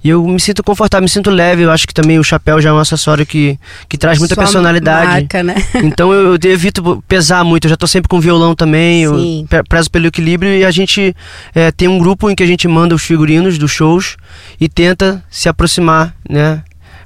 E 0.02 0.11
eu 0.11 0.24
me 0.26 0.38
sinto 0.38 0.62
confortável, 0.62 1.02
me 1.02 1.08
sinto 1.08 1.28
leve. 1.30 1.62
Eu 1.62 1.70
acho 1.72 1.87
que 1.87 1.92
também 1.92 2.18
o 2.18 2.24
chapéu 2.24 2.61
já 2.61 2.68
é 2.70 2.72
um 2.72 2.78
acessório 2.78 3.26
que, 3.26 3.58
que 3.88 3.98
traz 3.98 4.18
muita 4.18 4.34
Sua 4.37 4.44
personalidade. 4.44 5.06
Marca, 5.22 5.42
né? 5.42 5.54
Então 5.82 6.12
eu, 6.12 6.37
eu 6.42 6.50
evito 6.52 7.02
pesar 7.08 7.42
muito, 7.44 7.64
eu 7.64 7.70
já 7.70 7.76
tô 7.76 7.87
sempre 7.87 8.08
com 8.08 8.20
violão 8.20 8.54
também, 8.54 9.02
eu 9.02 9.18
Sim. 9.18 9.46
pre- 9.48 9.62
prezo 9.64 9.90
pelo 9.90 10.06
equilíbrio 10.06 10.52
e 10.56 10.64
a 10.64 10.70
gente 10.70 11.14
é, 11.54 11.72
tem 11.72 11.88
um 11.88 11.98
grupo 11.98 12.30
em 12.30 12.34
que 12.34 12.42
a 12.42 12.46
gente 12.46 12.68
manda 12.68 12.94
os 12.94 13.02
figurinos 13.02 13.58
dos 13.58 13.70
shows 13.72 14.16
e 14.61 14.68
tenta 14.68 15.24
se 15.30 15.48
aproximar, 15.48 16.14
né? 16.28 16.62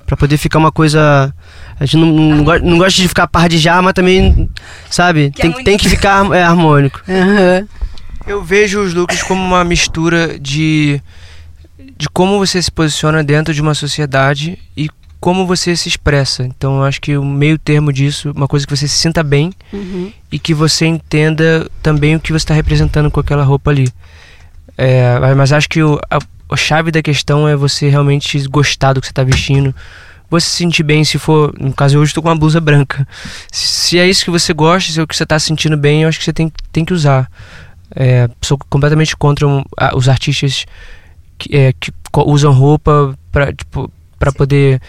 Pra 0.06 0.16
poder 0.16 0.36
ficar 0.36 0.58
uma 0.58 0.70
coisa. 0.72 1.32
A 1.80 1.86
gente 1.86 1.96
não, 1.96 2.06
não, 2.12 2.44
go- 2.44 2.58
não 2.58 2.76
gosta 2.76 3.00
de 3.00 3.08
ficar 3.08 3.26
par 3.26 3.48
de 3.48 3.56
já, 3.56 3.80
mas 3.80 3.94
também, 3.94 4.50
sabe, 4.90 5.30
Que 5.30 5.40
tem, 5.42 5.50
harmonia. 5.50 5.64
tem 5.64 5.78
que 5.78 5.88
ficar 5.88 6.30
é, 6.34 6.42
harmônico. 6.42 7.00
Aham. 7.08 7.66
Eu 8.26 8.42
vejo 8.44 8.80
os 8.80 8.92
looks 8.94 9.22
como 9.22 9.42
uma 9.42 9.64
mistura 9.64 10.38
de 10.38 11.00
de 12.02 12.08
como 12.08 12.36
você 12.36 12.60
se 12.60 12.68
posiciona 12.70 13.22
dentro 13.22 13.54
de 13.54 13.62
uma 13.62 13.74
sociedade 13.74 14.58
e 14.76 14.90
como 15.20 15.46
você 15.46 15.76
se 15.76 15.88
expressa. 15.88 16.42
Então 16.44 16.78
eu 16.78 16.82
acho 16.84 17.00
que 17.00 17.16
o 17.16 17.24
meio 17.24 17.56
termo 17.56 17.92
disso, 17.92 18.32
uma 18.34 18.48
coisa 18.48 18.66
que 18.66 18.76
você 18.76 18.88
se 18.88 18.96
sinta 18.98 19.22
bem 19.22 19.52
Uhum. 19.72 20.12
e 20.32 20.36
que 20.36 20.52
você 20.52 20.84
entenda 20.84 21.70
também 21.80 22.16
o 22.16 22.20
que 22.20 22.32
você 22.32 22.38
está 22.38 22.54
representando 22.54 23.08
com 23.08 23.20
aquela 23.20 23.44
roupa 23.44 23.70
ali. 23.70 23.88
É, 24.76 25.16
mas 25.36 25.52
acho 25.52 25.68
que 25.68 25.80
o- 25.80 26.00
a, 26.10 26.18
a 26.50 26.56
chave 26.56 26.90
da 26.90 27.00
questão 27.00 27.46
é 27.46 27.54
você 27.54 27.88
realmente 27.88 28.36
gostar 28.48 28.94
do 28.94 29.00
que 29.00 29.06
você 29.06 29.12
está 29.12 29.22
vestindo. 29.22 29.72
Você 30.28 30.48
se 30.48 30.56
sentir 30.56 30.82
bem 30.82 31.04
se 31.04 31.18
for. 31.20 31.54
No 31.56 31.72
caso, 31.72 31.98
hoje 31.98 32.10
estou 32.10 32.20
com 32.22 32.28
uma 32.30 32.34
blusa 32.36 32.60
branca. 32.60 33.06
Se, 33.52 33.66
se 33.68 33.98
é 34.00 34.08
isso 34.08 34.24
que 34.24 34.30
você 34.30 34.52
gosta, 34.52 34.90
se 34.90 34.98
é 34.98 35.02
o 35.04 35.06
que 35.06 35.14
você 35.14 35.22
está 35.22 35.38
sentindo 35.38 35.76
bem, 35.76 36.02
eu 36.02 36.08
acho 36.08 36.18
que 36.18 36.24
você 36.24 36.32
tem, 36.32 36.50
tem 36.72 36.84
que 36.84 36.92
usar. 36.94 37.30
É, 37.94 38.28
sou 38.40 38.58
completamente 38.68 39.14
contra 39.16 39.46
um, 39.46 39.62
a- 39.78 39.94
os 39.94 40.08
artistas 40.08 40.64
que, 41.42 41.56
é, 41.56 41.72
que 41.72 41.92
usam 42.26 42.52
roupa 42.52 43.18
pra, 43.30 43.52
tipo, 43.52 43.90
para 44.18 44.32
poder 44.32 44.80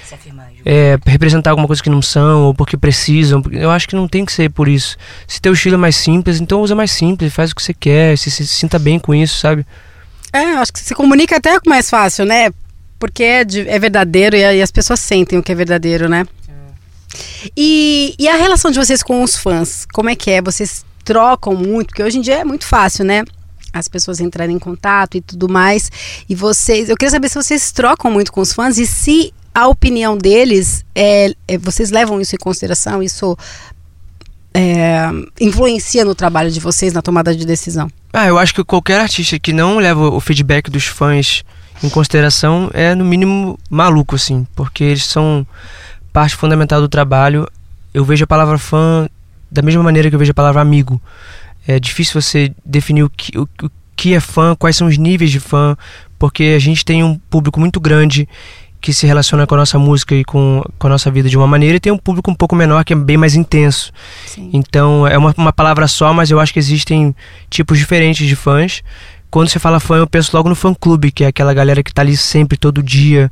é, 0.63 0.97
representar 1.05 1.49
alguma 1.49 1.65
coisa 1.65 1.81
que 1.81 1.89
não 1.89 2.01
são 2.01 2.43
ou 2.43 2.53
porque 2.53 2.77
precisam. 2.77 3.41
Eu 3.51 3.71
acho 3.71 3.87
que 3.87 3.95
não 3.95 4.07
tem 4.07 4.23
que 4.23 4.31
ser 4.31 4.51
por 4.51 4.67
isso. 4.67 4.95
Se 5.27 5.41
teu 5.41 5.53
estilo 5.53 5.75
é 5.75 5.77
mais 5.77 5.95
simples, 5.95 6.39
então 6.39 6.61
usa 6.61 6.75
mais 6.75 6.91
simples, 6.91 7.33
faz 7.33 7.51
o 7.51 7.55
que 7.55 7.63
você 7.63 7.73
quer, 7.73 8.17
se, 8.17 8.29
se, 8.29 8.45
se 8.45 8.53
sinta 8.53 8.77
bem 8.77 8.99
com 8.99 9.13
isso, 9.15 9.39
sabe? 9.39 9.65
É, 10.31 10.53
acho 10.53 10.71
que 10.71 10.79
se 10.79 10.93
comunica 10.93 11.37
até 11.37 11.57
mais 11.65 11.89
fácil, 11.89 12.25
né? 12.25 12.51
Porque 12.99 13.23
é, 13.23 13.43
de, 13.43 13.67
é 13.67 13.79
verdadeiro 13.79 14.35
e, 14.35 14.39
e, 14.39 14.61
as 14.61 14.71
pessoas 14.71 14.99
sentem 14.99 15.37
o 15.37 15.43
que 15.43 15.51
é 15.51 15.55
verdadeiro, 15.55 16.07
né? 16.07 16.25
É. 16.47 17.49
E, 17.57 18.15
e 18.19 18.27
a 18.27 18.35
relação 18.35 18.71
de 18.71 18.77
vocês 18.77 19.01
com 19.01 19.23
os 19.23 19.35
fãs, 19.35 19.85
como 19.93 20.09
é 20.09 20.15
que 20.15 20.29
é? 20.29 20.41
Vocês 20.41 20.85
trocam 21.03 21.55
muito? 21.55 21.87
Porque 21.87 22.03
hoje 22.03 22.17
em 22.17 22.21
dia 22.21 22.39
é 22.39 22.43
muito 22.43 22.65
fácil, 22.65 23.03
né? 23.03 23.23
As 23.73 23.87
pessoas 23.87 24.19
entrarem 24.19 24.55
em 24.55 24.59
contato 24.59 25.17
e 25.17 25.21
tudo 25.21 25.49
mais. 25.49 25.91
E 26.29 26.35
vocês, 26.35 26.89
eu 26.89 26.95
queria 26.95 27.11
saber 27.11 27.29
se 27.29 27.35
vocês 27.35 27.71
trocam 27.71 28.11
muito 28.11 28.31
com 28.31 28.39
os 28.39 28.53
fãs 28.53 28.77
e 28.77 28.85
se 28.85 29.33
a 29.53 29.67
opinião 29.67 30.17
deles, 30.17 30.85
é, 30.95 31.33
é 31.47 31.57
vocês 31.57 31.91
levam 31.91 32.21
isso 32.21 32.35
em 32.35 32.39
consideração? 32.39 33.01
Isso 33.01 33.37
é, 34.53 35.09
influencia 35.41 36.05
no 36.05 36.13
trabalho 36.13 36.51
de 36.51 36.59
vocês, 36.59 36.93
na 36.93 37.01
tomada 37.01 37.35
de 37.35 37.45
decisão? 37.45 37.89
Ah, 38.11 38.27
eu 38.27 38.37
acho 38.37 38.53
que 38.53 38.63
qualquer 38.63 39.01
artista 39.01 39.39
que 39.39 39.51
não 39.51 39.77
leva 39.77 40.09
o 40.09 40.19
feedback 40.19 40.69
dos 40.69 40.85
fãs 40.85 41.43
em 41.83 41.89
consideração 41.89 42.69
é 42.73 42.93
no 42.93 43.03
mínimo 43.03 43.59
maluco, 43.69 44.15
assim, 44.15 44.47
porque 44.55 44.83
eles 44.83 45.05
são 45.05 45.45
parte 46.11 46.35
fundamental 46.35 46.79
do 46.79 46.87
trabalho. 46.87 47.47
Eu 47.93 48.05
vejo 48.05 48.23
a 48.23 48.27
palavra 48.27 48.57
fã 48.57 49.09
da 49.51 49.61
mesma 49.61 49.83
maneira 49.83 50.09
que 50.09 50.15
eu 50.15 50.19
vejo 50.19 50.31
a 50.31 50.35
palavra 50.35 50.61
amigo. 50.61 51.01
É 51.67 51.79
difícil 51.79 52.21
você 52.21 52.53
definir 52.65 53.03
o 53.03 53.09
que, 53.09 53.37
o, 53.37 53.43
o 53.63 53.71
que 53.95 54.13
é 54.13 54.19
fã, 54.19 54.55
quais 54.55 54.75
são 54.75 54.87
os 54.87 54.97
níveis 54.97 55.31
de 55.31 55.39
fã, 55.39 55.77
porque 56.19 56.53
a 56.55 56.59
gente 56.59 56.83
tem 56.83 57.03
um 57.03 57.17
público 57.17 57.59
muito 57.59 57.79
grande 57.79 58.27
que 58.83 58.93
se 58.93 59.07
relaciona 59.07 59.47
com 59.47 59.55
a 59.55 59.59
nossa 59.59 59.79
música 59.79 60.13
e 60.13 60.25
com, 60.25 60.61
com 60.77 60.87
a 60.87 60.89
nossa 60.89 61.09
vida 61.09 61.29
de 61.29 61.37
uma 61.37 61.47
maneira, 61.47 61.77
e 61.77 61.79
tem 61.79 61.91
um 61.91 61.97
público 61.97 62.29
um 62.29 62.35
pouco 62.35 62.53
menor 62.53 62.83
que 62.83 62.91
é 62.91 62.95
bem 62.95 63.15
mais 63.15 63.33
intenso. 63.33 63.93
Sim. 64.25 64.49
Então 64.51 65.07
é 65.07 65.17
uma, 65.17 65.33
uma 65.37 65.53
palavra 65.53 65.87
só, 65.87 66.13
mas 66.13 66.29
eu 66.29 66.39
acho 66.39 66.51
que 66.51 66.59
existem 66.59 67.15
tipos 67.49 67.77
diferentes 67.77 68.27
de 68.27 68.35
fãs. 68.35 68.83
Quando 69.31 69.49
você 69.49 69.57
fala 69.57 69.79
fã, 69.79 69.97
eu 69.97 70.05
penso 70.05 70.35
logo 70.35 70.49
no 70.49 70.53
fã 70.53 70.75
clube, 70.75 71.11
que 71.11 71.23
é 71.23 71.27
aquela 71.27 71.53
galera 71.53 71.81
que 71.81 71.91
está 71.91 72.01
ali 72.01 72.15
sempre, 72.15 72.57
todo 72.57 72.83
dia. 72.83 73.31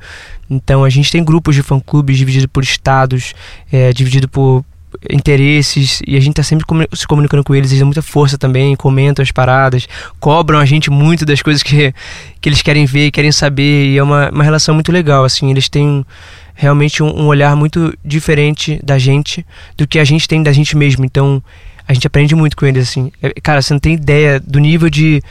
Então 0.50 0.86
a 0.86 0.90
gente 0.90 1.12
tem 1.12 1.24
grupos 1.24 1.54
de 1.54 1.62
fã 1.62 1.80
clubes 1.80 2.18
divididos 2.18 2.48
por 2.48 2.64
estados, 2.64 3.34
é, 3.72 3.92
dividido 3.92 4.30
por, 4.30 4.66
interesses 5.10 6.02
e 6.06 6.16
a 6.16 6.20
gente 6.20 6.36
tá 6.36 6.44
sempre 6.44 6.66
se 6.94 7.08
comunicando 7.08 7.44
com 7.44 7.56
eles, 7.56 7.72
eles 7.72 7.80
dão 7.80 7.88
muita 7.88 8.02
força 8.02 8.38
também, 8.38 8.76
comentam 8.76 9.24
as 9.24 9.32
paradas, 9.32 9.88
cobram 10.20 10.60
a 10.60 10.66
gente 10.66 10.90
muito 10.90 11.26
das 11.26 11.42
coisas 11.42 11.64
que, 11.64 11.94
que 12.40 12.50
eles 12.50 12.62
querem 12.62 12.86
ver, 12.86 13.12
querem 13.12 13.32
saber 13.32 13.88
e 13.88 13.98
é 13.98 14.04
uma, 14.04 14.30
uma 14.30 14.44
relação 14.44 14.76
muito 14.76 14.92
legal, 14.92 15.24
assim, 15.24 15.50
eles 15.50 15.68
têm 15.68 16.06
realmente 16.54 17.02
um, 17.02 17.22
um 17.22 17.26
olhar 17.28 17.56
muito 17.56 17.98
diferente 18.06 18.80
da 18.84 18.98
gente 18.98 19.46
do 19.76 19.88
que 19.88 19.98
a 19.98 20.04
gente 20.04 20.28
tem 20.28 20.44
da 20.44 20.52
gente 20.52 20.78
mesmo, 20.78 21.04
então 21.04 21.42
a 21.88 21.94
gente 21.94 22.06
aprende 22.06 22.36
muito 22.36 22.56
com 22.56 22.66
eles, 22.66 22.88
assim. 22.88 23.12
É, 23.22 23.34
cara, 23.42 23.62
você 23.62 23.74
não 23.74 23.80
tem 23.80 23.96
ideia 23.96 24.40
do 24.40 24.60
nível 24.60 24.90
de, 24.90 25.22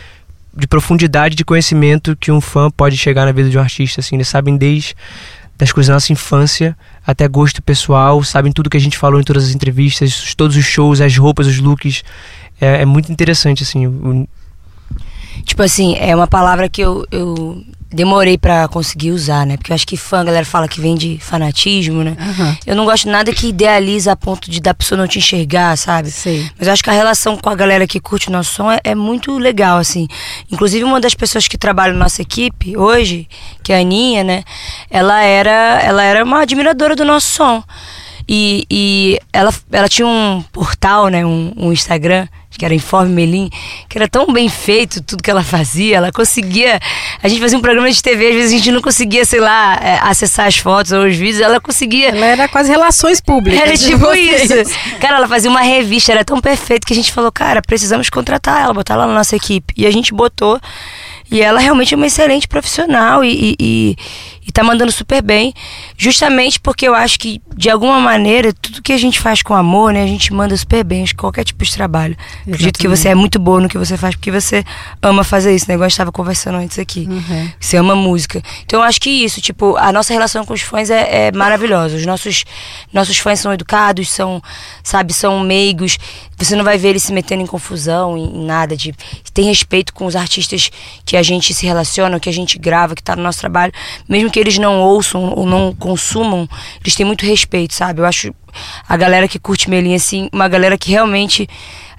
de 0.55 0.67
profundidade 0.67 1.37
de 1.37 1.45
conhecimento 1.45 2.17
que 2.17 2.33
um 2.33 2.41
fã 2.41 2.71
pode 2.71 2.97
chegar 2.97 3.25
na 3.25 3.33
vida 3.33 3.49
de 3.49 3.57
um 3.57 3.61
artista, 3.61 4.01
assim, 4.01 4.17
eles 4.17 4.29
sabem 4.29 4.57
desde 4.57 4.97
das 5.57 5.71
coisas 5.73 5.89
da 5.89 5.95
nossa 5.95 6.13
infância 6.13 6.77
até 7.07 7.27
gosto 7.27 7.63
pessoal, 7.63 8.23
sabem 8.23 8.53
tudo 8.53 8.71
que 8.71 8.77
a 8.77 8.81
gente 8.81 8.97
falou 8.97 9.21
em 9.21 9.25
todas 9.25 9.45
as 9.45 9.55
entrevistas, 9.55 10.35
todos 10.35 10.57
os 10.57 10.65
shows, 10.65 11.01
as 11.01 11.17
roupas, 11.17 11.47
os 11.47 11.59
looks. 11.59 12.03
É, 12.61 12.83
é 12.83 12.85
muito 12.85 13.11
interessante, 13.11 13.63
assim. 13.63 13.87
Tipo 15.45 15.63
assim, 15.63 15.97
é 15.99 16.15
uma 16.15 16.27
palavra 16.27 16.69
que 16.69 16.81
eu, 16.81 17.07
eu 17.11 17.65
demorei 17.93 18.39
para 18.39 18.69
conseguir 18.69 19.11
usar, 19.11 19.45
né? 19.45 19.57
Porque 19.57 19.73
eu 19.73 19.75
acho 19.75 19.87
que 19.87 19.97
fã, 19.97 20.21
a 20.21 20.25
galera 20.25 20.47
fala 20.47 20.69
que 20.69 20.81
vem 20.81 20.95
de 20.95 21.19
fanatismo, 21.21 22.05
né? 22.05 22.17
Uhum. 22.19 22.57
Eu 22.67 22.77
não 22.77 22.85
gosto 22.85 23.09
nada 23.09 23.33
que 23.33 23.49
idealiza 23.49 24.13
a 24.13 24.17
ponto 24.17 24.49
de 24.49 24.61
da 24.61 24.73
pessoa 24.73 24.97
não 24.97 25.09
te 25.09 25.19
enxergar, 25.19 25.77
sabe? 25.77 26.11
Sei. 26.11 26.49
Mas 26.57 26.69
eu 26.69 26.73
acho 26.73 26.85
que 26.85 26.91
a 26.91 26.93
relação 26.93 27.37
com 27.37 27.51
a 27.51 27.55
galera 27.55 27.87
que 27.87 27.99
curte 27.99 28.29
o 28.29 28.33
nosso 28.33 28.55
som 28.55 28.71
é, 28.71 28.81
é, 28.85 28.95
muito 28.95 29.37
legal, 29.37 29.79
assim. 29.79 30.07
Inclusive, 30.51 30.85
uma 30.85 31.01
das 31.01 31.15
pessoas 31.15 31.49
que 31.49 31.59
trabalha 31.59 31.93
na 31.93 31.99
nossa 31.99 32.23
equipe 32.23 32.77
hoje, 32.77 33.29
que 33.63 33.73
é 33.73 33.79
a 33.79 33.81
Aninha, 33.81 34.23
né? 34.23 34.45
Ela 34.89 35.23
era, 35.23 35.81
ela 35.83 36.03
era 36.05 36.25
uma 36.25 36.43
admiradora 36.43 36.95
do 36.95 37.05
nosso 37.05 37.27
som. 37.27 37.65
E, 38.29 38.65
e 38.71 39.19
ela, 39.33 39.53
ela 39.73 39.89
tinha 39.89 40.07
um 40.07 40.43
portal, 40.53 41.09
né? 41.09 41.25
Um, 41.25 41.53
um 41.57 41.73
Instagram 41.73 42.27
que 42.61 42.65
era 42.65 42.75
Informe 42.75 43.15
Melim, 43.15 43.49
que 43.89 43.97
era 43.97 44.07
tão 44.07 44.31
bem 44.31 44.47
feito 44.47 45.03
tudo 45.03 45.23
que 45.23 45.31
ela 45.31 45.43
fazia, 45.43 45.97
ela 45.97 46.13
conseguia. 46.13 46.79
A 47.23 47.27
gente 47.27 47.41
fazia 47.41 47.57
um 47.57 47.61
programa 47.63 47.91
de 47.91 48.03
TV, 48.03 48.29
às 48.29 48.35
vezes 48.35 48.53
a 48.53 48.57
gente 48.57 48.71
não 48.71 48.83
conseguia, 48.83 49.25
sei 49.25 49.41
lá, 49.41 49.79
é, 49.83 49.99
acessar 50.03 50.47
as 50.47 50.59
fotos 50.59 50.93
ou 50.93 51.07
os 51.07 51.17
vídeos, 51.17 51.41
ela 51.41 51.59
conseguia. 51.59 52.09
Ela 52.09 52.27
era 52.27 52.49
quase 52.49 52.71
relações 52.71 53.19
públicas. 53.19 53.59
Era 53.59 53.77
tipo 53.79 53.99
vocês. 53.99 54.51
isso. 54.51 54.79
Cara, 55.01 55.17
ela 55.17 55.29
fazia 55.29 55.51
uma 55.51 55.63
revista, 55.63 56.13
era 56.13 56.23
tão 56.23 56.39
perfeito 56.39 56.87
que 56.87 56.93
a 56.93 56.97
gente 56.97 57.13
falou, 57.13 57.33
cara, 57.33 57.63
precisamos 57.63 58.11
contratar 58.11 58.63
ela, 58.63 58.75
botar 58.75 58.93
ela 58.95 59.07
na 59.07 59.15
nossa 59.15 59.37
equipe. 59.37 59.73
E 59.75 59.87
a 59.87 59.91
gente 59.91 60.13
botou. 60.13 60.61
E 61.31 61.41
ela 61.41 61.61
realmente 61.61 61.95
é 61.95 61.97
uma 61.97 62.09
excelente 62.09 62.49
profissional 62.49 63.25
e, 63.25 63.55
e, 63.59 63.97
e 64.51 64.53
tá 64.53 64.65
mandando 64.65 64.91
super 64.91 65.23
bem, 65.23 65.55
justamente 65.97 66.59
porque 66.59 66.89
eu 66.89 66.93
acho 66.93 67.21
que, 67.21 67.41
de 67.57 67.71
alguma 67.71 68.01
maneira, 68.01 68.53
tudo 68.53 68.83
que 68.83 68.93
a 68.93 68.99
gente 68.99 69.21
faz 69.21 69.43
com 69.43 69.55
amor, 69.55 69.93
né, 69.93 70.03
a 70.03 70.07
gente 70.09 70.33
manda 70.33 70.57
super 70.57 70.83
bem, 70.83 71.05
qualquer 71.17 71.45
tipo 71.45 71.65
de 71.65 71.73
trabalho. 71.73 72.17
Exatamente. 72.19 72.55
Acredito 72.55 72.79
que 72.81 72.89
você 72.89 73.11
é 73.11 73.15
muito 73.15 73.39
boa 73.39 73.61
no 73.61 73.69
que 73.69 73.79
você 73.79 73.97
faz, 73.97 74.17
porque 74.17 74.33
você 74.33 74.65
ama 75.01 75.23
fazer 75.23 75.55
isso, 75.55 75.67
né? 75.69 75.75
Igual 75.75 75.87
a 75.87 75.89
gente 75.89 75.95
estava 75.95 76.11
conversando 76.11 76.57
antes 76.57 76.81
aqui. 76.81 77.07
Uhum. 77.09 77.51
Você 77.61 77.77
ama 77.77 77.95
música. 77.95 78.43
Então 78.65 78.81
eu 78.81 78.85
acho 78.85 79.01
que 79.01 79.09
isso, 79.09 79.41
tipo, 79.41 79.77
a 79.77 79.93
nossa 79.93 80.13
relação 80.13 80.45
com 80.45 80.53
os 80.53 80.63
fãs 80.63 80.91
é, 80.91 81.29
é 81.29 81.33
maravilhosa. 81.33 81.97
Os 81.97 82.05
nossos, 82.05 82.45
nossos 82.93 83.19
fãs 83.19 83.39
são 83.39 83.53
educados, 83.53 84.11
são, 84.11 84.43
sabe, 84.83 85.13
são 85.13 85.39
meigos. 85.39 85.97
Você 86.41 86.57
não 86.57 86.65
vai 86.65 86.79
ver 86.79 86.89
eles 86.89 87.03
se 87.03 87.13
metendo 87.13 87.43
em 87.43 87.47
confusão, 87.47 88.17
em, 88.17 88.37
em 88.37 88.45
nada. 88.47 88.75
De, 88.75 88.95
tem 89.35 89.45
respeito 89.45 89.93
com 89.93 90.07
os 90.07 90.17
artistas 90.17 90.71
que 91.05 91.17
a 91.17 91.23
gente 91.23 91.53
se 91.53 91.67
relaciona, 91.67 92.19
que 92.19 92.31
a 92.31 92.33
gente 92.33 92.59
grava, 92.59 92.95
que 92.95 93.03
está 93.03 93.15
no 93.15 93.23
nosso 93.23 93.41
trabalho. 93.41 93.73
Mesmo 94.09 94.31
que 94.31 94.41
eles 94.41 94.57
não 94.57 94.81
ouçam 94.81 95.35
ou 95.35 95.45
não 95.45 95.75
consumam, 95.75 96.49
eles 96.81 96.95
têm 96.95 97.05
muito 97.05 97.27
respeito, 97.27 97.75
sabe? 97.75 98.01
Eu 98.01 98.07
acho 98.07 98.35
a 98.89 98.97
galera 98.97 99.29
que 99.29 99.39
curte 99.39 99.69
Melinha, 99.69 99.97
assim, 99.97 100.29
uma 100.33 100.49
galera 100.49 100.77
que 100.77 100.91
realmente 100.91 101.49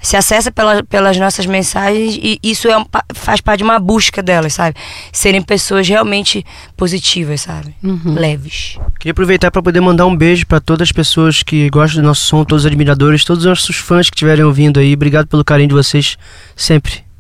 se 0.02 0.18
acessa 0.18 0.52
pela, 0.52 0.84
pelas 0.84 1.18
nossas 1.18 1.46
mensagens 1.46 2.18
e 2.22 2.40
isso 2.42 2.68
é 2.68 2.78
um, 2.78 2.86
faz 3.14 3.40
parte 3.40 3.60
de 3.60 3.64
uma 3.64 3.80
busca 3.80 4.22
delas, 4.24 4.54
sabe? 4.54 4.76
Serem 5.12 5.42
pessoas 5.42 5.88
realmente 5.88 6.44
positivas, 6.76 7.42
sabe? 7.42 7.76
Uhum. 7.84 8.16
Leves. 8.16 8.78
Queria 9.00 9.12
aproveitar 9.12 9.52
para 9.52 9.62
poder 9.62 9.80
mandar 9.80 10.08
um 10.08 10.16
beijo 10.16 10.46
para 10.48 10.60
todas 10.60 10.88
as 10.88 10.92
pessoas 10.92 11.44
que 11.44 11.70
gostam 11.70 12.02
do 12.02 12.08
nosso 12.08 12.26
som, 12.26 12.44
todos 12.44 12.64
os 12.64 12.68
admiradores, 12.68 13.24
todos 13.24 13.44
os 13.44 13.50
nossos 13.50 13.76
fãs 13.76 14.10
que 14.10 14.16
estiverem 14.16 14.44
ouvindo 14.44 14.80
aí. 14.80 14.94
Obrigado 14.94 15.28
pelo 15.28 15.46
carinho 15.46 15.70
de 15.70 15.76
vocês 15.76 16.18
sempre. 16.56 17.11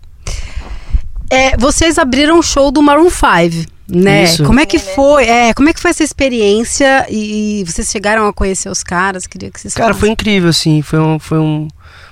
É, 1.31 1.55
vocês 1.57 1.97
abriram 1.97 2.37
o 2.37 2.43
show 2.43 2.71
do 2.71 2.81
Maroon 2.81 3.09
5 3.09 3.71
né? 3.91 4.23
Isso. 4.23 4.43
Como 4.43 4.59
é 4.59 4.65
que 4.65 4.79
foi? 4.79 5.25
É, 5.25 5.53
como 5.53 5.67
é 5.67 5.73
que 5.73 5.79
foi 5.79 5.91
essa 5.91 6.03
experiência 6.03 7.05
e 7.09 7.63
vocês 7.67 7.89
chegaram 7.91 8.25
a 8.25 8.33
conhecer 8.33 8.69
os 8.69 8.83
caras? 8.83 9.27
Queria 9.27 9.51
que 9.51 9.59
vocês 9.59 9.73
Cara, 9.73 9.93
foi 9.93 10.09
incrível 10.09 10.49
assim, 10.49 10.81
foi 10.81 10.97
um, 10.97 11.19
foi 11.19 11.37
um, 11.37 11.67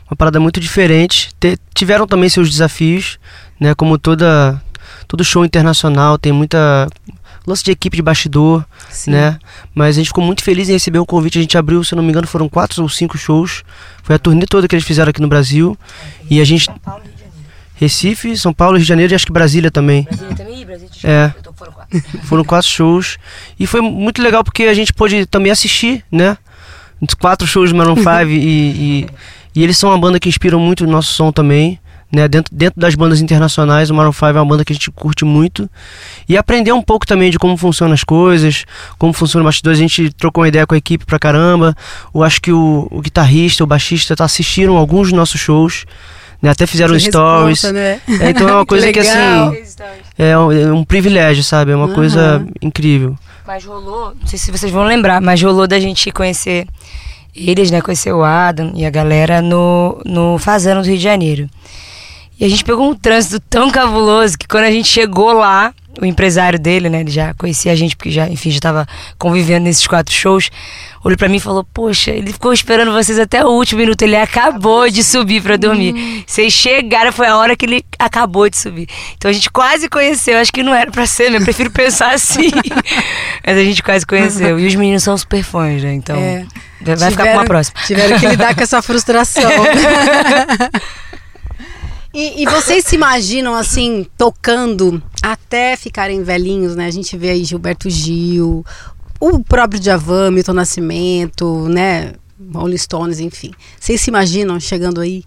uma 0.10 0.16
parada 0.18 0.40
muito 0.42 0.60
diferente. 0.60 1.30
Te, 1.40 1.58
tiveram 1.74 2.06
também 2.06 2.28
seus 2.28 2.50
desafios, 2.50 3.18
né? 3.58 3.74
Como 3.74 3.98
toda 3.98 4.62
todo 5.08 5.24
show 5.24 5.46
internacional 5.46 6.18
tem 6.18 6.34
muita 6.34 6.88
lance 7.48 7.64
de 7.64 7.72
equipe 7.72 7.96
de 7.96 8.04
bastidor, 8.04 8.66
Sim. 8.90 9.12
né? 9.12 9.40
Mas 9.74 9.96
a 9.96 10.00
gente 10.00 10.08
ficou 10.08 10.24
muito 10.24 10.44
feliz 10.44 10.68
em 10.68 10.74
receber 10.74 11.00
o 11.00 11.04
um 11.04 11.06
convite. 11.06 11.40
A 11.40 11.42
gente 11.42 11.58
abriu, 11.58 11.82
se 11.84 11.96
não 11.96 12.04
me 12.04 12.10
engano, 12.10 12.28
foram 12.28 12.50
quatro 12.50 12.84
ou 12.84 12.90
cinco 12.90 13.18
shows. 13.18 13.64
Foi 14.04 14.16
a 14.16 14.20
turnê 14.20 14.46
toda 14.46 14.68
que 14.68 14.76
eles 14.76 14.86
fizeram 14.86 15.10
aqui 15.10 15.22
no 15.22 15.30
Brasil. 15.30 15.78
E 16.30 16.42
a 16.42 16.44
gente 16.44 16.70
Recife, 17.80 18.36
São 18.36 18.54
Paulo, 18.54 18.76
Rio 18.76 18.84
de 18.84 18.90
Janeiro 18.90 19.14
e 19.14 19.16
acho 19.16 19.26
que 19.26 19.32
Brasília 19.32 19.72
também. 19.72 20.04
Brasília 20.04 20.36
também? 20.36 20.66
Brasília 20.66 20.92
é. 21.02 21.34
foram 21.56 21.72
quatro. 21.72 22.02
foram 22.28 22.44
quatro 22.44 22.68
shows. 22.68 23.18
E 23.58 23.66
foi 23.66 23.80
muito 23.80 24.22
legal 24.22 24.44
porque 24.44 24.64
a 24.64 24.74
gente 24.74 24.92
pôde 24.92 25.26
também 25.26 25.50
assistir, 25.50 26.04
né? 26.12 26.38
Quatro 27.18 27.48
shows 27.48 27.70
de 27.70 27.76
Maroon 27.76 27.96
5 28.04 28.10
e, 28.28 28.36
e, 28.36 29.08
e, 29.56 29.64
eles 29.64 29.78
são 29.78 29.90
uma 29.92 29.98
banda 29.98 30.20
que 30.20 30.28
inspiram 30.28 30.60
muito 30.60 30.84
o 30.84 30.88
nosso 30.88 31.14
som 31.14 31.32
também. 31.32 31.80
Né, 32.12 32.28
dentro, 32.28 32.52
dentro 32.54 32.82
das 32.82 32.96
bandas 32.96 33.22
internacionais, 33.22 33.92
o 33.92 33.94
Maroon 33.94 34.12
5 34.12 34.26
é 34.26 34.32
uma 34.32 34.46
banda 34.46 34.66
que 34.66 34.74
a 34.74 34.76
gente 34.76 34.90
curte 34.90 35.24
muito. 35.24 35.70
E 36.28 36.36
aprender 36.36 36.74
um 36.74 36.82
pouco 36.82 37.06
também 37.06 37.30
de 37.30 37.40
como 37.40 37.56
funcionam 37.56 37.94
as 37.94 38.04
coisas, 38.04 38.66
como 38.98 39.14
funciona 39.14 39.44
o 39.44 39.46
bastidor. 39.46 39.72
A 39.72 39.78
gente 39.78 40.12
trocou 40.14 40.42
uma 40.42 40.48
ideia 40.50 40.68
com 40.68 40.74
a 40.74 40.78
equipe 40.78 41.06
pra 41.06 41.20
caramba. 41.20 41.74
Eu 42.14 42.24
acho 42.24 42.42
que 42.42 42.52
o, 42.52 42.88
o 42.92 43.00
guitarrista, 43.00 43.64
o 43.64 43.68
baixista, 43.68 44.18
tá 44.18 44.26
assistiram 44.26 44.76
alguns 44.76 45.10
dos 45.10 45.18
nossos 45.18 45.40
shows 45.40 45.86
né? 46.42 46.50
Até 46.50 46.66
fizeram 46.66 46.94
Você 46.94 47.10
stories. 47.10 47.64
Responsa, 47.64 47.74
né? 47.74 48.02
é, 48.22 48.30
então 48.30 48.48
é 48.48 48.54
uma 48.54 48.66
coisa 48.68 48.88
que, 48.88 48.94
que 48.94 49.00
assim. 49.00 49.64
É 50.18 50.38
um, 50.38 50.52
é 50.52 50.72
um, 50.72 50.84
privilégio, 50.84 51.44
sabe? 51.44 51.72
É 51.72 51.76
uma 51.76 51.88
uhum. 51.88 51.94
coisa 51.94 52.46
incrível. 52.62 53.18
Mas 53.46 53.66
rolou, 53.66 54.14
não 54.20 54.28
sei 54.28 54.38
se 54.38 54.52
vocês 54.52 54.72
vão 54.72 54.84
lembrar, 54.84 55.22
mas 55.22 55.42
rolou 55.42 55.68
da 55.68 55.80
gente 55.80 56.12
conhecer 56.12 56.68
eles, 57.36 57.72
né? 57.72 57.82
Conhecer 57.82 58.14
o 58.14 58.24
Adam 58.24 58.72
e 58.76 58.86
a 58.86 58.90
galera 58.90 59.42
no, 59.42 60.02
no 60.06 60.38
Fazano 60.38 60.82
do 60.82 60.88
Rio 60.88 60.98
de 60.98 61.04
Janeiro. 61.04 61.50
E 62.40 62.46
a 62.46 62.50
gente 62.50 62.64
pegou 62.64 62.90
um 62.90 62.96
trânsito 62.96 63.40
tão 63.50 63.70
cabuloso 63.70 64.38
que 64.38 64.48
quando 64.48 64.64
a 64.64 64.72
gente 64.72 64.88
chegou 64.88 65.34
lá, 65.34 65.74
o 66.02 66.06
empresário 66.06 66.58
dele, 66.58 66.90
né? 66.90 67.02
Ele 67.02 67.12
já 67.12 67.34
conhecia 67.34 67.72
a 67.72 67.76
gente, 67.76 67.96
porque 67.96 68.12
já, 68.12 68.28
enfim, 68.30 68.52
já 68.52 68.60
tava 68.60 68.88
convivendo 69.18 69.66
nesses 69.66 69.86
quatro 69.86 70.14
shows. 70.14 70.50
Olhou 71.04 71.18
pra 71.18 71.30
mim 71.30 71.38
e 71.38 71.40
falou: 71.40 71.64
Poxa, 71.64 72.12
ele 72.12 72.32
ficou 72.32 72.54
esperando 72.54 72.92
vocês 72.92 73.20
até 73.20 73.44
o 73.44 73.50
último 73.50 73.82
minuto. 73.82 74.02
Ele 74.02 74.16
acabou 74.16 74.90
de 74.90 75.04
subir 75.04 75.42
pra 75.42 75.58
dormir. 75.58 75.94
Hum. 75.94 76.24
Vocês 76.26 76.54
chegaram, 76.54 77.12
foi 77.12 77.28
a 77.28 77.38
hora 77.38 77.56
que 77.56 77.66
ele 77.66 77.84
acabou 77.98 78.50
de 78.50 78.58
subir. 78.58 78.88
Então 79.18 79.30
a 79.30 79.34
gente 79.34 79.50
quase 79.50 79.90
conheceu. 79.90 80.38
Acho 80.38 80.52
que 80.52 80.64
não 80.64 80.74
era 80.74 80.92
pra 80.92 81.06
ser, 81.06 81.34
eu 81.34 81.42
prefiro 81.42 81.72
pensar 81.72 82.14
assim. 82.14 82.50
Mas 83.46 83.58
a 83.58 83.64
gente 83.64 83.84
quase 83.84 84.06
conheceu. 84.06 84.60
E 84.60 84.68
os 84.68 84.76
meninos 84.76 85.04
são 85.04 85.18
super 85.18 85.44
fãs, 85.44 85.84
né? 85.84 85.94
Então. 85.94 86.16
É. 86.16 86.46
Vai 86.82 86.96
tiveram, 86.96 87.12
ficar 87.12 87.34
com 87.34 87.40
a 87.42 87.46
próxima. 87.46 87.82
Tiveram 87.86 88.20
que 88.20 88.26
lidar 88.26 88.56
com 88.56 88.64
essa 88.64 88.82
frustração. 88.82 89.52
E, 92.14 92.42
e, 92.42 92.46
vocês 92.48 92.86
se 92.86 92.96
imaginam 92.96 93.54
assim, 93.54 94.06
tocando 94.18 95.02
até 95.22 95.76
ficarem 95.76 96.24
velhinhos, 96.24 96.76
né? 96.76 96.86
A 96.88 96.92
gente 96.92 97.16
vê 97.16 97.30
aí 97.30 97.44
Gilberto 97.44 97.90
Gil, 97.90 98.66
o 99.20 99.44
próprio 99.44 99.80
Djavan, 99.80 100.32
Milton 100.32 100.54
Nascimento, 100.54 101.68
né? 101.70 102.14
Rolling 102.54 102.78
Stones, 102.78 103.20
enfim. 103.20 103.52
Vocês 103.80 104.02
se 104.02 104.10
imaginam 104.10 104.60
chegando 104.60 105.02
aí? 105.02 105.24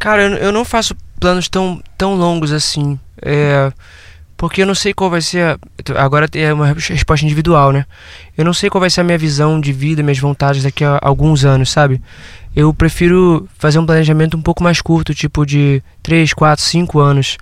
Cara, 0.00 0.22
eu, 0.22 0.34
eu 0.36 0.52
não 0.52 0.64
faço 0.64 0.96
planos 1.20 1.48
tão, 1.48 1.80
tão 1.96 2.16
longos 2.16 2.52
assim. 2.52 2.98
É, 3.22 3.72
porque 4.36 4.62
eu 4.62 4.66
não 4.66 4.74
sei 4.74 4.92
qual 4.92 5.08
vai 5.08 5.20
ser. 5.20 5.42
A, 5.42 5.58
agora 6.02 6.28
é 6.34 6.52
uma 6.52 6.72
resposta 6.72 7.24
individual, 7.24 7.72
né? 7.72 7.86
Eu 8.36 8.44
não 8.44 8.52
sei 8.52 8.68
qual 8.68 8.80
vai 8.80 8.90
ser 8.90 9.02
a 9.02 9.04
minha 9.04 9.18
visão 9.18 9.60
de 9.60 9.72
vida, 9.72 10.02
minhas 10.02 10.18
vontades 10.18 10.62
daqui 10.62 10.84
a 10.84 10.98
alguns 11.00 11.44
anos, 11.44 11.70
sabe? 11.70 12.02
Eu 12.54 12.72
prefiro 12.72 13.48
fazer 13.58 13.78
um 13.78 13.86
planejamento 13.86 14.36
um 14.36 14.42
pouco 14.42 14.62
mais 14.62 14.80
curto, 14.80 15.14
tipo 15.14 15.44
de 15.44 15.82
3, 16.02 16.32
4, 16.32 16.64
5 16.64 17.00
anos. 17.00 17.36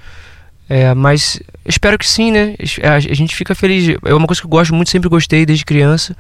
É, 0.68 0.94
mas 0.94 1.38
espero 1.66 1.98
que 1.98 2.09
sim, 2.09 2.31
né? 2.31 2.55
A, 2.83 2.98
gente 2.98 3.37
fica 3.37 3.55
feliz. 3.55 3.96
É 4.05 4.14
uma 4.14 4.27
coisa 4.27 4.40
que 4.40 4.46
eu 4.46 4.51
gosto 4.51 4.75
muito, 4.75 4.88
sempre 4.88 5.09
gostei 5.09 5.44
desde 5.44 5.64
criança. 5.64 6.16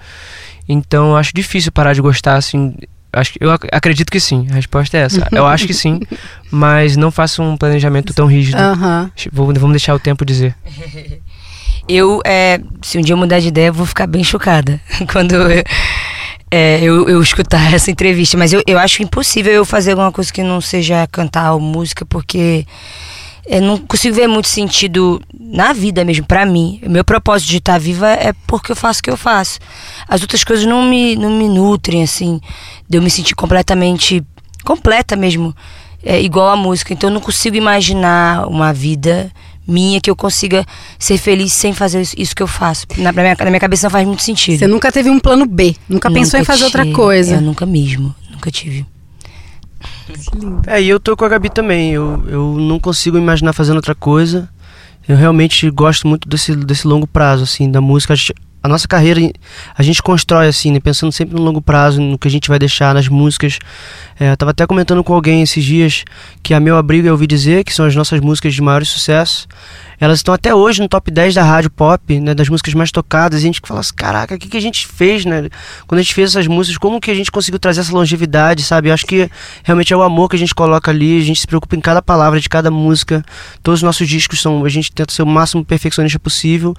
Então 0.68 1.16
acho 1.16 1.32
difícil 1.34 1.72
parar 1.72 1.94
de 1.94 2.02
gostar 2.02 2.34
assim. 2.34 2.74
Acho, 3.12 3.32
eu 3.40 3.50
acredito 3.50 4.10
que 4.10 4.20
sim. 4.20 4.46
A 4.50 4.54
resposta 4.54 4.96
é 4.96 5.02
essa. 5.02 5.28
Eu 5.32 5.46
acho 5.46 5.66
que 5.66 5.74
sim, 5.74 6.00
mas 6.50 6.96
não 6.96 7.10
faço 7.10 7.42
um 7.42 7.58
planejamento 7.58 8.14
tão 8.14 8.26
rígido. 8.26 8.56
Vou, 9.30 9.52
vamos 9.52 9.72
deixar 9.72 9.94
o 9.94 9.98
tempo 9.98 10.24
dizer. 10.24 10.56
Eu, 11.88 12.20
é, 12.24 12.60
se 12.80 12.96
um 12.96 13.00
dia 13.00 13.12
eu 13.12 13.16
mudar 13.16 13.40
de 13.40 13.48
ideia, 13.48 13.66
eu 13.66 13.74
vou 13.74 13.84
ficar 13.84 14.06
bem 14.06 14.22
chocada. 14.22 14.80
Quando 15.10 15.34
eu, 15.34 15.64
é, 16.54 16.78
eu, 16.82 17.08
eu 17.08 17.22
escutar 17.22 17.72
essa 17.72 17.90
entrevista, 17.90 18.36
mas 18.36 18.52
eu, 18.52 18.62
eu 18.66 18.78
acho 18.78 19.02
impossível 19.02 19.50
eu 19.50 19.64
fazer 19.64 19.92
alguma 19.92 20.12
coisa 20.12 20.30
que 20.30 20.42
não 20.42 20.60
seja 20.60 21.06
cantar 21.06 21.54
ou 21.54 21.60
música, 21.60 22.04
porque 22.04 22.66
eu 23.46 23.62
não 23.62 23.78
consigo 23.78 24.14
ver 24.14 24.28
muito 24.28 24.48
sentido 24.48 25.20
na 25.40 25.72
vida 25.72 26.04
mesmo, 26.04 26.26
para 26.26 26.44
mim. 26.44 26.78
Meu 26.86 27.02
propósito 27.02 27.48
de 27.48 27.56
estar 27.56 27.78
viva 27.78 28.10
é 28.10 28.34
porque 28.46 28.70
eu 28.70 28.76
faço 28.76 29.00
o 29.00 29.02
que 29.02 29.10
eu 29.10 29.16
faço. 29.16 29.58
As 30.06 30.20
outras 30.20 30.44
coisas 30.44 30.66
não 30.66 30.82
me, 30.82 31.16
não 31.16 31.30
me 31.30 31.48
nutrem, 31.48 32.02
assim, 32.02 32.38
de 32.86 32.98
eu 32.98 33.02
me 33.02 33.10
sentir 33.10 33.34
completamente 33.34 34.22
completa 34.62 35.16
mesmo, 35.16 35.56
é, 36.04 36.20
igual 36.20 36.50
a 36.50 36.56
música. 36.56 36.92
Então 36.92 37.08
eu 37.08 37.14
não 37.14 37.20
consigo 37.20 37.56
imaginar 37.56 38.46
uma 38.46 38.74
vida 38.74 39.32
minha 39.66 40.00
que 40.00 40.10
eu 40.10 40.16
consiga 40.16 40.64
ser 40.98 41.18
feliz 41.18 41.52
sem 41.52 41.72
fazer 41.72 42.02
isso 42.16 42.34
que 42.34 42.42
eu 42.42 42.46
faço. 42.46 42.86
Na, 42.98 43.12
na, 43.12 43.22
minha, 43.22 43.36
na 43.38 43.46
minha 43.46 43.60
cabeça 43.60 43.86
não 43.86 43.90
faz 43.90 44.06
muito 44.06 44.22
sentido. 44.22 44.58
Você 44.58 44.66
nunca 44.66 44.90
teve 44.90 45.10
um 45.10 45.18
plano 45.18 45.46
B? 45.46 45.76
Nunca, 45.88 46.08
nunca 46.08 46.20
pensou 46.20 46.38
em 46.38 46.44
fazer 46.44 46.64
tive, 46.66 46.78
outra 46.78 46.92
coisa? 46.92 47.36
Eu 47.36 47.40
nunca 47.40 47.64
mesmo. 47.64 48.14
Nunca 48.30 48.50
tive. 48.50 48.86
É, 50.66 50.80
e 50.82 50.88
eu 50.88 50.98
tô 51.00 51.16
com 51.16 51.24
a 51.24 51.28
Gabi 51.28 51.50
também. 51.50 51.92
Eu, 51.92 52.22
eu 52.28 52.56
não 52.58 52.78
consigo 52.78 53.16
imaginar 53.16 53.52
fazendo 53.52 53.76
outra 53.76 53.94
coisa. 53.94 54.48
Eu 55.08 55.16
realmente 55.16 55.68
gosto 55.70 56.06
muito 56.06 56.28
desse, 56.28 56.54
desse 56.54 56.86
longo 56.86 57.06
prazo, 57.06 57.44
assim, 57.44 57.70
da 57.70 57.80
música. 57.80 58.14
A, 58.62 58.68
nossa 58.68 58.86
carreira, 58.86 59.20
a 59.76 59.82
gente 59.82 60.02
constrói, 60.02 60.48
assim, 60.48 60.70
né, 60.70 60.80
pensando 60.80 61.12
sempre 61.12 61.34
no 61.34 61.42
longo 61.42 61.60
prazo, 61.60 62.00
no 62.00 62.18
que 62.18 62.28
a 62.28 62.30
gente 62.30 62.48
vai 62.48 62.58
deixar, 62.58 62.94
nas 62.94 63.08
músicas. 63.08 63.58
É, 64.18 64.32
eu 64.32 64.36
tava 64.36 64.50
até 64.50 64.66
comentando 64.66 65.02
com 65.02 65.14
alguém 65.14 65.42
esses 65.42 65.64
dias 65.64 66.04
que 66.42 66.54
a 66.54 66.60
Meu 66.60 66.76
Abrigo 66.76 67.06
eu 67.06 67.12
ouvi 67.12 67.26
dizer, 67.26 67.64
que 67.64 67.74
são 67.74 67.84
as 67.84 67.94
nossas 67.94 68.20
músicas 68.20 68.54
de 68.54 68.62
maior 68.62 68.84
sucesso 68.84 69.48
elas 70.02 70.18
estão 70.18 70.34
até 70.34 70.52
hoje 70.52 70.82
no 70.82 70.88
top 70.88 71.12
10 71.12 71.36
da 71.36 71.44
rádio 71.44 71.70
pop, 71.70 72.18
né, 72.18 72.34
das 72.34 72.48
músicas 72.48 72.74
mais 72.74 72.90
tocadas. 72.90 73.38
E 73.40 73.44
a 73.44 73.46
gente 73.46 73.60
fala 73.64 73.78
assim, 73.78 73.94
caraca, 73.94 74.34
o 74.34 74.38
que, 74.38 74.48
que 74.48 74.56
a 74.56 74.60
gente 74.60 74.84
fez, 74.84 75.24
né? 75.24 75.48
Quando 75.86 76.00
a 76.00 76.02
gente 76.02 76.12
fez 76.12 76.30
essas 76.30 76.48
músicas, 76.48 76.76
como 76.76 77.00
que 77.00 77.08
a 77.08 77.14
gente 77.14 77.30
conseguiu 77.30 77.60
trazer 77.60 77.82
essa 77.82 77.92
longevidade, 77.92 78.64
sabe? 78.64 78.88
Eu 78.88 78.94
acho 78.94 79.06
que 79.06 79.30
realmente 79.62 79.92
é 79.92 79.96
o 79.96 80.02
amor 80.02 80.28
que 80.28 80.34
a 80.34 80.38
gente 80.40 80.56
coloca 80.56 80.90
ali, 80.90 81.20
a 81.20 81.24
gente 81.24 81.38
se 81.38 81.46
preocupa 81.46 81.76
em 81.76 81.80
cada 81.80 82.02
palavra 82.02 82.40
de 82.40 82.48
cada 82.48 82.68
música. 82.68 83.24
Todos 83.62 83.78
os 83.78 83.84
nossos 83.84 84.08
discos 84.08 84.42
são, 84.42 84.64
a 84.64 84.68
gente 84.68 84.90
tenta 84.90 85.14
ser 85.14 85.22
o 85.22 85.26
máximo 85.26 85.64
perfeccionista 85.64 86.18
possível. 86.18 86.74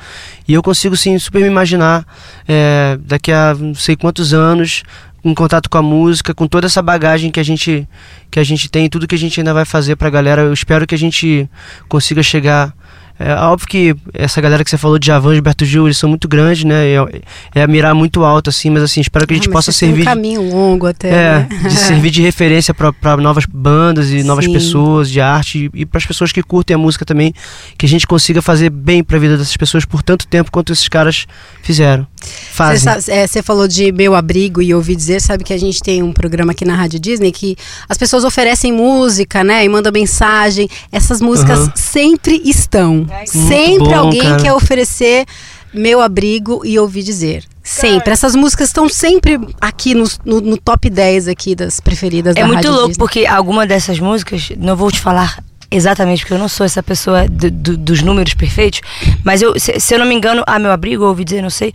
E 0.46 0.54
eu 0.54 0.62
consigo, 0.62 0.98
sim, 0.98 1.18
super 1.18 1.42
me 1.42 1.48
imaginar 1.48 2.06
é, 2.46 3.00
daqui 3.06 3.32
a 3.32 3.56
não 3.58 3.74
sei 3.74 3.96
quantos 3.96 4.34
anos 4.34 4.84
em 5.24 5.34
contato 5.34 5.70
com 5.70 5.78
a 5.78 5.82
música, 5.82 6.34
com 6.34 6.46
toda 6.46 6.68
essa 6.68 6.82
bagagem 6.82 7.32
que 7.32 7.40
a 7.40 7.44
gente 7.44 7.88
que 8.30 8.38
a 8.38 8.44
gente 8.44 8.70
tem, 8.70 8.90
tudo 8.90 9.08
que 9.08 9.16
a 9.16 9.18
gente 9.18 9.40
ainda 9.40 9.54
vai 9.54 9.64
fazer 9.64 9.96
pra 9.96 10.10
galera. 10.10 10.42
Eu 10.42 10.52
espero 10.52 10.86
que 10.86 10.94
a 10.94 10.98
gente 10.98 11.50
consiga 11.88 12.22
chegar 12.22 12.76
é 13.20 13.36
óbvio 13.36 13.68
que 13.68 13.96
essa 14.14 14.42
galera 14.42 14.64
que 14.64 14.70
você 14.70 14.78
falou 14.78 14.98
de 14.98 15.08
Javan, 15.08 15.34
Gilberto 15.34 15.66
Gil, 15.66 15.86
eles 15.86 15.98
são 15.98 16.10
muito 16.10 16.28
grandes, 16.28 16.64
né? 16.64 16.88
É, 16.88 17.22
é 17.62 17.68
mirar 17.68 17.94
muito 17.94 18.24
alto, 18.24 18.50
assim, 18.50 18.70
mas 18.70 18.82
assim, 18.82 19.02
espero 19.02 19.28
que 19.28 19.34
a 19.34 19.38
gente 19.38 19.50
ah, 19.50 19.52
possa 19.52 19.72
servir. 19.72 20.02
um 20.02 20.06
caminho 20.06 20.42
longo 20.42 20.88
até. 20.88 21.10
É, 21.10 21.48
né? 21.50 21.70
de 21.70 21.76
servir 21.76 22.10
de 22.10 22.22
referência 22.22 22.74
para 22.74 23.18
novas 23.18 23.46
bandas 23.46 24.12
e 24.12 24.24
novas 24.24 24.46
Sim. 24.46 24.54
pessoas 24.54 25.10
de 25.10 25.22
arte 25.22 25.70
e, 25.74 25.82
e 25.82 25.86
para 25.86 26.00
as 26.00 26.06
pessoas 26.06 26.32
que 26.32 26.42
curtem 26.42 26.76
a 26.76 26.78
música 26.78 27.06
também, 27.06 27.34
que 27.78 27.86
a 27.86 27.90
gente 27.90 28.08
consiga 28.08 28.42
fazer 28.42 28.70
bem 28.70 29.04
para 29.04 29.18
a 29.18 29.20
vida 29.20 29.38
dessas 29.38 29.56
pessoas 29.56 29.86
por 29.86 30.02
tanto 30.02 30.28
tempo 30.28 30.52
quanto 30.52 30.74
esses 30.74 30.88
caras 30.88 31.28
fizeram. 31.62 32.08
Fazem. 32.52 33.02
Você 33.02 33.40
é, 33.40 33.42
falou 33.42 33.68
de 33.68 33.92
meu 33.92 34.16
abrigo 34.16 34.62
e 34.62 34.74
ouvi 34.74 34.96
dizer, 34.96 35.22
sabe 35.22 35.44
que 35.44 35.54
a 35.54 35.58
gente 35.58 35.82
tem 35.82 36.04
um 36.04 36.14
programa 36.14 36.52
aqui 36.52 36.66
na 36.66 36.76
Rádio 36.76 37.00
Disney 37.00 37.32
que 37.32 37.56
as 37.88 37.98
pessoas 37.98 38.24
oferecem 38.24 38.72
música, 38.72 39.44
né? 39.44 39.64
E 39.66 39.70
mandam 39.70 39.92
mensagem. 39.92 40.70
Essas 40.92 41.22
músicas 41.22 41.60
uhum. 41.60 41.72
sempre 41.76 42.42
estão. 42.46 43.06
Sempre 43.26 43.90
bom, 43.90 43.96
alguém 43.96 44.22
cara. 44.22 44.38
quer 44.38 44.54
oferecer 44.54 45.26
meu 45.74 46.00
abrigo 46.02 46.62
e 46.64 46.78
ouvi 46.78 47.02
dizer. 47.02 47.44
Sempre. 47.64 48.12
Essas 48.12 48.36
músicas 48.36 48.68
estão 48.68 48.90
sempre 48.90 49.40
aqui 49.60 49.96
no, 49.96 50.06
no, 50.26 50.42
no, 50.42 50.58
top 50.58 50.90
10 50.90 51.30
aqui 51.30 51.56
das 51.56 51.80
preferidas 51.80 52.36
é 52.36 52.42
da 52.42 52.46
muito 52.46 52.58
Rádio 52.58 52.72
louco, 52.72 52.88
Disney. 52.90 53.00
porque 53.00 53.26
alguma 53.26 53.66
dessas 53.66 54.00
músicas, 54.00 54.52
não 54.58 54.76
vou 54.76 54.92
te 54.92 55.00
falar 55.00 55.42
Exatamente, 55.74 56.22
porque 56.22 56.36
eu 56.36 56.38
não 56.38 56.48
sou 56.48 56.66
essa 56.66 56.84
pessoa 56.84 57.28
do, 57.28 57.50
do, 57.50 57.78
dos 57.78 58.04
números 58.04 58.36
perfeitos, 58.36 58.82
mas 59.24 59.42
eu, 59.42 59.60
se, 59.60 59.80
se, 59.80 59.96
eu 59.96 59.98
não 59.98 60.06
me 60.06 60.14
engano, 60.14 60.44
a 60.46 60.60
meu 60.60 60.72
abrigo, 60.72 61.04
ouvi 61.04 61.24
dizer, 61.24 61.42
não 61.42 61.50
sei, 61.50 61.74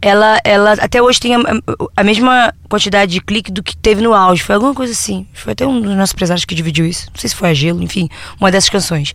ela, 0.00 0.38
ela 0.44 0.74
até 0.74 1.02
hoje 1.02 1.18
tem 1.18 1.34
a, 1.34 1.40
a, 1.96 2.04
mesma 2.04 2.54
quantidade 2.68 3.12
de 3.12 3.20
clique 3.20 3.50
do 3.50 3.60
que 3.60 3.76
teve 3.76 4.00
no 4.00 4.14
auge, 4.14 4.44
foi 4.44 4.54
alguma 4.54 4.72
coisa 4.72 4.92
assim. 4.92 5.26
Foi 5.32 5.52
até 5.52 5.66
um 5.66 5.80
dos 5.80 5.96
nossos 5.96 6.14
empresários 6.14 6.44
que 6.44 6.54
dividiu 6.54 6.86
isso, 6.86 7.08
não 7.12 7.20
sei 7.20 7.28
se 7.28 7.34
foi 7.34 7.50
a 7.50 7.54
Gelo, 7.54 7.82
enfim, 7.82 8.08
uma 8.38 8.52
dessas 8.52 8.70
canções. 8.70 9.12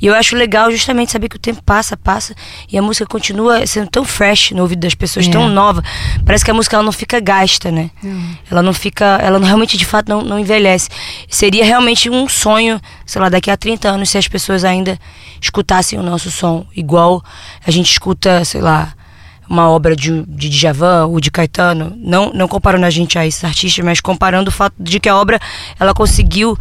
E 0.00 0.06
eu 0.06 0.14
acho 0.14 0.34
legal 0.34 0.70
justamente 0.70 1.12
saber 1.12 1.28
que 1.28 1.36
o 1.36 1.38
tempo 1.38 1.62
passa, 1.62 1.94
passa, 1.94 2.34
e 2.72 2.78
a 2.78 2.82
música 2.82 3.04
continua 3.04 3.66
sendo 3.66 3.90
tão 3.90 4.04
fresh 4.04 4.52
no 4.52 4.62
ouvido 4.62 4.80
das 4.80 4.94
pessoas, 4.94 5.28
é. 5.28 5.30
tão 5.30 5.46
nova. 5.50 5.84
Parece 6.24 6.42
que 6.42 6.50
a 6.50 6.54
música 6.54 6.76
ela 6.76 6.82
não 6.82 6.92
fica 6.92 7.20
gasta, 7.20 7.70
né? 7.70 7.90
Uhum. 8.02 8.34
Ela 8.50 8.62
não 8.62 8.72
fica, 8.72 9.18
ela 9.22 9.38
realmente 9.38 9.76
de 9.76 9.84
fato 9.84 10.08
não, 10.08 10.22
não 10.22 10.38
envelhece. 10.38 10.88
Seria 11.28 11.66
realmente 11.66 12.08
um 12.08 12.26
sonho, 12.26 12.80
sei 13.04 13.20
lá, 13.20 13.28
daqui 13.28 13.50
a 13.50 13.56
30 13.58 13.73
30 13.74 13.88
anos 13.88 14.10
se 14.10 14.18
as 14.18 14.28
pessoas 14.28 14.64
ainda 14.64 14.98
escutassem 15.40 15.98
o 15.98 16.02
nosso 16.02 16.30
som, 16.30 16.66
igual 16.74 17.22
a 17.66 17.70
gente 17.70 17.90
escuta, 17.90 18.44
sei 18.44 18.60
lá, 18.60 18.94
uma 19.48 19.68
obra 19.68 19.94
de, 19.94 20.22
de 20.26 20.48
Djavan 20.48 21.06
ou 21.06 21.20
de 21.20 21.30
Caetano, 21.30 21.92
não, 21.96 22.32
não 22.32 22.48
comparando 22.48 22.86
a 22.86 22.90
gente 22.90 23.18
a 23.18 23.26
esses 23.26 23.44
artistas, 23.44 23.84
mas 23.84 24.00
comparando 24.00 24.48
o 24.48 24.52
fato 24.52 24.74
de 24.78 24.98
que 24.98 25.08
a 25.08 25.16
obra 25.16 25.40
ela 25.78 25.92
conseguiu 25.92 26.56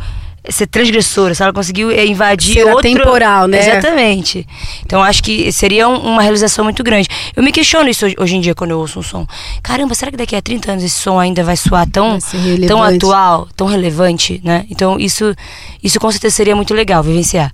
ser 0.49 0.67
transgressora, 0.67 1.33
ela 1.39 1.53
conseguiu 1.53 1.89
eh, 1.89 2.05
invadir 2.05 2.55
ser 2.55 2.65
outro... 2.65 2.81
temporal, 2.81 3.47
né? 3.47 3.59
Exatamente. 3.59 4.45
Então 4.85 5.01
acho 5.01 5.23
que 5.23 5.51
seria 5.51 5.87
um, 5.87 5.97
uma 5.97 6.21
realização 6.21 6.63
muito 6.65 6.83
grande. 6.83 7.07
Eu 7.35 7.41
me 7.41 7.51
questiono 7.51 7.89
isso 7.89 8.05
hoje, 8.17 8.35
em 8.35 8.41
dia 8.41 8.53
quando 8.53 8.71
eu 8.71 8.79
ouço 8.79 8.99
um 8.99 9.03
som. 9.03 9.25
Caramba, 9.61 9.95
será 9.95 10.11
que 10.11 10.17
daqui 10.17 10.35
a 10.35 10.41
30 10.41 10.71
anos 10.71 10.83
esse 10.83 10.99
som 10.99 11.17
ainda 11.19 11.43
vai 11.43 11.55
soar 11.55 11.89
tão, 11.89 12.19
vai 12.19 12.67
tão 12.67 12.83
atual, 12.83 13.47
tão 13.55 13.67
relevante, 13.67 14.41
né? 14.43 14.65
Então 14.69 14.99
isso, 14.99 15.33
isso 15.81 15.99
com 15.99 16.11
certeza 16.11 16.35
seria 16.35 16.55
muito 16.55 16.73
legal 16.73 17.01
vivenciar. 17.01 17.51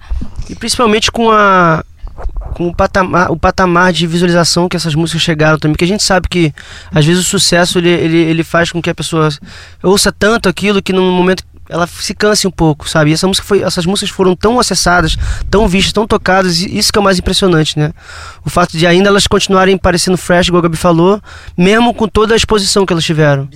E 0.49 0.55
principalmente 0.55 1.11
com 1.11 1.29
a 1.31 1.83
com 2.53 2.67
o 2.67 2.75
patamar, 2.75 3.31
o 3.31 3.37
patamar 3.37 3.93
de 3.93 4.05
visualização 4.05 4.67
que 4.67 4.75
essas 4.75 4.95
músicas 4.95 5.21
chegaram 5.21 5.57
também, 5.57 5.73
porque 5.73 5.85
a 5.85 5.87
gente 5.87 6.03
sabe 6.03 6.27
que 6.27 6.53
às 6.91 7.05
vezes 7.05 7.25
o 7.25 7.27
sucesso 7.27 7.77
ele, 7.77 7.89
ele, 7.89 8.17
ele 8.17 8.43
faz 8.43 8.71
com 8.71 8.81
que 8.81 8.89
a 8.89 8.95
pessoa 8.95 9.29
ouça 9.83 10.11
tanto 10.11 10.49
aquilo 10.49 10.81
que 10.81 10.91
no 10.91 11.01
momento 11.01 11.43
ela 11.69 11.87
se 11.87 12.13
canse 12.15 12.47
um 12.47 12.51
pouco, 12.51 12.89
sabe? 12.89 13.11
E 13.11 13.13
essa 13.13 13.27
música 13.27 13.47
foi, 13.47 13.61
essas 13.61 13.85
músicas 13.85 14.09
foram 14.09 14.35
tão 14.35 14.59
acessadas, 14.59 15.15
tão 15.49 15.67
vistas, 15.67 15.93
tão 15.93 16.07
tocadas, 16.07 16.59
e 16.59 16.77
isso 16.77 16.91
que 16.91 16.97
é 16.97 17.01
o 17.01 17.03
mais 17.03 17.19
impressionante, 17.19 17.77
né? 17.77 17.93
O 18.43 18.49
fato 18.49 18.75
de 18.75 18.87
ainda 18.87 19.07
elas 19.07 19.27
continuarem 19.27 19.77
parecendo 19.77 20.17
fresh, 20.17 20.47
igual 20.47 20.59
a 20.59 20.63
Gabi 20.63 20.77
falou, 20.77 21.21
mesmo 21.55 21.93
com 21.93 22.07
toda 22.07 22.33
a 22.33 22.37
exposição 22.37 22.85
que 22.85 22.91
elas 22.91 23.05
tiveram. 23.05 23.47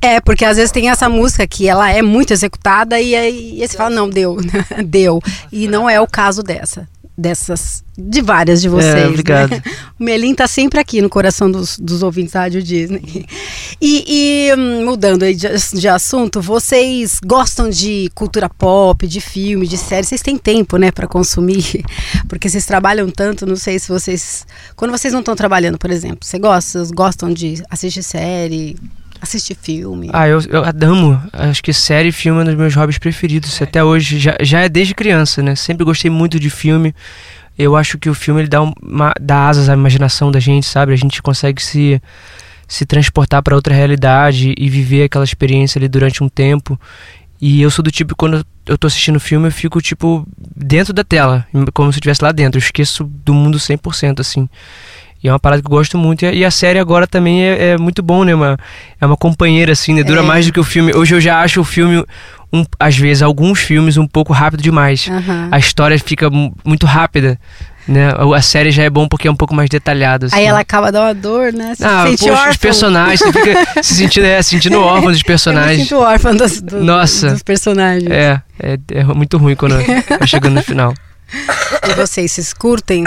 É, 0.00 0.20
porque 0.20 0.44
às 0.44 0.56
vezes 0.56 0.72
tem 0.72 0.88
essa 0.88 1.08
música 1.08 1.46
que 1.46 1.68
ela 1.68 1.90
é 1.90 2.02
muito 2.02 2.32
executada 2.32 3.00
e 3.00 3.14
aí 3.14 3.58
você 3.60 3.76
fala, 3.76 3.90
não, 3.90 4.08
deu, 4.08 4.36
deu. 4.86 5.20
E 5.50 5.68
não 5.68 5.88
é 5.90 6.00
o 6.00 6.06
caso 6.06 6.42
dessa 6.42 6.88
dessas, 7.22 7.84
de 7.96 8.20
várias 8.20 8.60
de 8.60 8.68
vocês. 8.68 8.94
É, 8.94 9.06
obrigado. 9.06 9.50
Né? 9.50 9.62
O 9.98 10.04
Melim 10.04 10.34
tá 10.34 10.48
sempre 10.48 10.80
aqui 10.80 11.00
no 11.00 11.08
coração 11.08 11.48
dos, 11.48 11.78
dos 11.78 12.02
ouvintes 12.02 12.32
da 12.32 12.40
Rádio 12.40 12.60
Disney. 12.60 13.24
E, 13.80 14.04
e 14.06 14.54
hum, 14.54 14.84
mudando 14.84 15.22
aí 15.22 15.34
de, 15.34 15.46
de, 15.74 15.88
assunto, 15.88 16.40
vocês 16.40 17.20
gostam 17.24 17.70
de 17.70 18.10
cultura 18.14 18.48
pop, 18.48 19.06
de 19.06 19.20
filme, 19.20 19.66
de 19.66 19.78
série? 19.78 20.04
Vocês 20.04 20.20
têm 20.20 20.36
tempo, 20.36 20.76
né, 20.76 20.90
para 20.90 21.06
consumir? 21.06 21.84
Porque 22.26 22.48
vocês 22.48 22.66
trabalham 22.66 23.08
tanto, 23.08 23.46
não 23.46 23.56
sei 23.56 23.78
se 23.78 23.88
vocês. 23.88 24.44
Quando 24.74 24.90
vocês 24.90 25.12
não 25.12 25.20
estão 25.20 25.36
trabalhando, 25.36 25.78
por 25.78 25.90
exemplo, 25.90 26.18
vocês 26.22 26.40
gostam, 26.40 26.86
gostam 26.92 27.32
de 27.32 27.62
assistir 27.70 28.02
série? 28.02 28.76
Assistir 29.22 29.54
filme? 29.54 30.10
Ah, 30.12 30.26
eu, 30.26 30.40
eu 30.50 30.64
amo. 30.64 31.22
Acho 31.32 31.62
que 31.62 31.72
série 31.72 32.08
e 32.08 32.12
filme 32.12 32.40
é 32.40 32.42
um 32.42 32.44
dos 32.44 32.56
meus 32.56 32.74
hobbies 32.74 32.98
preferidos. 32.98 33.60
É. 33.60 33.64
Até 33.64 33.84
hoje, 33.84 34.18
já, 34.18 34.36
já 34.40 34.62
é 34.62 34.68
desde 34.68 34.96
criança, 34.96 35.40
né? 35.40 35.54
Sempre 35.54 35.84
gostei 35.84 36.10
muito 36.10 36.40
de 36.40 36.50
filme. 36.50 36.92
Eu 37.56 37.76
acho 37.76 37.98
que 37.98 38.10
o 38.10 38.14
filme 38.14 38.40
ele 38.40 38.48
dá, 38.48 38.60
uma, 38.60 39.14
dá 39.20 39.48
asas 39.48 39.68
à 39.68 39.74
imaginação 39.74 40.32
da 40.32 40.40
gente, 40.40 40.66
sabe? 40.66 40.92
A 40.92 40.96
gente 40.96 41.22
consegue 41.22 41.62
se, 41.62 42.02
se 42.66 42.84
transportar 42.84 43.44
para 43.44 43.54
outra 43.54 43.72
realidade 43.72 44.56
e 44.58 44.68
viver 44.68 45.04
aquela 45.04 45.24
experiência 45.24 45.78
ali 45.78 45.86
durante 45.86 46.24
um 46.24 46.28
tempo. 46.28 46.76
E 47.40 47.62
eu 47.62 47.70
sou 47.70 47.84
do 47.84 47.92
tipo, 47.92 48.16
quando 48.16 48.44
eu 48.66 48.76
tô 48.76 48.88
assistindo 48.88 49.20
filme, 49.20 49.46
eu 49.46 49.52
fico, 49.52 49.80
tipo, 49.80 50.26
dentro 50.36 50.92
da 50.92 51.04
tela, 51.04 51.46
como 51.72 51.92
se 51.92 51.98
eu 51.98 52.00
estivesse 52.00 52.24
lá 52.24 52.32
dentro. 52.32 52.58
Eu 52.58 52.62
esqueço 52.62 53.04
do 53.04 53.32
mundo 53.32 53.56
100%, 53.56 54.18
assim. 54.18 54.48
E 55.22 55.28
é 55.28 55.32
uma 55.32 55.38
parada 55.38 55.62
que 55.62 55.66
eu 55.66 55.70
gosto 55.70 55.96
muito. 55.96 56.24
E 56.24 56.44
a 56.44 56.50
série 56.50 56.78
agora 56.78 57.06
também 57.06 57.44
é, 57.44 57.70
é 57.70 57.78
muito 57.78 58.02
bom, 58.02 58.24
né? 58.24 58.34
Uma, 58.34 58.58
é 59.00 59.06
uma 59.06 59.16
companheira, 59.16 59.72
assim, 59.72 59.94
né? 59.94 60.02
Dura 60.02 60.20
é. 60.20 60.22
mais 60.22 60.46
do 60.46 60.52
que 60.52 60.58
o 60.58 60.64
filme. 60.64 60.92
Hoje 60.94 61.14
eu 61.14 61.20
já 61.20 61.40
acho 61.40 61.60
o 61.60 61.64
filme, 61.64 62.04
um, 62.52 62.64
às 62.78 62.96
vezes, 62.96 63.22
alguns 63.22 63.60
filmes 63.60 63.96
um 63.96 64.06
pouco 64.06 64.32
rápido 64.32 64.62
demais. 64.62 65.06
Uhum. 65.06 65.48
A 65.50 65.58
história 65.58 65.96
fica 65.98 66.28
muito 66.64 66.86
rápida. 66.86 67.38
Né? 67.86 68.10
A 68.34 68.42
série 68.42 68.70
já 68.70 68.84
é 68.84 68.90
bom 68.90 69.08
porque 69.08 69.26
é 69.26 69.30
um 69.30 69.36
pouco 69.36 69.54
mais 69.54 69.68
detalhada. 69.68 70.26
Assim. 70.26 70.36
Aí 70.36 70.44
ela 70.44 70.60
acaba 70.60 70.90
dando 70.92 71.04
uma 71.04 71.14
dor, 71.14 71.52
né? 71.52 71.74
Você 71.74 71.84
ah, 71.84 72.04
poxa, 72.06 72.32
órfão. 72.32 72.50
os 72.50 72.56
personagens, 72.56 73.20
você 73.20 73.32
fica 73.32 73.66
se 73.82 73.94
sentindo, 73.94 74.26
é, 74.26 74.42
sentindo 74.42 74.80
órfão 74.80 75.10
dos 75.10 75.22
personagens. 75.22 75.78
Eu 75.78 75.84
sinto 75.84 75.98
órfão 75.98 76.34
dos, 76.34 76.60
do, 76.60 76.82
Nossa, 76.82 77.30
dos 77.30 77.42
personagens. 77.42 78.10
É, 78.10 78.40
é, 78.60 78.78
é 78.92 79.04
muito 79.04 79.36
ruim 79.36 79.56
quando 79.56 79.76
chegando 80.26 80.54
no 80.54 80.62
final. 80.62 80.94
E 81.88 81.94
vocês, 81.94 82.32
vocês 82.32 82.52
curtem? 82.52 83.04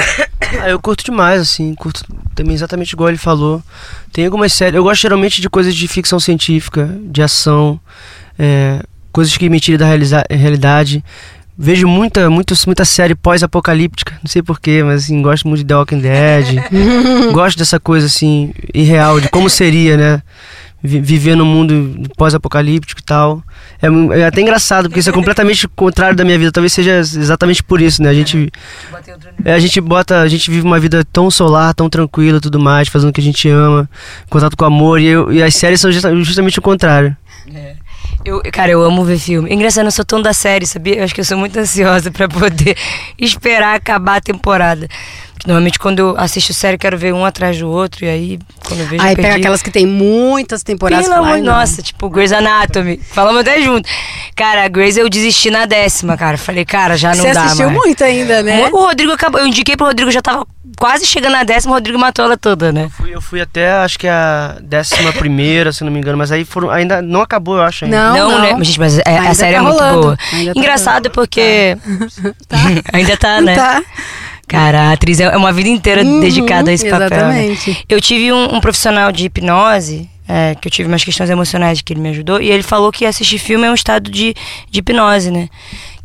Ah, 0.61 0.69
eu 0.69 0.79
curto 0.79 1.03
demais, 1.03 1.41
assim, 1.41 1.73
curto 1.75 2.03
também 2.33 2.53
exatamente 2.53 2.93
igual 2.93 3.09
ele 3.09 3.17
falou. 3.17 3.61
Tem 4.11 4.25
algumas 4.25 4.53
séries, 4.53 4.75
eu 4.75 4.83
gosto 4.83 5.01
geralmente 5.01 5.41
de 5.41 5.49
coisas 5.49 5.75
de 5.75 5.88
ficção 5.88 6.19
científica, 6.19 6.89
de 7.03 7.21
ação, 7.21 7.79
é, 8.38 8.81
coisas 9.11 9.35
que 9.38 9.49
me 9.49 9.59
tiram 9.59 9.77
da 9.77 10.25
realidade. 10.29 11.03
Vejo 11.57 11.88
muita, 11.88 12.29
muito, 12.29 12.53
muita 12.65 12.83
série 12.83 13.15
pós-apocalíptica, 13.15 14.17
não 14.21 14.29
sei 14.29 14.41
porquê, 14.41 14.83
mas 14.83 15.05
assim, 15.05 15.21
gosto 15.21 15.47
muito 15.47 15.59
de 15.59 15.65
The 15.65 15.75
Walking 15.75 15.99
Dead. 15.99 16.55
gosto 17.31 17.57
dessa 17.57 17.79
coisa 17.79 18.07
assim, 18.07 18.53
irreal, 18.73 19.21
de 19.21 19.29
como 19.29 19.49
seria, 19.49 19.95
né? 19.95 20.21
Viver 20.86 21.36
no 21.36 21.45
mundo 21.45 22.10
pós-apocalíptico 22.15 23.02
e 23.02 23.04
tal. 23.04 23.43
É, 23.82 24.19
é, 24.19 24.26
até 24.26 24.41
engraçado, 24.41 24.88
porque 24.88 25.00
isso 25.00 25.10
é 25.10 25.13
completamente 25.13 25.67
contrário 25.76 26.15
da 26.15 26.24
minha 26.24 26.38
vida. 26.38 26.52
Talvez 26.52 26.74
seja 26.74 26.98
exatamente 26.98 27.63
por 27.63 27.82
isso, 27.82 28.02
né? 28.02 28.10
A 28.10 28.13
gente, 28.13 28.52
é, 29.43 29.54
a 29.54 29.60
gente 29.60 29.80
bota, 29.82 30.21
a 30.21 30.28
gente 30.28 30.50
vive 30.50 30.65
uma 30.65 30.80
vida 30.80 31.04
tão 31.12 31.30
solar, 31.30 31.74
tão 31.74 31.89
tranquila, 31.89 32.39
tudo 32.39 32.60
mais, 32.60 32.88
fazendo 32.88 33.10
o 33.10 33.13
que 33.13 33.21
a 33.21 33.24
gente 33.24 33.50
ama, 33.50 33.89
contato 34.30 34.56
com 34.56 34.63
o 34.63 34.67
amor, 34.67 35.00
e, 35.00 35.06
eu, 35.06 35.32
e 35.32 35.41
as 35.41 35.56
séries 35.56 35.82
são 35.82 35.91
justamente 35.91 36.60
o 36.60 36.62
contrário. 36.62 37.15
É. 37.54 37.76
Eu, 38.24 38.41
cara, 38.52 38.71
eu 38.71 38.82
amo 38.82 39.04
ver 39.04 39.19
filme. 39.19 39.54
Engraçado, 39.54 39.86
eu 39.86 39.91
sou 39.91 40.04
tão 40.04 40.19
da 40.19 40.34
série, 40.34 40.65
sabia? 40.65 40.98
Eu 40.98 41.04
acho 41.04 41.13
que 41.13 41.21
eu 41.21 41.26
sou 41.26 41.38
muito 41.38 41.60
ansiosa 41.60 42.10
para 42.10 42.28
poder 42.28 42.76
esperar 43.19 43.76
acabar 43.76 44.17
a 44.17 44.21
temporada. 44.21 44.88
Normalmente 45.45 45.77
quando 45.77 45.99
eu 45.99 46.17
assisto 46.17 46.53
série, 46.53 46.77
quero 46.77 46.97
ver 46.97 47.13
um 47.13 47.23
atrás 47.23 47.58
do 47.58 47.69
outro, 47.69 48.05
e 48.05 48.10
aí 48.10 48.39
quando 48.65 48.79
eu 48.79 48.88
vejo. 48.88 49.03
Aí 49.03 49.15
pega 49.15 49.36
aquelas 49.36 49.62
que 49.62 49.69
tem 49.69 49.86
muitas 49.86 50.63
temporadas. 50.63 51.08
Pelo 51.08 51.23
amor, 51.23 51.39
nossa, 51.39 51.81
tipo, 51.81 52.10
Grey's 52.10 52.31
Anatomy. 52.31 52.99
Falamos 53.12 53.41
até 53.41 53.62
junto. 53.62 53.88
Cara, 54.36 54.65
a 54.65 54.67
Grey's 54.67 54.97
eu 54.97 55.08
desisti 55.10 55.49
na 55.51 55.65
décima, 55.65 56.17
cara. 56.17 56.38
Falei, 56.38 56.65
cara, 56.65 56.97
já 56.97 57.10
não 57.10 57.23
Você 57.23 57.34
dá. 57.34 57.41
Você 57.41 57.45
assistiu 57.47 57.67
mais. 57.67 57.77
muito 57.77 58.03
ainda, 58.03 58.41
né? 58.41 58.69
O 58.71 58.77
Rodrigo 58.86 59.12
acabou. 59.12 59.39
Eu 59.39 59.47
indiquei 59.47 59.77
pro 59.77 59.86
Rodrigo, 59.86 60.12
já 60.12 60.21
tava 60.21 60.45
quase 60.77 61.05
chegando 61.05 61.34
na 61.34 61.43
décima, 61.43 61.71
o 61.71 61.75
Rodrigo 61.75 61.97
matou 61.97 62.25
ela 62.25 62.38
toda, 62.38 62.71
né? 62.71 62.86
Eu 62.86 62.89
fui, 62.89 63.15
eu 63.15 63.21
fui 63.21 63.41
até, 63.41 63.71
acho 63.71 63.97
que 63.97 64.08
a 64.08 64.58
décima 64.62 65.13
primeira, 65.13 65.71
se 65.71 65.84
não 65.84 65.91
me 65.91 65.99
engano, 65.99 66.17
mas 66.17 66.31
aí 66.31 66.43
foram, 66.43 66.69
ainda 66.69 67.01
não 67.01 67.21
acabou, 67.21 67.58
eu 67.58 67.63
acho 67.63 67.86
ainda. 67.86 67.97
Não, 67.97 68.31
não, 68.31 68.41
né? 68.41 68.55
Mas, 68.58 68.67
gente, 68.67 68.79
mas 68.79 68.99
é, 68.99 69.17
a 69.17 69.34
série 69.34 69.53
tá 69.53 69.60
é 69.60 69.62
muito 69.62 69.77
boa. 69.77 70.17
Ainda 70.34 70.53
tá 70.53 70.60
Engraçado 70.60 71.03
tá 71.03 71.10
porque... 71.10 71.77
Tá. 72.47 72.58
ainda 72.93 73.17
tá, 73.17 73.41
né? 73.41 73.55
Tá. 73.55 73.81
Cara, 74.47 74.89
a 74.89 74.91
atriz 74.93 75.19
é 75.19 75.36
uma 75.36 75.51
vida 75.51 75.69
inteira 75.69 76.03
uhum, 76.03 76.19
dedicada 76.19 76.69
a 76.69 76.73
esse 76.73 76.89
papel. 76.89 77.10
Né? 77.10 77.45
Exatamente. 77.45 77.69
Né? 77.71 77.77
Eu 77.89 77.99
tive 77.99 78.31
um, 78.31 78.55
um 78.55 78.62
profissional 78.62 79.12
de 79.12 79.25
hipnose 79.25 80.10
é, 80.27 80.55
que 80.55 80.67
eu 80.67 80.71
tive 80.71 80.88
umas 80.89 81.03
questões 81.03 81.29
emocionais 81.29 81.81
que 81.81 81.93
ele 81.93 82.01
me 82.01 82.10
ajudou, 82.10 82.41
e 82.41 82.49
ele 82.49 82.63
falou 82.63 82.91
que 82.91 83.05
assistir 83.05 83.38
filme 83.38 83.65
é 83.65 83.71
um 83.71 83.75
estado 83.75 84.10
de, 84.10 84.34
de 84.69 84.79
hipnose, 84.79 85.29
né? 85.29 85.47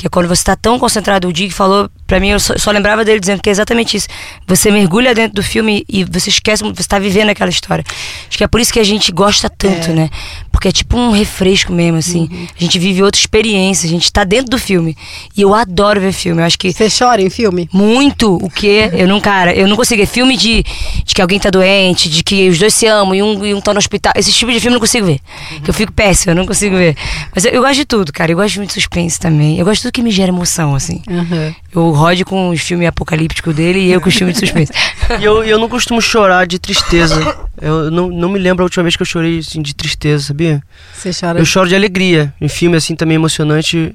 Que 0.01 0.07
é 0.07 0.11
quando 0.11 0.29
você 0.29 0.41
está 0.41 0.57
tão 0.57 0.79
concentrado. 0.79 1.29
O 1.29 1.33
Dig 1.33 1.53
falou 1.53 1.91
para 2.07 2.19
mim, 2.19 2.31
eu 2.31 2.41
só, 2.41 2.57
só, 2.57 2.71
lembrava 2.71 3.05
dele 3.05 3.21
dizendo 3.21 3.43
que 3.43 3.51
é 3.51 3.53
exatamente 3.53 3.99
isso. 3.99 4.09
Você 4.47 4.71
mergulha 4.71 5.15
dentro 5.15 5.35
do 5.35 5.43
filme 5.43 5.85
e 5.87 6.05
você 6.05 6.31
esquece, 6.31 6.63
você 6.65 6.81
está 6.81 6.99
vivendo 6.99 7.29
aquela 7.29 7.51
história. 7.51 7.85
Acho 8.27 8.39
que 8.39 8.43
é 8.43 8.49
por 8.49 8.61
isso 8.61 8.73
que 8.73 8.81
a 8.81 8.85
gente 8.85 9.13
gosta 9.13 9.51
tanto, 9.51 9.91
é. 9.91 9.93
né? 9.93 10.11
Porque 10.51 10.69
é 10.69 10.73
tipo 10.73 10.97
um 10.97 11.11
refresco 11.11 11.71
mesmo, 11.71 11.99
assim. 11.99 12.29
Uhum. 12.33 12.47
A 12.59 12.63
gente 12.63 12.79
vive 12.79 13.03
outra 13.03 13.21
experiência, 13.21 13.87
a 13.87 13.91
gente 13.91 14.05
está 14.05 14.25
dentro 14.25 14.51
do 14.51 14.59
filme. 14.59 14.97
E 15.37 15.43
eu 15.43 15.55
adoro 15.55 16.01
ver 16.01 16.13
filme. 16.13 16.41
Eu 16.41 16.47
acho 16.47 16.59
que. 16.59 16.73
Você 16.73 16.89
chora 16.91 17.21
em 17.21 17.29
filme? 17.29 17.69
Muito. 17.71 18.37
O 18.37 18.49
quê? 18.49 18.91
Eu 18.95 19.07
não, 19.07 19.21
cara, 19.21 19.55
eu 19.55 19.69
não 19.69 19.77
consigo 19.77 20.01
ver 20.01 20.07
filme 20.07 20.37
de, 20.37 20.65
de 21.05 21.15
que 21.15 21.21
alguém 21.21 21.39
tá 21.39 21.51
doente, 21.51 22.09
de 22.09 22.23
que 22.25 22.49
os 22.49 22.59
dois 22.59 22.73
se 22.73 22.87
amam 22.87 23.15
e 23.15 23.23
um, 23.23 23.45
e 23.45 23.55
um 23.55 23.61
tá 23.61 23.75
no 23.75 23.79
hospital. 23.79 24.13
Esse 24.17 24.33
tipo 24.33 24.51
de 24.51 24.59
filme 24.59 24.73
eu 24.73 24.79
não 24.79 24.81
consigo 24.81 25.07
ver. 25.07 25.21
Uhum. 25.53 25.61
Que 25.61 25.71
eu 25.71 25.75
fico 25.75 25.93
péssimo, 25.93 26.33
eu 26.33 26.37
não 26.37 26.47
consigo 26.47 26.77
ver. 26.77 26.97
Mas 27.35 27.45
eu, 27.45 27.53
eu, 27.53 27.63
gosto 27.63 27.77
de 27.77 27.85
tudo, 27.85 28.13
cara. 28.13 28.33
Eu 28.33 28.37
gosto 28.37 28.57
muito 28.57 28.71
de 28.71 28.75
suspense 28.75 29.21
também. 29.21 29.59
Eu 29.59 29.65
gosto 29.65 29.90
tudo 29.91 29.93
que 29.93 30.03
me 30.03 30.11
gera 30.11 30.29
emoção, 30.29 30.75
assim. 30.75 31.03
Uhum. 31.09 31.55
O 31.75 31.91
Rod 31.91 32.23
com 32.23 32.51
os 32.51 32.61
filmes 32.61 32.89
apocalípticos 32.89 33.55
dele 33.55 33.81
e 33.81 33.93
eu 33.93 34.01
com 34.01 34.09
os 34.09 34.15
filmes 34.15 34.35
de 34.35 34.41
suspense. 34.41 34.73
e 35.21 35.25
eu, 35.25 35.43
eu 35.45 35.59
não 35.59 35.69
costumo 35.69 36.01
chorar 36.01 36.47
de 36.47 36.59
tristeza. 36.59 37.37
Eu 37.61 37.91
não, 37.91 38.09
não 38.09 38.29
me 38.29 38.39
lembro 38.39 38.63
a 38.63 38.67
última 38.67 38.85
vez 38.85 38.97
que 38.97 39.03
eu 39.03 39.07
chorei 39.07 39.41
assim, 39.41 39.61
de 39.61 39.75
tristeza, 39.75 40.25
sabia? 40.25 40.63
Você 40.95 41.11
chora? 41.13 41.39
Eu 41.39 41.45
choro 41.45 41.69
de 41.69 41.75
alegria. 41.75 42.33
Em 42.41 42.49
filme 42.49 42.77
assim 42.77 42.95
também 42.95 43.17
emocionante, 43.17 43.95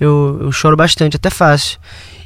eu, 0.00 0.38
eu 0.42 0.52
choro 0.52 0.76
bastante, 0.76 1.16
até 1.16 1.28
fácil. 1.28 1.78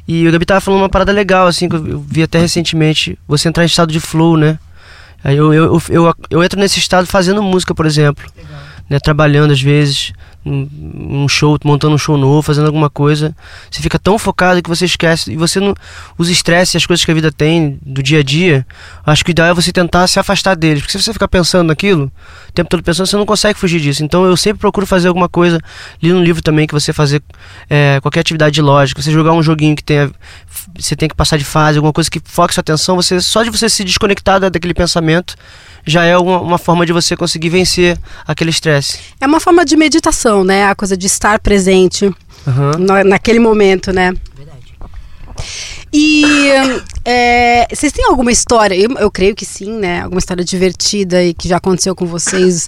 E 0.07 0.27
o 0.27 0.31
Gabi 0.31 0.45
tava 0.45 0.61
falando 0.61 0.81
uma 0.81 0.89
parada 0.89 1.11
legal, 1.11 1.47
assim, 1.47 1.67
que 1.67 1.75
eu 1.75 1.99
vi 2.07 2.23
até 2.23 2.39
recentemente. 2.39 3.17
Você 3.27 3.49
entrar 3.49 3.63
em 3.63 3.67
estado 3.67 3.91
de 3.91 3.99
flow, 3.99 4.37
né? 4.37 4.57
Aí 5.23 5.35
eu, 5.35 5.53
eu, 5.53 5.65
eu, 5.65 5.81
eu, 5.89 6.15
eu 6.29 6.43
entro 6.43 6.59
nesse 6.59 6.79
estado 6.79 7.05
fazendo 7.07 7.43
música, 7.43 7.75
por 7.75 7.85
exemplo. 7.85 8.23
Né, 8.89 9.01
trabalhando 9.01 9.51
às 9.51 9.61
vezes 9.61 10.13
um 10.47 11.27
show, 11.27 11.57
montando 11.63 11.95
um 11.95 11.97
show 11.97 12.17
novo, 12.17 12.41
fazendo 12.41 12.67
alguma 12.67 12.89
coisa. 12.89 13.35
Você 13.69 13.81
fica 13.81 13.99
tão 13.99 14.17
focado 14.17 14.61
que 14.61 14.69
você 14.69 14.85
esquece. 14.85 15.31
E 15.31 15.35
você 15.35 15.59
não. 15.59 15.75
Os 16.17 16.29
estresses 16.29 16.75
as 16.75 16.85
coisas 16.85 17.03
que 17.03 17.11
a 17.11 17.13
vida 17.13 17.31
tem 17.31 17.79
do 17.81 18.01
dia 18.01 18.19
a 18.19 18.23
dia, 18.23 18.65
acho 19.05 19.23
que 19.23 19.31
o 19.31 19.33
ideal 19.33 19.49
é 19.49 19.53
você 19.53 19.71
tentar 19.71 20.07
se 20.07 20.19
afastar 20.19 20.55
deles. 20.55 20.81
Porque 20.81 20.91
se 20.97 21.03
você 21.03 21.13
ficar 21.13 21.27
pensando 21.27 21.67
naquilo, 21.67 22.11
tempo 22.57 22.69
todo 22.69 22.83
pensando, 22.83 23.05
você 23.05 23.15
não 23.15 23.25
consegue 23.25 23.57
fugir 23.57 23.79
disso. 23.79 24.03
Então 24.03 24.25
eu 24.25 24.35
sempre 24.35 24.59
procuro 24.59 24.85
fazer 24.85 25.07
alguma 25.07 25.29
coisa. 25.29 25.59
Li 26.01 26.11
no 26.11 26.21
livro 26.23 26.41
também 26.41 26.65
que 26.65 26.73
você 26.73 26.91
fazer 26.91 27.21
é, 27.69 27.99
qualquer 28.01 28.21
atividade 28.21 28.61
lógica, 28.61 29.01
você 29.01 29.11
jogar 29.11 29.33
um 29.33 29.43
joguinho 29.43 29.75
que 29.75 29.83
tenha. 29.83 30.11
Você 30.77 30.95
tem 30.95 31.07
que 31.07 31.15
passar 31.15 31.37
de 31.37 31.45
fase, 31.45 31.77
alguma 31.77 31.93
coisa 31.93 32.09
que 32.09 32.19
foque 32.23 32.53
sua 32.53 32.61
atenção, 32.61 32.95
você 32.95 33.21
só 33.21 33.43
de 33.43 33.49
você 33.49 33.69
se 33.69 33.83
desconectar 33.83 34.39
daquele 34.39 34.73
pensamento 34.73 35.35
já 35.85 36.03
é 36.03 36.17
uma, 36.17 36.41
uma 36.41 36.57
forma 36.57 36.85
de 36.85 36.91
você 36.91 37.15
conseguir 37.15 37.49
vencer 37.49 37.97
aquele 38.27 38.49
estresse. 38.49 38.99
É 39.21 39.25
uma 39.25 39.39
forma 39.39 39.63
de 39.63 39.77
meditação, 39.77 40.43
né? 40.43 40.65
A 40.65 40.75
coisa 40.75 40.97
de 40.97 41.07
estar 41.07 41.39
presente 41.39 42.05
uhum. 42.05 42.71
na, 42.79 43.03
naquele 43.03 43.39
momento, 43.39 43.93
né? 43.93 44.13
Verdade. 44.35 44.73
E 45.91 46.53
é, 47.05 47.67
vocês 47.73 47.91
têm 47.91 48.05
alguma 48.05 48.31
história? 48.31 48.75
Eu, 48.75 48.91
eu 48.97 49.09
creio 49.09 49.35
que 49.35 49.45
sim, 49.45 49.71
né? 49.71 50.01
Alguma 50.01 50.19
história 50.19 50.43
divertida 50.43 51.23
e 51.23 51.33
que 51.33 51.47
já 51.47 51.57
aconteceu 51.57 51.95
com 51.95 52.05
vocês 52.05 52.67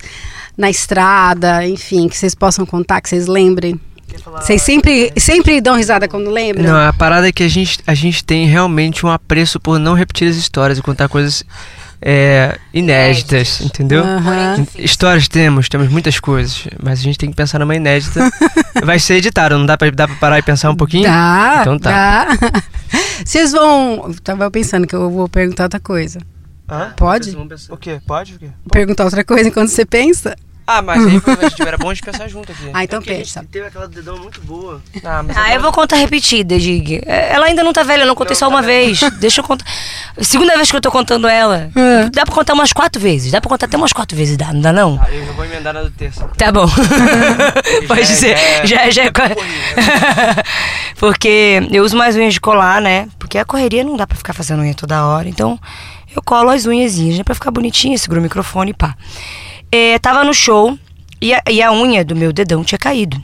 na 0.58 0.70
estrada, 0.70 1.66
enfim, 1.66 2.08
que 2.08 2.18
vocês 2.18 2.36
possam 2.36 2.66
contar, 2.66 3.02
que 3.02 3.10
vocês 3.10 3.28
lembrem. 3.28 3.80
Vocês 4.26 4.62
sempre, 4.62 5.12
sempre 5.18 5.62
dão 5.62 5.76
risada 5.76 6.08
quando 6.08 6.30
lembram? 6.30 6.66
Não, 6.66 6.88
a 6.88 6.92
parada 6.92 7.30
é 7.30 7.32
que 7.32 7.44
a 7.44 7.48
gente, 7.48 7.80
a 7.86 7.94
gente 7.94 8.24
tem 8.24 8.48
realmente 8.48 9.06
um 9.06 9.10
apreço 9.10 9.60
por 9.60 9.80
não 9.80 9.94
repetir 9.94 10.30
as 10.30 10.36
histórias 10.36 10.78
e 10.80 10.82
contar 10.82 11.08
coisas 11.08 11.46
é, 12.02 12.58
inéditas, 12.74 13.62
entendeu? 13.62 14.04
Uhum. 14.04 14.66
Histórias 14.78 15.28
temos, 15.28 15.70
temos 15.70 15.90
muitas 15.90 16.20
coisas, 16.20 16.68
mas 16.82 17.00
a 17.00 17.04
gente 17.04 17.18
tem 17.18 17.30
que 17.30 17.36
pensar 17.36 17.60
numa 17.60 17.76
inédita. 17.76 18.30
Vai 18.84 19.00
ser 19.00 19.16
editado, 19.16 19.58
não 19.58 19.66
dá 19.66 19.78
pra, 19.78 19.90
dá 19.92 20.08
pra 20.08 20.16
parar 20.16 20.40
e 20.40 20.42
pensar 20.42 20.72
um 20.72 20.76
pouquinho? 20.76 21.04
Dá, 21.04 21.60
então 21.62 21.78
tá. 21.78 22.26
Dá. 22.26 22.64
Vocês 23.26 23.52
vão... 23.52 24.14
Tava 24.24 24.50
pensando 24.52 24.88
que 24.88 24.96
eu 24.96 25.10
vou 25.10 25.28
perguntar 25.28 25.64
outra 25.64 25.80
coisa. 25.80 26.20
Hã? 26.70 26.94
Pode? 26.96 27.36
O 27.70 27.78
quê? 27.78 28.00
Pode? 28.06 28.36
O 28.36 28.40
quê? 28.40 28.50
Perguntar 28.72 29.06
outra 29.06 29.24
coisa 29.24 29.50
enquanto 29.50 29.70
você 29.70 29.86
pensa? 29.86 30.36
Ah, 30.72 30.84
mas 30.84 31.04
aí 31.04 31.20
a 31.42 31.50
gente 31.50 31.62
era 31.64 31.78
bom 31.80 31.92
de 31.92 32.00
pensar 32.02 32.28
junto 32.28 32.52
aqui. 32.52 32.70
Ah, 32.72 32.84
então 32.84 33.00
É 33.00 33.02
pensa. 33.02 33.44
teve 33.52 33.66
aquela 33.66 33.88
dedão 33.88 34.20
muito 34.20 34.40
boa. 34.42 34.80
Ah, 35.04 35.24
mas 35.24 35.36
Ah, 35.36 35.40
agora- 35.42 35.56
eu 35.56 35.62
vou 35.62 35.72
contar 35.72 35.96
repetida, 35.96 36.60
Dig. 36.60 37.02
É, 37.08 37.34
Ela 37.34 37.48
ainda 37.48 37.64
não 37.64 37.74
tá 37.74 37.82
velha, 37.82 38.04
eu 38.04 38.08
não 38.08 38.14
contei 38.14 38.36
só 38.36 38.48
uma 38.48 38.62
vez. 38.62 39.00
Deixa 39.20 39.42
eu 39.42 39.44
contar. 39.44 39.66
Segunda 40.22 40.56
vez 40.56 40.70
que 40.70 40.78
eu 40.78 40.82
tô 40.82 40.92
contando 40.92 41.28
ela. 41.28 41.72
Dá 42.14 42.24
pra 42.24 42.36
contar 42.36 42.54
umas 42.54 42.72
quatro 42.72 43.02
vezes. 43.02 43.32
Dá 43.32 43.42
pra 43.42 43.50
contar 43.50 43.66
até 43.66 43.76
umas 43.78 43.92
quatro 43.94 44.16
vezes, 44.16 44.38
dá, 44.38 44.54
não 44.54 44.62
dá 44.62 44.72
não? 44.72 45.00
Ah, 45.02 45.12
eu 45.12 45.26
já 45.26 45.32
vou 45.32 45.44
emendar 45.46 45.74
na 45.74 45.82
do 45.82 45.90
terça. 45.92 46.30
Tá 46.38 46.52
bom. 46.52 46.68
Pode 47.88 48.02
é- 48.02 48.06
ser. 48.06 48.38
Já, 48.64 48.90
já, 48.92 49.06
é 49.06 49.12
co- 49.12 49.22
Porque 51.00 51.62
eu 51.72 51.84
uso 51.84 51.98
mais 51.98 52.16
unhas 52.16 52.34
de 52.34 52.40
colar, 52.42 52.82
né? 52.82 53.08
Porque 53.18 53.38
a 53.38 53.46
correria 53.46 53.84
não 53.84 53.96
dá 53.98 54.06
pra 54.06 54.18
ficar 54.18 54.34
fazendo 54.34 54.62
unha 54.62 54.74
toda 54.74 55.06
hora. 55.06 55.28
Então, 55.28 55.60
eu 56.16 56.22
colo 56.22 56.50
as 56.50 56.66
unhazinhas, 56.66 57.18
né? 57.18 57.24
Pra 57.24 57.36
ficar 57.36 57.52
bonitinha, 57.52 57.98
seguro 57.98 58.20
o 58.20 58.24
microfone 58.24 58.72
e 58.72 58.74
pá. 58.74 58.96
É, 59.72 60.00
tava 60.00 60.24
no 60.24 60.34
show 60.34 60.78
e 61.22 61.34
a, 61.34 61.42
e 61.50 61.62
a 61.62 61.72
unha 61.72 62.04
do 62.04 62.16
meu 62.16 62.32
dedão 62.34 62.64
tinha 62.64 62.80
caído. 62.80 63.22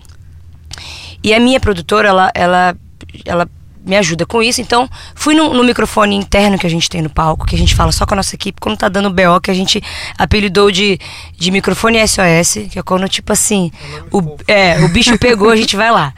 E 1.23 1.33
a 1.33 1.39
minha 1.39 1.59
produtora, 1.59 2.07
ela, 2.07 2.31
ela, 2.35 2.77
ela 3.25 3.49
me 3.85 3.95
ajuda 3.95 4.25
com 4.25 4.41
isso. 4.41 4.61
Então, 4.61 4.89
fui 5.13 5.35
no, 5.35 5.53
no 5.53 5.63
microfone 5.63 6.15
interno 6.15 6.57
que 6.57 6.65
a 6.65 6.69
gente 6.69 6.89
tem 6.89 7.01
no 7.01 7.09
palco, 7.09 7.45
que 7.45 7.55
a 7.55 7.57
gente 7.57 7.75
fala 7.75 7.91
só 7.91 8.05
com 8.05 8.15
a 8.15 8.17
nossa 8.17 8.35
equipe, 8.35 8.59
quando 8.59 8.77
tá 8.77 8.89
dando 8.89 9.09
BO, 9.09 9.39
que 9.41 9.51
a 9.51 9.53
gente 9.53 9.81
apelidou 10.17 10.71
de, 10.71 10.99
de 11.37 11.51
microfone 11.51 12.05
SOS, 12.07 12.69
que 12.71 12.79
é 12.79 12.83
quando, 12.83 13.07
tipo 13.07 13.31
assim, 13.31 13.71
o, 14.11 14.37
é, 14.47 14.83
o 14.83 14.89
bicho 14.89 15.17
pegou, 15.19 15.49
a 15.49 15.55
gente 15.55 15.75
vai 15.75 15.91
lá. 15.91 16.13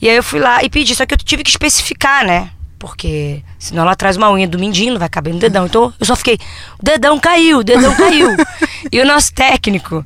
E 0.00 0.08
aí 0.08 0.16
eu 0.16 0.22
fui 0.22 0.38
lá 0.38 0.62
e 0.62 0.68
pedi, 0.68 0.94
só 0.94 1.06
que 1.06 1.14
eu 1.14 1.18
tive 1.18 1.42
que 1.42 1.50
especificar, 1.50 2.24
né? 2.24 2.50
Porque 2.78 3.42
senão 3.58 3.82
ela 3.82 3.94
traz 3.94 4.16
uma 4.16 4.32
unha 4.32 4.48
do 4.48 4.58
mindinho, 4.58 4.94
não 4.94 4.98
vai 4.98 5.08
caber 5.08 5.34
no 5.34 5.38
dedão. 5.38 5.66
Então 5.66 5.92
eu 6.00 6.06
só 6.06 6.16
fiquei, 6.16 6.38
o 6.78 6.82
dedão 6.82 7.18
caiu, 7.18 7.58
o 7.58 7.64
dedão 7.64 7.94
caiu. 7.94 8.28
E 8.90 9.00
o 9.00 9.06
nosso 9.06 9.32
técnico 9.32 10.04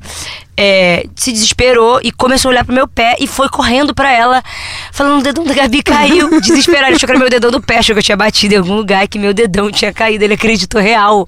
é, 0.57 1.05
se 1.15 1.31
desesperou 1.31 1.99
e 2.03 2.11
começou 2.11 2.49
a 2.49 2.51
olhar 2.53 2.65
pro 2.65 2.73
meu 2.73 2.87
pé 2.87 3.15
e 3.19 3.27
foi 3.27 3.49
correndo 3.49 3.93
pra 3.93 4.11
ela, 4.11 4.43
falando: 4.91 5.19
o 5.19 5.23
dedão 5.23 5.43
da 5.43 5.53
Gabi 5.53 5.83
caiu. 5.83 6.29
Desesperado, 6.41 6.87
ele 6.87 6.95
achou 6.95 7.07
que 7.07 7.11
era 7.11 7.19
meu 7.19 7.29
dedão 7.29 7.51
do 7.51 7.61
pé, 7.61 7.79
achou 7.79 7.93
que 7.95 7.99
eu 7.99 8.03
tinha 8.03 8.17
batido 8.17 8.53
em 8.53 8.57
algum 8.57 8.75
lugar 8.75 9.03
e 9.03 9.07
que 9.07 9.19
meu 9.19 9.33
dedão 9.33 9.71
tinha 9.71 9.93
caído. 9.93 10.23
Ele 10.23 10.33
acreditou 10.35 10.79
real. 10.81 11.27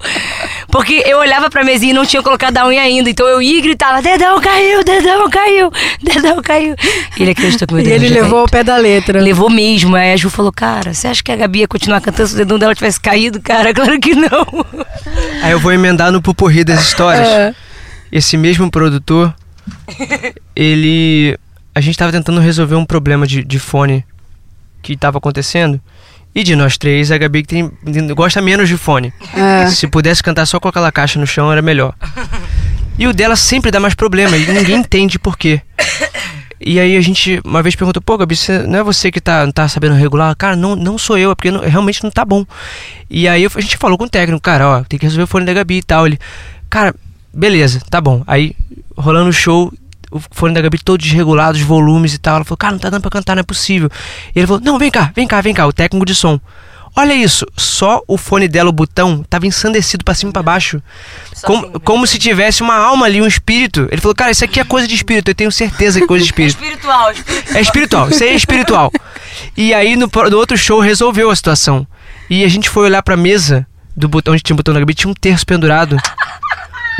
Porque 0.69 1.03
eu 1.05 1.19
olhava 1.19 1.49
pra 1.49 1.63
mesinha 1.63 1.91
e 1.91 1.95
não 1.95 2.05
tinha 2.05 2.21
colocado 2.21 2.57
a 2.57 2.67
unha 2.67 2.81
ainda. 2.81 3.09
Então 3.09 3.27
eu 3.27 3.41
ia 3.41 3.59
e 3.59 3.61
gritava: 3.61 4.01
dedão 4.01 4.39
caiu, 4.39 4.83
dedão 4.83 5.29
caiu, 5.29 5.71
dedão 6.01 6.41
caiu. 6.41 6.75
E 7.17 7.21
ele 7.21 7.31
acreditou 7.31 7.67
que 7.67 7.73
meu 7.73 7.81
E 7.81 7.85
dedão 7.85 7.97
ele 7.97 8.07
tinha 8.07 8.23
levou 8.23 8.39
caído. 8.39 8.41
ao 8.41 8.49
pé 8.49 8.63
da 8.63 8.77
letra. 8.77 9.21
Levou 9.21 9.49
mesmo. 9.49 9.95
Aí 9.95 10.13
a 10.13 10.17
Ju 10.17 10.29
falou, 10.29 10.51
cara, 10.51 10.93
você 10.93 11.07
acha 11.07 11.23
que 11.23 11.31
a 11.31 11.35
Gabi 11.35 11.59
ia 11.59 11.67
continuar 11.67 12.01
cantando 12.01 12.27
se 12.29 12.35
o 12.35 12.37
dedão 12.37 12.59
dela 12.59 12.75
tivesse 12.75 12.99
caído? 12.99 13.41
Cara, 13.41 13.73
claro 13.75 13.99
que 13.99 14.13
não. 14.15 14.45
Aí 15.41 15.51
eu 15.51 15.59
vou 15.59 15.71
emendar 15.71 16.11
no 16.11 16.21
pupurri 16.21 16.63
das 16.63 16.81
histórias. 16.81 17.27
É. 17.27 17.55
Esse 18.11 18.37
mesmo 18.37 18.69
produtor, 18.71 19.33
ele. 20.55 21.37
A 21.75 21.81
gente 21.81 21.97
tava 21.97 22.11
tentando 22.11 22.39
resolver 22.41 22.75
um 22.75 22.85
problema 22.85 23.27
de, 23.27 23.43
de 23.43 23.59
fone 23.59 24.03
que 24.81 24.95
tava 24.97 25.17
acontecendo. 25.19 25.79
E 26.33 26.43
de 26.43 26.55
nós 26.55 26.77
três, 26.77 27.11
a 27.11 27.17
Gabi 27.17 27.41
que 27.41 27.47
tem, 27.47 27.71
gosta 28.15 28.41
menos 28.41 28.67
de 28.69 28.77
fone. 28.77 29.11
É. 29.35 29.67
Se 29.67 29.87
pudesse 29.87 30.21
cantar 30.21 30.45
só 30.45 30.59
com 30.59 30.67
aquela 30.67 30.91
caixa 30.91 31.19
no 31.19 31.25
chão, 31.25 31.51
era 31.51 31.61
melhor. 31.61 31.93
E 32.97 33.07
o 33.07 33.13
dela 33.13 33.35
sempre 33.35 33.71
dá 33.71 33.79
mais 33.79 33.93
problema, 33.95 34.37
e 34.37 34.45
ninguém 34.51 34.77
entende 34.77 35.17
por 35.17 35.37
quê. 35.37 35.61
E 36.59 36.79
aí 36.79 36.95
a 36.97 37.01
gente 37.01 37.39
uma 37.45 37.61
vez 37.61 37.75
perguntou, 37.75 38.01
pô, 38.01 38.17
Gabi, 38.17 38.35
você- 38.35 38.63
não 38.63 38.79
é 38.79 38.83
você 38.83 39.11
que 39.11 39.21
tá, 39.21 39.45
não 39.45 39.51
tá 39.51 39.67
sabendo 39.67 39.93
regular? 39.95 40.35
Cara, 40.35 40.55
não, 40.55 40.75
não 40.75 40.97
sou 40.97 41.17
eu, 41.17 41.31
é 41.31 41.35
porque 41.35 41.51
não- 41.51 41.61
realmente 41.61 42.03
não 42.03 42.09
tá 42.11 42.25
bom. 42.25 42.43
E 43.09 43.27
aí 43.27 43.43
eu- 43.43 43.51
a 43.55 43.61
gente 43.61 43.77
falou 43.77 43.97
com 43.97 44.05
o 44.05 44.09
técnico, 44.09 44.41
cara, 44.41 44.67
ó, 44.67 44.83
tem 44.83 44.97
que 44.99 45.05
resolver 45.05 45.23
o 45.23 45.27
fone 45.27 45.45
da 45.45 45.53
Gabi 45.53 45.77
e 45.77 45.83
tal. 45.83 46.05
Ele, 46.07 46.17
cara, 46.69 46.93
beleza, 47.37 47.81
tá 47.89 48.01
bom. 48.01 48.23
Aí, 48.25 48.55
rolando 48.97 49.29
o 49.29 49.33
show, 49.33 49.71
o 50.11 50.19
fone 50.31 50.53
da 50.53 50.61
Gabi 50.61 50.79
todo 50.79 50.99
desregulado, 50.99 51.57
os 51.57 51.63
volumes 51.63 52.13
e 52.13 52.17
tal. 52.17 52.37
Ela 52.37 52.45
falou, 52.45 52.57
cara, 52.57 52.73
não 52.73 52.79
tá 52.79 52.89
dando 52.89 53.01
pra 53.01 53.11
cantar, 53.11 53.35
não 53.35 53.41
é 53.41 53.43
possível. 53.43 53.89
E 54.35 54.39
ele 54.39 54.47
falou, 54.47 54.61
não, 54.61 54.79
vem 54.79 54.89
cá, 54.89 55.11
vem 55.15 55.27
cá, 55.27 55.39
vem 55.41 55.53
cá, 55.53 55.67
o 55.67 55.73
técnico 55.73 56.05
de 56.05 56.15
som. 56.15 56.39
Olha 56.95 57.13
isso, 57.13 57.45
só 57.55 58.01
o 58.07 58.17
fone 58.17 58.47
dela, 58.47 58.71
o 58.71 58.73
botão, 58.73 59.23
tava 59.29 59.45
ensandecido 59.45 60.03
pra 60.03 60.15
cima 60.15 60.31
e 60.31 60.33
pra 60.33 60.41
baixo. 60.41 60.81
Como, 61.43 61.79
como 61.81 62.07
se 62.07 62.17
tivesse 62.17 62.63
uma 62.63 62.75
alma 62.75 63.05
ali, 63.05 63.21
um 63.21 63.27
espírito. 63.27 63.87
Ele 63.91 64.01
falou, 64.01 64.15
cara, 64.15 64.31
isso 64.31 64.43
aqui 64.43 64.59
é 64.59 64.63
coisa 64.63 64.87
de 64.87 64.95
espírito, 64.95 65.29
eu 65.29 65.35
tenho 65.35 65.51
certeza 65.51 65.99
que 65.99 66.05
é 66.05 66.07
coisa 66.07 66.23
de 66.23 66.31
espírito. 66.31 66.57
Espiritual, 66.57 67.11
É 67.53 67.61
espiritual, 67.61 68.09
isso 68.09 68.23
aí 68.23 68.29
é 68.31 68.35
espiritual. 68.35 68.91
E 69.55 69.75
aí 69.75 69.95
no, 69.95 70.09
no 70.31 70.37
outro 70.37 70.57
show 70.57 70.79
resolveu 70.79 71.29
a 71.29 71.35
situação. 71.35 71.85
E 72.27 72.43
a 72.43 72.47
gente 72.47 72.67
foi 72.67 72.85
olhar 72.85 73.03
pra 73.03 73.15
mesa 73.15 73.67
do 73.95 74.07
botão, 74.07 74.33
onde 74.33 74.41
tinha 74.41 74.55
o 74.55 74.57
botão 74.57 74.73
da 74.73 74.79
Gabi, 74.79 74.95
tinha 74.95 75.11
um 75.11 75.13
terço 75.13 75.45
pendurado. 75.45 75.97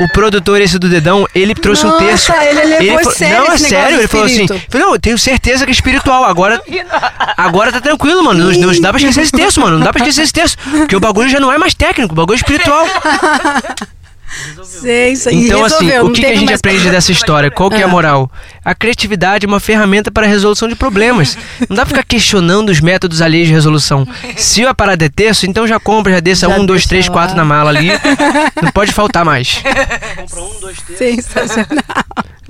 O 0.00 0.08
produtor 0.12 0.60
esse 0.60 0.78
do 0.78 0.88
dedão, 0.88 1.26
ele 1.34 1.54
trouxe 1.54 1.84
um 1.84 1.90
Nossa, 1.90 2.04
terço. 2.04 2.32
ele 2.32 2.64
levou 2.64 2.98
falou- 3.00 3.12
sério 3.12 3.38
Não, 3.38 3.52
é 3.52 3.58
sério. 3.58 3.98
Ele 3.98 4.08
falou 4.08 4.26
assim: 4.26 4.46
Não, 4.74 4.92
eu 4.94 4.98
tenho 5.00 5.18
certeza 5.18 5.64
que 5.64 5.70
é 5.70 5.74
espiritual. 5.74 6.24
Agora, 6.24 6.62
agora 7.36 7.72
tá 7.72 7.80
tranquilo, 7.80 8.22
mano. 8.22 8.44
Não, 8.52 8.52
não 8.72 8.80
dá 8.80 8.90
pra 8.90 9.00
esquecer 9.00 9.22
esse 9.22 9.32
terço, 9.32 9.60
mano. 9.60 9.78
Não 9.78 9.84
dá 9.84 9.92
pra 9.92 10.00
esquecer 10.00 10.22
esse 10.22 10.32
terço. 10.32 10.56
Porque 10.70 10.94
o 10.94 11.00
bagulho 11.00 11.28
já 11.28 11.40
não 11.40 11.52
é 11.52 11.58
mais 11.58 11.74
técnico, 11.74 12.12
o 12.12 12.16
bagulho 12.16 12.36
é 12.36 12.38
espiritual. 12.38 12.86
Sei, 14.62 15.12
isso 15.12 15.28
aí. 15.28 15.46
Então, 15.46 15.64
assim, 15.64 15.90
o 15.98 16.10
que, 16.10 16.20
que 16.20 16.26
a 16.26 16.34
gente 16.34 16.52
aprende 16.52 16.78
problema. 16.78 16.90
dessa 16.90 17.12
história? 17.12 17.50
Qual 17.50 17.70
que 17.70 17.76
é 17.76 17.82
a 17.82 17.88
moral? 17.88 18.30
A 18.64 18.74
criatividade 18.74 19.46
é 19.46 19.48
uma 19.48 19.60
ferramenta 19.60 20.10
para 20.10 20.26
a 20.26 20.28
resolução 20.28 20.68
de 20.68 20.74
problemas. 20.74 21.36
Não 21.68 21.76
dá 21.76 21.82
pra 21.82 21.86
ficar 21.86 22.04
questionando 22.04 22.68
os 22.68 22.80
métodos 22.80 23.22
alheios 23.22 23.48
de 23.48 23.54
resolução. 23.54 24.06
Se 24.36 24.64
a 24.66 24.74
parada 24.74 25.04
é 25.04 25.08
terço, 25.08 25.46
então 25.46 25.66
já 25.66 25.80
compra, 25.80 26.12
já 26.12 26.20
desça 26.20 26.48
Já 26.48 26.56
um, 26.56 26.66
dois, 26.66 26.86
três, 26.86 27.06
lá. 27.06 27.12
quatro 27.12 27.36
na 27.36 27.44
mala 27.44 27.70
ali. 27.70 27.88
Não 28.62 28.70
pode 28.70 28.92
faltar 28.92 29.24
mais. 29.24 29.62
Sensacional. 30.96 31.66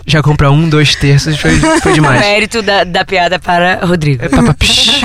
Já 0.06 0.22
compra 0.22 0.50
um, 0.50 0.68
dois 0.68 0.94
terços, 0.94 1.38
foi, 1.38 1.58
foi 1.82 1.92
demais. 1.94 2.20
Mérito 2.20 2.62
da, 2.62 2.82
da 2.84 3.04
piada 3.04 3.38
para 3.38 3.84
Rodrigo. 3.84 4.24
É 4.24 4.28
papa, 4.28 4.54
psh. 4.54 5.02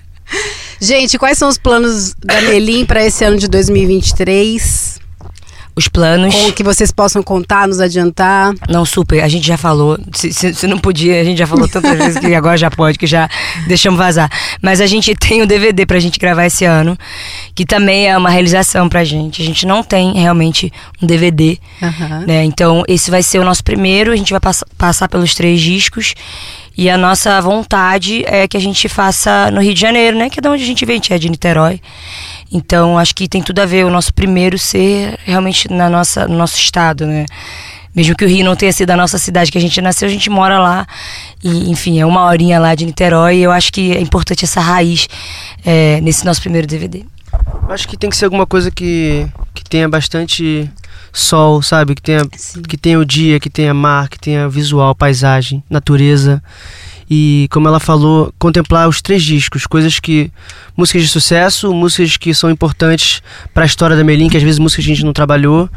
Gente, 0.80 1.18
quais 1.18 1.38
são 1.38 1.48
os 1.48 1.58
planos 1.58 2.14
da 2.14 2.40
Melim 2.42 2.84
para 2.84 3.04
esse 3.04 3.24
ano 3.24 3.38
de 3.38 3.48
2023? 3.48 4.95
Os 5.76 5.88
planos. 5.88 6.34
Com 6.34 6.52
que 6.52 6.62
vocês 6.62 6.90
possam 6.90 7.22
contar, 7.22 7.68
nos 7.68 7.80
adiantar. 7.80 8.54
Não, 8.66 8.86
super. 8.86 9.22
A 9.22 9.28
gente 9.28 9.46
já 9.46 9.58
falou. 9.58 9.98
Se, 10.14 10.32
se, 10.32 10.54
se 10.54 10.66
não 10.66 10.78
podia, 10.78 11.20
a 11.20 11.24
gente 11.24 11.36
já 11.36 11.46
falou 11.46 11.68
tantas 11.68 11.92
vezes 11.98 12.18
que 12.18 12.34
agora 12.34 12.56
já 12.56 12.70
pode, 12.70 12.98
que 12.98 13.06
já 13.06 13.28
deixamos 13.66 13.98
vazar. 13.98 14.30
Mas 14.62 14.80
a 14.80 14.86
gente 14.86 15.14
tem 15.14 15.42
o 15.42 15.46
DVD 15.46 15.84
pra 15.84 16.00
gente 16.00 16.18
gravar 16.18 16.46
esse 16.46 16.64
ano, 16.64 16.96
que 17.54 17.66
também 17.66 18.08
é 18.08 18.16
uma 18.16 18.30
realização 18.30 18.88
pra 18.88 19.04
gente. 19.04 19.42
A 19.42 19.44
gente 19.44 19.66
não 19.66 19.82
tem 19.82 20.14
realmente 20.14 20.72
um 21.02 21.06
DVD, 21.06 21.58
Aham. 21.82 22.24
né? 22.26 22.42
Então, 22.44 22.82
esse 22.88 23.10
vai 23.10 23.22
ser 23.22 23.38
o 23.38 23.44
nosso 23.44 23.62
primeiro. 23.62 24.12
A 24.12 24.16
gente 24.16 24.30
vai 24.30 24.40
pass 24.40 24.64
passar 24.78 25.08
pelos 25.08 25.34
três 25.34 25.60
discos. 25.60 26.14
E 26.76 26.90
a 26.90 26.98
nossa 26.98 27.40
vontade 27.40 28.22
é 28.26 28.46
que 28.46 28.56
a 28.56 28.60
gente 28.60 28.88
faça 28.88 29.50
no 29.50 29.62
Rio 29.62 29.72
de 29.72 29.80
Janeiro, 29.80 30.16
né? 30.16 30.28
Que 30.28 30.40
é 30.40 30.42
de 30.42 30.48
onde 30.48 30.62
a 30.62 30.66
gente 30.66 30.84
vem, 30.84 30.94
a 30.94 30.96
gente 30.96 31.12
é 31.12 31.18
de 31.18 31.30
Niterói. 31.30 31.80
Então, 32.52 32.98
acho 32.98 33.14
que 33.14 33.26
tem 33.26 33.42
tudo 33.42 33.60
a 33.60 33.66
ver 33.66 33.86
o 33.86 33.90
nosso 33.90 34.12
primeiro 34.12 34.58
ser 34.58 35.18
realmente 35.24 35.72
na 35.72 35.88
nossa, 35.88 36.28
no 36.28 36.36
nosso 36.36 36.56
estado, 36.56 37.06
né? 37.06 37.24
Mesmo 37.94 38.14
que 38.14 38.26
o 38.26 38.28
Rio 38.28 38.44
não 38.44 38.54
tenha 38.54 38.72
sido 38.74 38.90
a 38.90 38.96
nossa 38.96 39.16
cidade 39.16 39.50
que 39.50 39.56
a 39.56 39.60
gente 39.60 39.80
nasceu, 39.80 40.06
a 40.06 40.10
gente 40.10 40.28
mora 40.28 40.58
lá. 40.58 40.86
E, 41.42 41.70
enfim, 41.70 41.98
é 41.98 42.04
uma 42.04 42.26
horinha 42.26 42.58
lá 42.58 42.74
de 42.74 42.84
Niterói. 42.84 43.36
E 43.36 43.42
eu 43.42 43.50
acho 43.50 43.72
que 43.72 43.96
é 43.96 44.00
importante 44.00 44.44
essa 44.44 44.60
raiz 44.60 45.08
é, 45.64 45.98
nesse 46.02 46.26
nosso 46.26 46.42
primeiro 46.42 46.66
DVD. 46.66 47.06
Acho 47.68 47.88
que 47.88 47.96
tem 47.96 48.10
que 48.10 48.16
ser 48.16 48.26
alguma 48.26 48.46
coisa 48.46 48.70
que, 48.70 49.26
que 49.54 49.64
tenha 49.64 49.88
bastante 49.88 50.70
sol, 51.12 51.62
sabe? 51.62 51.94
Que 51.94 52.02
tenha, 52.02 52.26
Sim. 52.36 52.62
que 52.62 52.76
tenha 52.76 52.98
o 52.98 53.04
dia, 53.04 53.40
que 53.40 53.50
tenha 53.50 53.72
mar, 53.72 54.08
que 54.08 54.18
tenha 54.18 54.48
visual, 54.48 54.94
paisagem, 54.94 55.62
natureza. 55.68 56.42
E, 57.08 57.46
como 57.52 57.68
ela 57.68 57.78
falou, 57.78 58.32
contemplar 58.38 58.88
os 58.88 59.00
três 59.00 59.22
discos, 59.22 59.66
coisas 59.66 60.00
que. 60.00 60.30
músicas 60.76 61.02
de 61.02 61.08
sucesso, 61.08 61.72
músicas 61.72 62.16
que 62.16 62.34
são 62.34 62.50
importantes 62.50 63.22
para 63.54 63.62
a 63.62 63.66
história 63.66 63.96
da 63.96 64.02
Melim, 64.02 64.28
que 64.28 64.36
às 64.36 64.42
vezes 64.42 64.58
músicas 64.58 64.84
que 64.84 64.90
a 64.90 64.94
gente 64.94 65.04
não 65.04 65.12
trabalhou, 65.12 65.70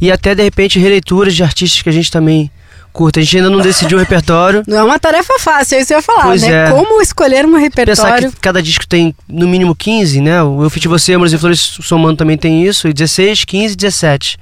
e 0.00 0.12
até 0.12 0.34
de 0.34 0.42
repente 0.42 0.78
releituras 0.78 1.34
de 1.34 1.42
artistas 1.42 1.80
que 1.80 1.88
a 1.88 1.92
gente 1.92 2.10
também 2.10 2.50
curta. 2.94 3.20
A 3.20 3.22
gente 3.22 3.36
ainda 3.36 3.50
não 3.50 3.60
decidiu 3.60 3.98
o 3.98 4.00
repertório. 4.00 4.62
Não 4.66 4.78
é 4.78 4.82
uma 4.84 4.98
tarefa 4.98 5.34
fácil, 5.38 5.76
é 5.76 5.80
isso 5.80 5.88
que 5.88 5.92
eu 5.94 5.98
ia 5.98 6.02
falar, 6.02 6.22
Pois 6.22 6.40
né? 6.42 6.68
é. 6.68 6.70
Como 6.70 7.02
escolher 7.02 7.44
um 7.44 7.50
Pensar 7.50 7.58
repertório. 7.60 8.32
que 8.32 8.40
cada 8.40 8.62
disco 8.62 8.86
tem 8.86 9.14
no 9.28 9.46
mínimo 9.48 9.74
15, 9.74 10.20
né? 10.20 10.42
O 10.42 10.62
Eu 10.62 10.70
Fit 10.70 10.86
Você, 10.88 11.12
Amores 11.12 11.32
e 11.32 11.38
Flores 11.38 11.58
somando 11.60 12.16
também 12.16 12.38
tem 12.38 12.64
isso, 12.64 12.88
e 12.88 12.92
16, 12.92 13.44
15, 13.44 13.76
17. 13.76 14.38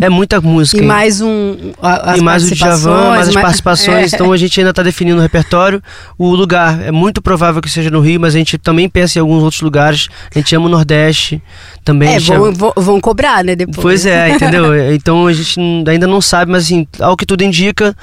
É 0.00 0.08
muita 0.10 0.40
música. 0.42 0.82
E 0.82 0.86
mais 0.86 1.20
um. 1.22 1.72
a- 1.80 2.16
e 2.18 2.20
mais 2.20 2.44
o 2.50 2.54
Djavan, 2.54 3.08
mais 3.10 3.28
as 3.28 3.34
ma- 3.34 3.40
participações. 3.42 4.12
É. 4.12 4.16
Então 4.16 4.30
a 4.32 4.36
gente 4.36 4.60
ainda 4.60 4.70
está 4.70 4.82
definindo 4.82 5.18
o 5.18 5.22
repertório. 5.22 5.82
O 6.18 6.34
lugar 6.34 6.82
é 6.82 6.90
muito 6.92 7.22
provável 7.22 7.62
que 7.62 7.70
seja 7.70 7.90
no 7.90 8.00
Rio, 8.00 8.20
mas 8.20 8.34
a 8.34 8.38
gente 8.38 8.58
também 8.58 8.88
pensa 8.88 9.18
em 9.18 9.22
alguns 9.22 9.42
outros 9.42 9.62
lugares. 9.62 10.08
A 10.34 10.38
gente 10.38 10.54
ama 10.54 10.66
o 10.66 10.68
Nordeste 10.68 11.42
também. 11.82 12.14
É, 12.14 12.18
vão, 12.20 12.44
ama- 12.44 12.72
vão, 12.76 13.00
cobrar, 13.00 13.42
né? 13.42 13.56
Depois. 13.56 13.78
Pois 13.80 14.06
é, 14.06 14.30
entendeu? 14.36 14.92
Então 14.94 15.26
a 15.26 15.32
gente 15.32 15.58
ainda 15.88 16.06
não 16.06 16.20
sabe, 16.20 16.52
mas 16.52 16.64
assim, 16.64 16.86
ao 17.00 17.16
que 17.16 17.24
tudo 17.24 17.42
indica, 17.42 17.96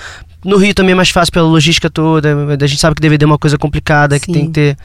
no 0.44 0.58
Rio 0.58 0.74
também 0.74 0.94
é 0.94 0.96
mais 0.96 1.10
fácil 1.12 1.32
pela 1.32 1.48
logística 1.48 1.89
toda. 1.91 2.36
A 2.60 2.66
gente 2.68 2.80
sabe 2.82 2.96
que 2.96 3.02
DVD 3.02 3.24
é 3.24 3.28
uma 3.28 3.38
coisa 3.38 3.58
complicada, 3.58 4.20
que 4.20 4.26
Sim. 4.26 4.34
tem 4.34 4.46
que 4.48 4.52
ter 4.52 4.78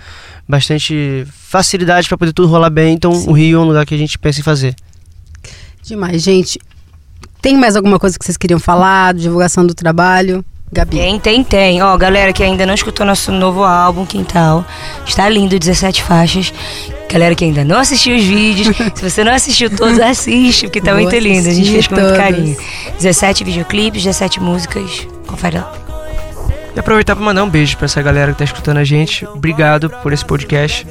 bastante 0.46 1.26
facilidade 1.48 2.06
para 2.06 2.18
poder 2.18 2.32
tudo 2.34 2.48
rolar 2.48 2.70
bem. 2.70 2.92
Então 2.92 3.12
o 3.12 3.32
Rio 3.32 3.58
é 3.58 3.62
um 3.62 3.66
lugar 3.66 3.86
que 3.86 3.94
a 3.94 3.98
gente 3.98 4.18
pensa 4.18 4.40
em 4.40 4.42
fazer. 4.42 4.74
Demais, 5.82 6.22
gente. 6.22 6.58
Tem 7.40 7.56
mais 7.56 7.76
alguma 7.76 7.98
coisa 7.98 8.18
que 8.18 8.24
vocês 8.24 8.36
queriam 8.36 8.58
falar? 8.58 9.14
Divulgação 9.14 9.66
do 9.66 9.74
trabalho? 9.74 10.44
Gabi. 10.72 10.96
Tem, 10.98 11.18
tem, 11.18 11.44
tem. 11.44 11.82
Ó, 11.82 11.96
galera 11.96 12.32
que 12.32 12.42
ainda 12.42 12.66
não 12.66 12.74
escutou 12.74 13.06
nosso 13.06 13.32
novo 13.32 13.64
álbum, 13.64 14.04
Quintal, 14.04 14.66
está 15.06 15.28
lindo, 15.28 15.58
17 15.58 16.02
faixas. 16.02 16.52
Galera 17.10 17.34
que 17.34 17.44
ainda 17.44 17.64
não 17.64 17.78
assistiu 17.78 18.14
os 18.16 18.24
vídeos, 18.24 18.76
se 18.94 19.10
você 19.10 19.24
não 19.24 19.32
assistiu 19.32 19.74
todos, 19.74 19.98
assiste, 19.98 20.66
porque 20.66 20.80
tá 20.80 20.92
Vou 20.92 21.02
muito 21.02 21.16
lindo. 21.16 21.48
A 21.48 21.52
gente 21.52 21.70
fez 21.70 21.86
com 21.86 21.94
muito 21.94 22.06
assistir 22.06 22.22
carinho. 22.22 22.54
todos. 22.54 22.96
17 22.98 23.44
videoclipes, 23.44 24.02
17 24.02 24.40
músicas. 24.40 25.06
Confere 25.26 25.58
lá. 25.58 25.72
E 26.76 26.78
aproveitar 26.78 27.16
para 27.16 27.24
mandar 27.24 27.44
um 27.44 27.48
beijo 27.48 27.76
para 27.76 27.86
essa 27.86 28.02
galera 28.02 28.32
que 28.32 28.38
tá 28.38 28.44
escutando 28.44 28.76
a 28.76 28.84
gente. 28.84 29.26
Obrigado 29.26 29.88
por 29.88 30.12
esse 30.12 30.24
podcast. 30.24 30.86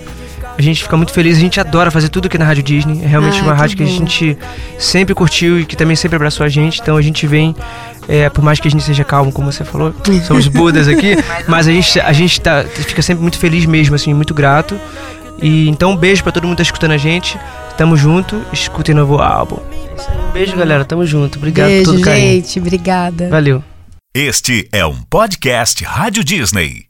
A 0.57 0.61
gente 0.61 0.81
fica 0.81 0.97
muito 0.97 1.11
feliz, 1.13 1.37
a 1.37 1.39
gente 1.39 1.59
adora 1.59 1.91
fazer 1.91 2.09
tudo 2.09 2.25
aqui 2.25 2.37
na 2.37 2.45
Rádio 2.45 2.63
Disney. 2.63 3.03
É 3.03 3.07
realmente 3.07 3.37
Ai, 3.37 3.43
uma 3.43 3.53
rádio 3.53 3.77
que 3.77 3.83
a 3.83 3.87
gente 3.87 4.37
sempre 4.79 5.13
curtiu 5.13 5.59
e 5.59 5.65
que 5.65 5.75
também 5.75 5.95
sempre 5.95 6.15
abraçou 6.15 6.45
a 6.45 6.49
gente. 6.49 6.81
Então 6.81 6.97
a 6.97 7.01
gente 7.01 7.27
vem, 7.27 7.55
é, 8.07 8.27
por 8.29 8.43
mais 8.43 8.59
que 8.59 8.67
a 8.67 8.71
gente 8.71 8.83
seja 8.83 9.03
calmo, 9.03 9.31
como 9.31 9.51
você 9.51 9.63
falou, 9.63 9.93
somos 10.25 10.47
budas 10.47 10.87
aqui, 10.87 11.15
mas 11.47 11.67
a 11.67 11.71
gente, 11.71 11.99
a 11.99 12.11
gente 12.11 12.41
tá, 12.41 12.63
fica 12.63 13.03
sempre 13.03 13.21
muito 13.21 13.37
feliz 13.37 13.65
mesmo, 13.67 13.95
assim, 13.95 14.13
muito 14.15 14.33
grato. 14.33 14.79
E 15.39 15.69
então 15.69 15.91
um 15.91 15.95
beijo 15.95 16.23
para 16.23 16.31
todo 16.31 16.45
mundo 16.45 16.55
que 16.55 16.63
tá 16.63 16.63
escutando 16.63 16.91
a 16.91 16.97
gente. 16.97 17.39
Tamo 17.77 17.95
junto, 17.95 18.41
escutem 18.51 18.95
o 18.95 18.97
novo 18.97 19.21
álbum. 19.21 19.59
Um 20.27 20.31
beijo, 20.31 20.55
galera. 20.55 20.83
Tamo 20.83 21.05
junto. 21.05 21.37
Obrigado 21.37 21.67
Beijo, 21.67 21.85
por 21.85 21.91
todo 21.91 22.01
o 22.01 22.03
carinho. 22.03 22.27
gente. 22.35 22.59
Obrigada. 22.59 23.29
Valeu. 23.29 23.63
Este 24.15 24.67
é 24.71 24.83
um 24.83 24.99
podcast 25.03 25.83
Rádio 25.83 26.23
Disney. 26.23 26.87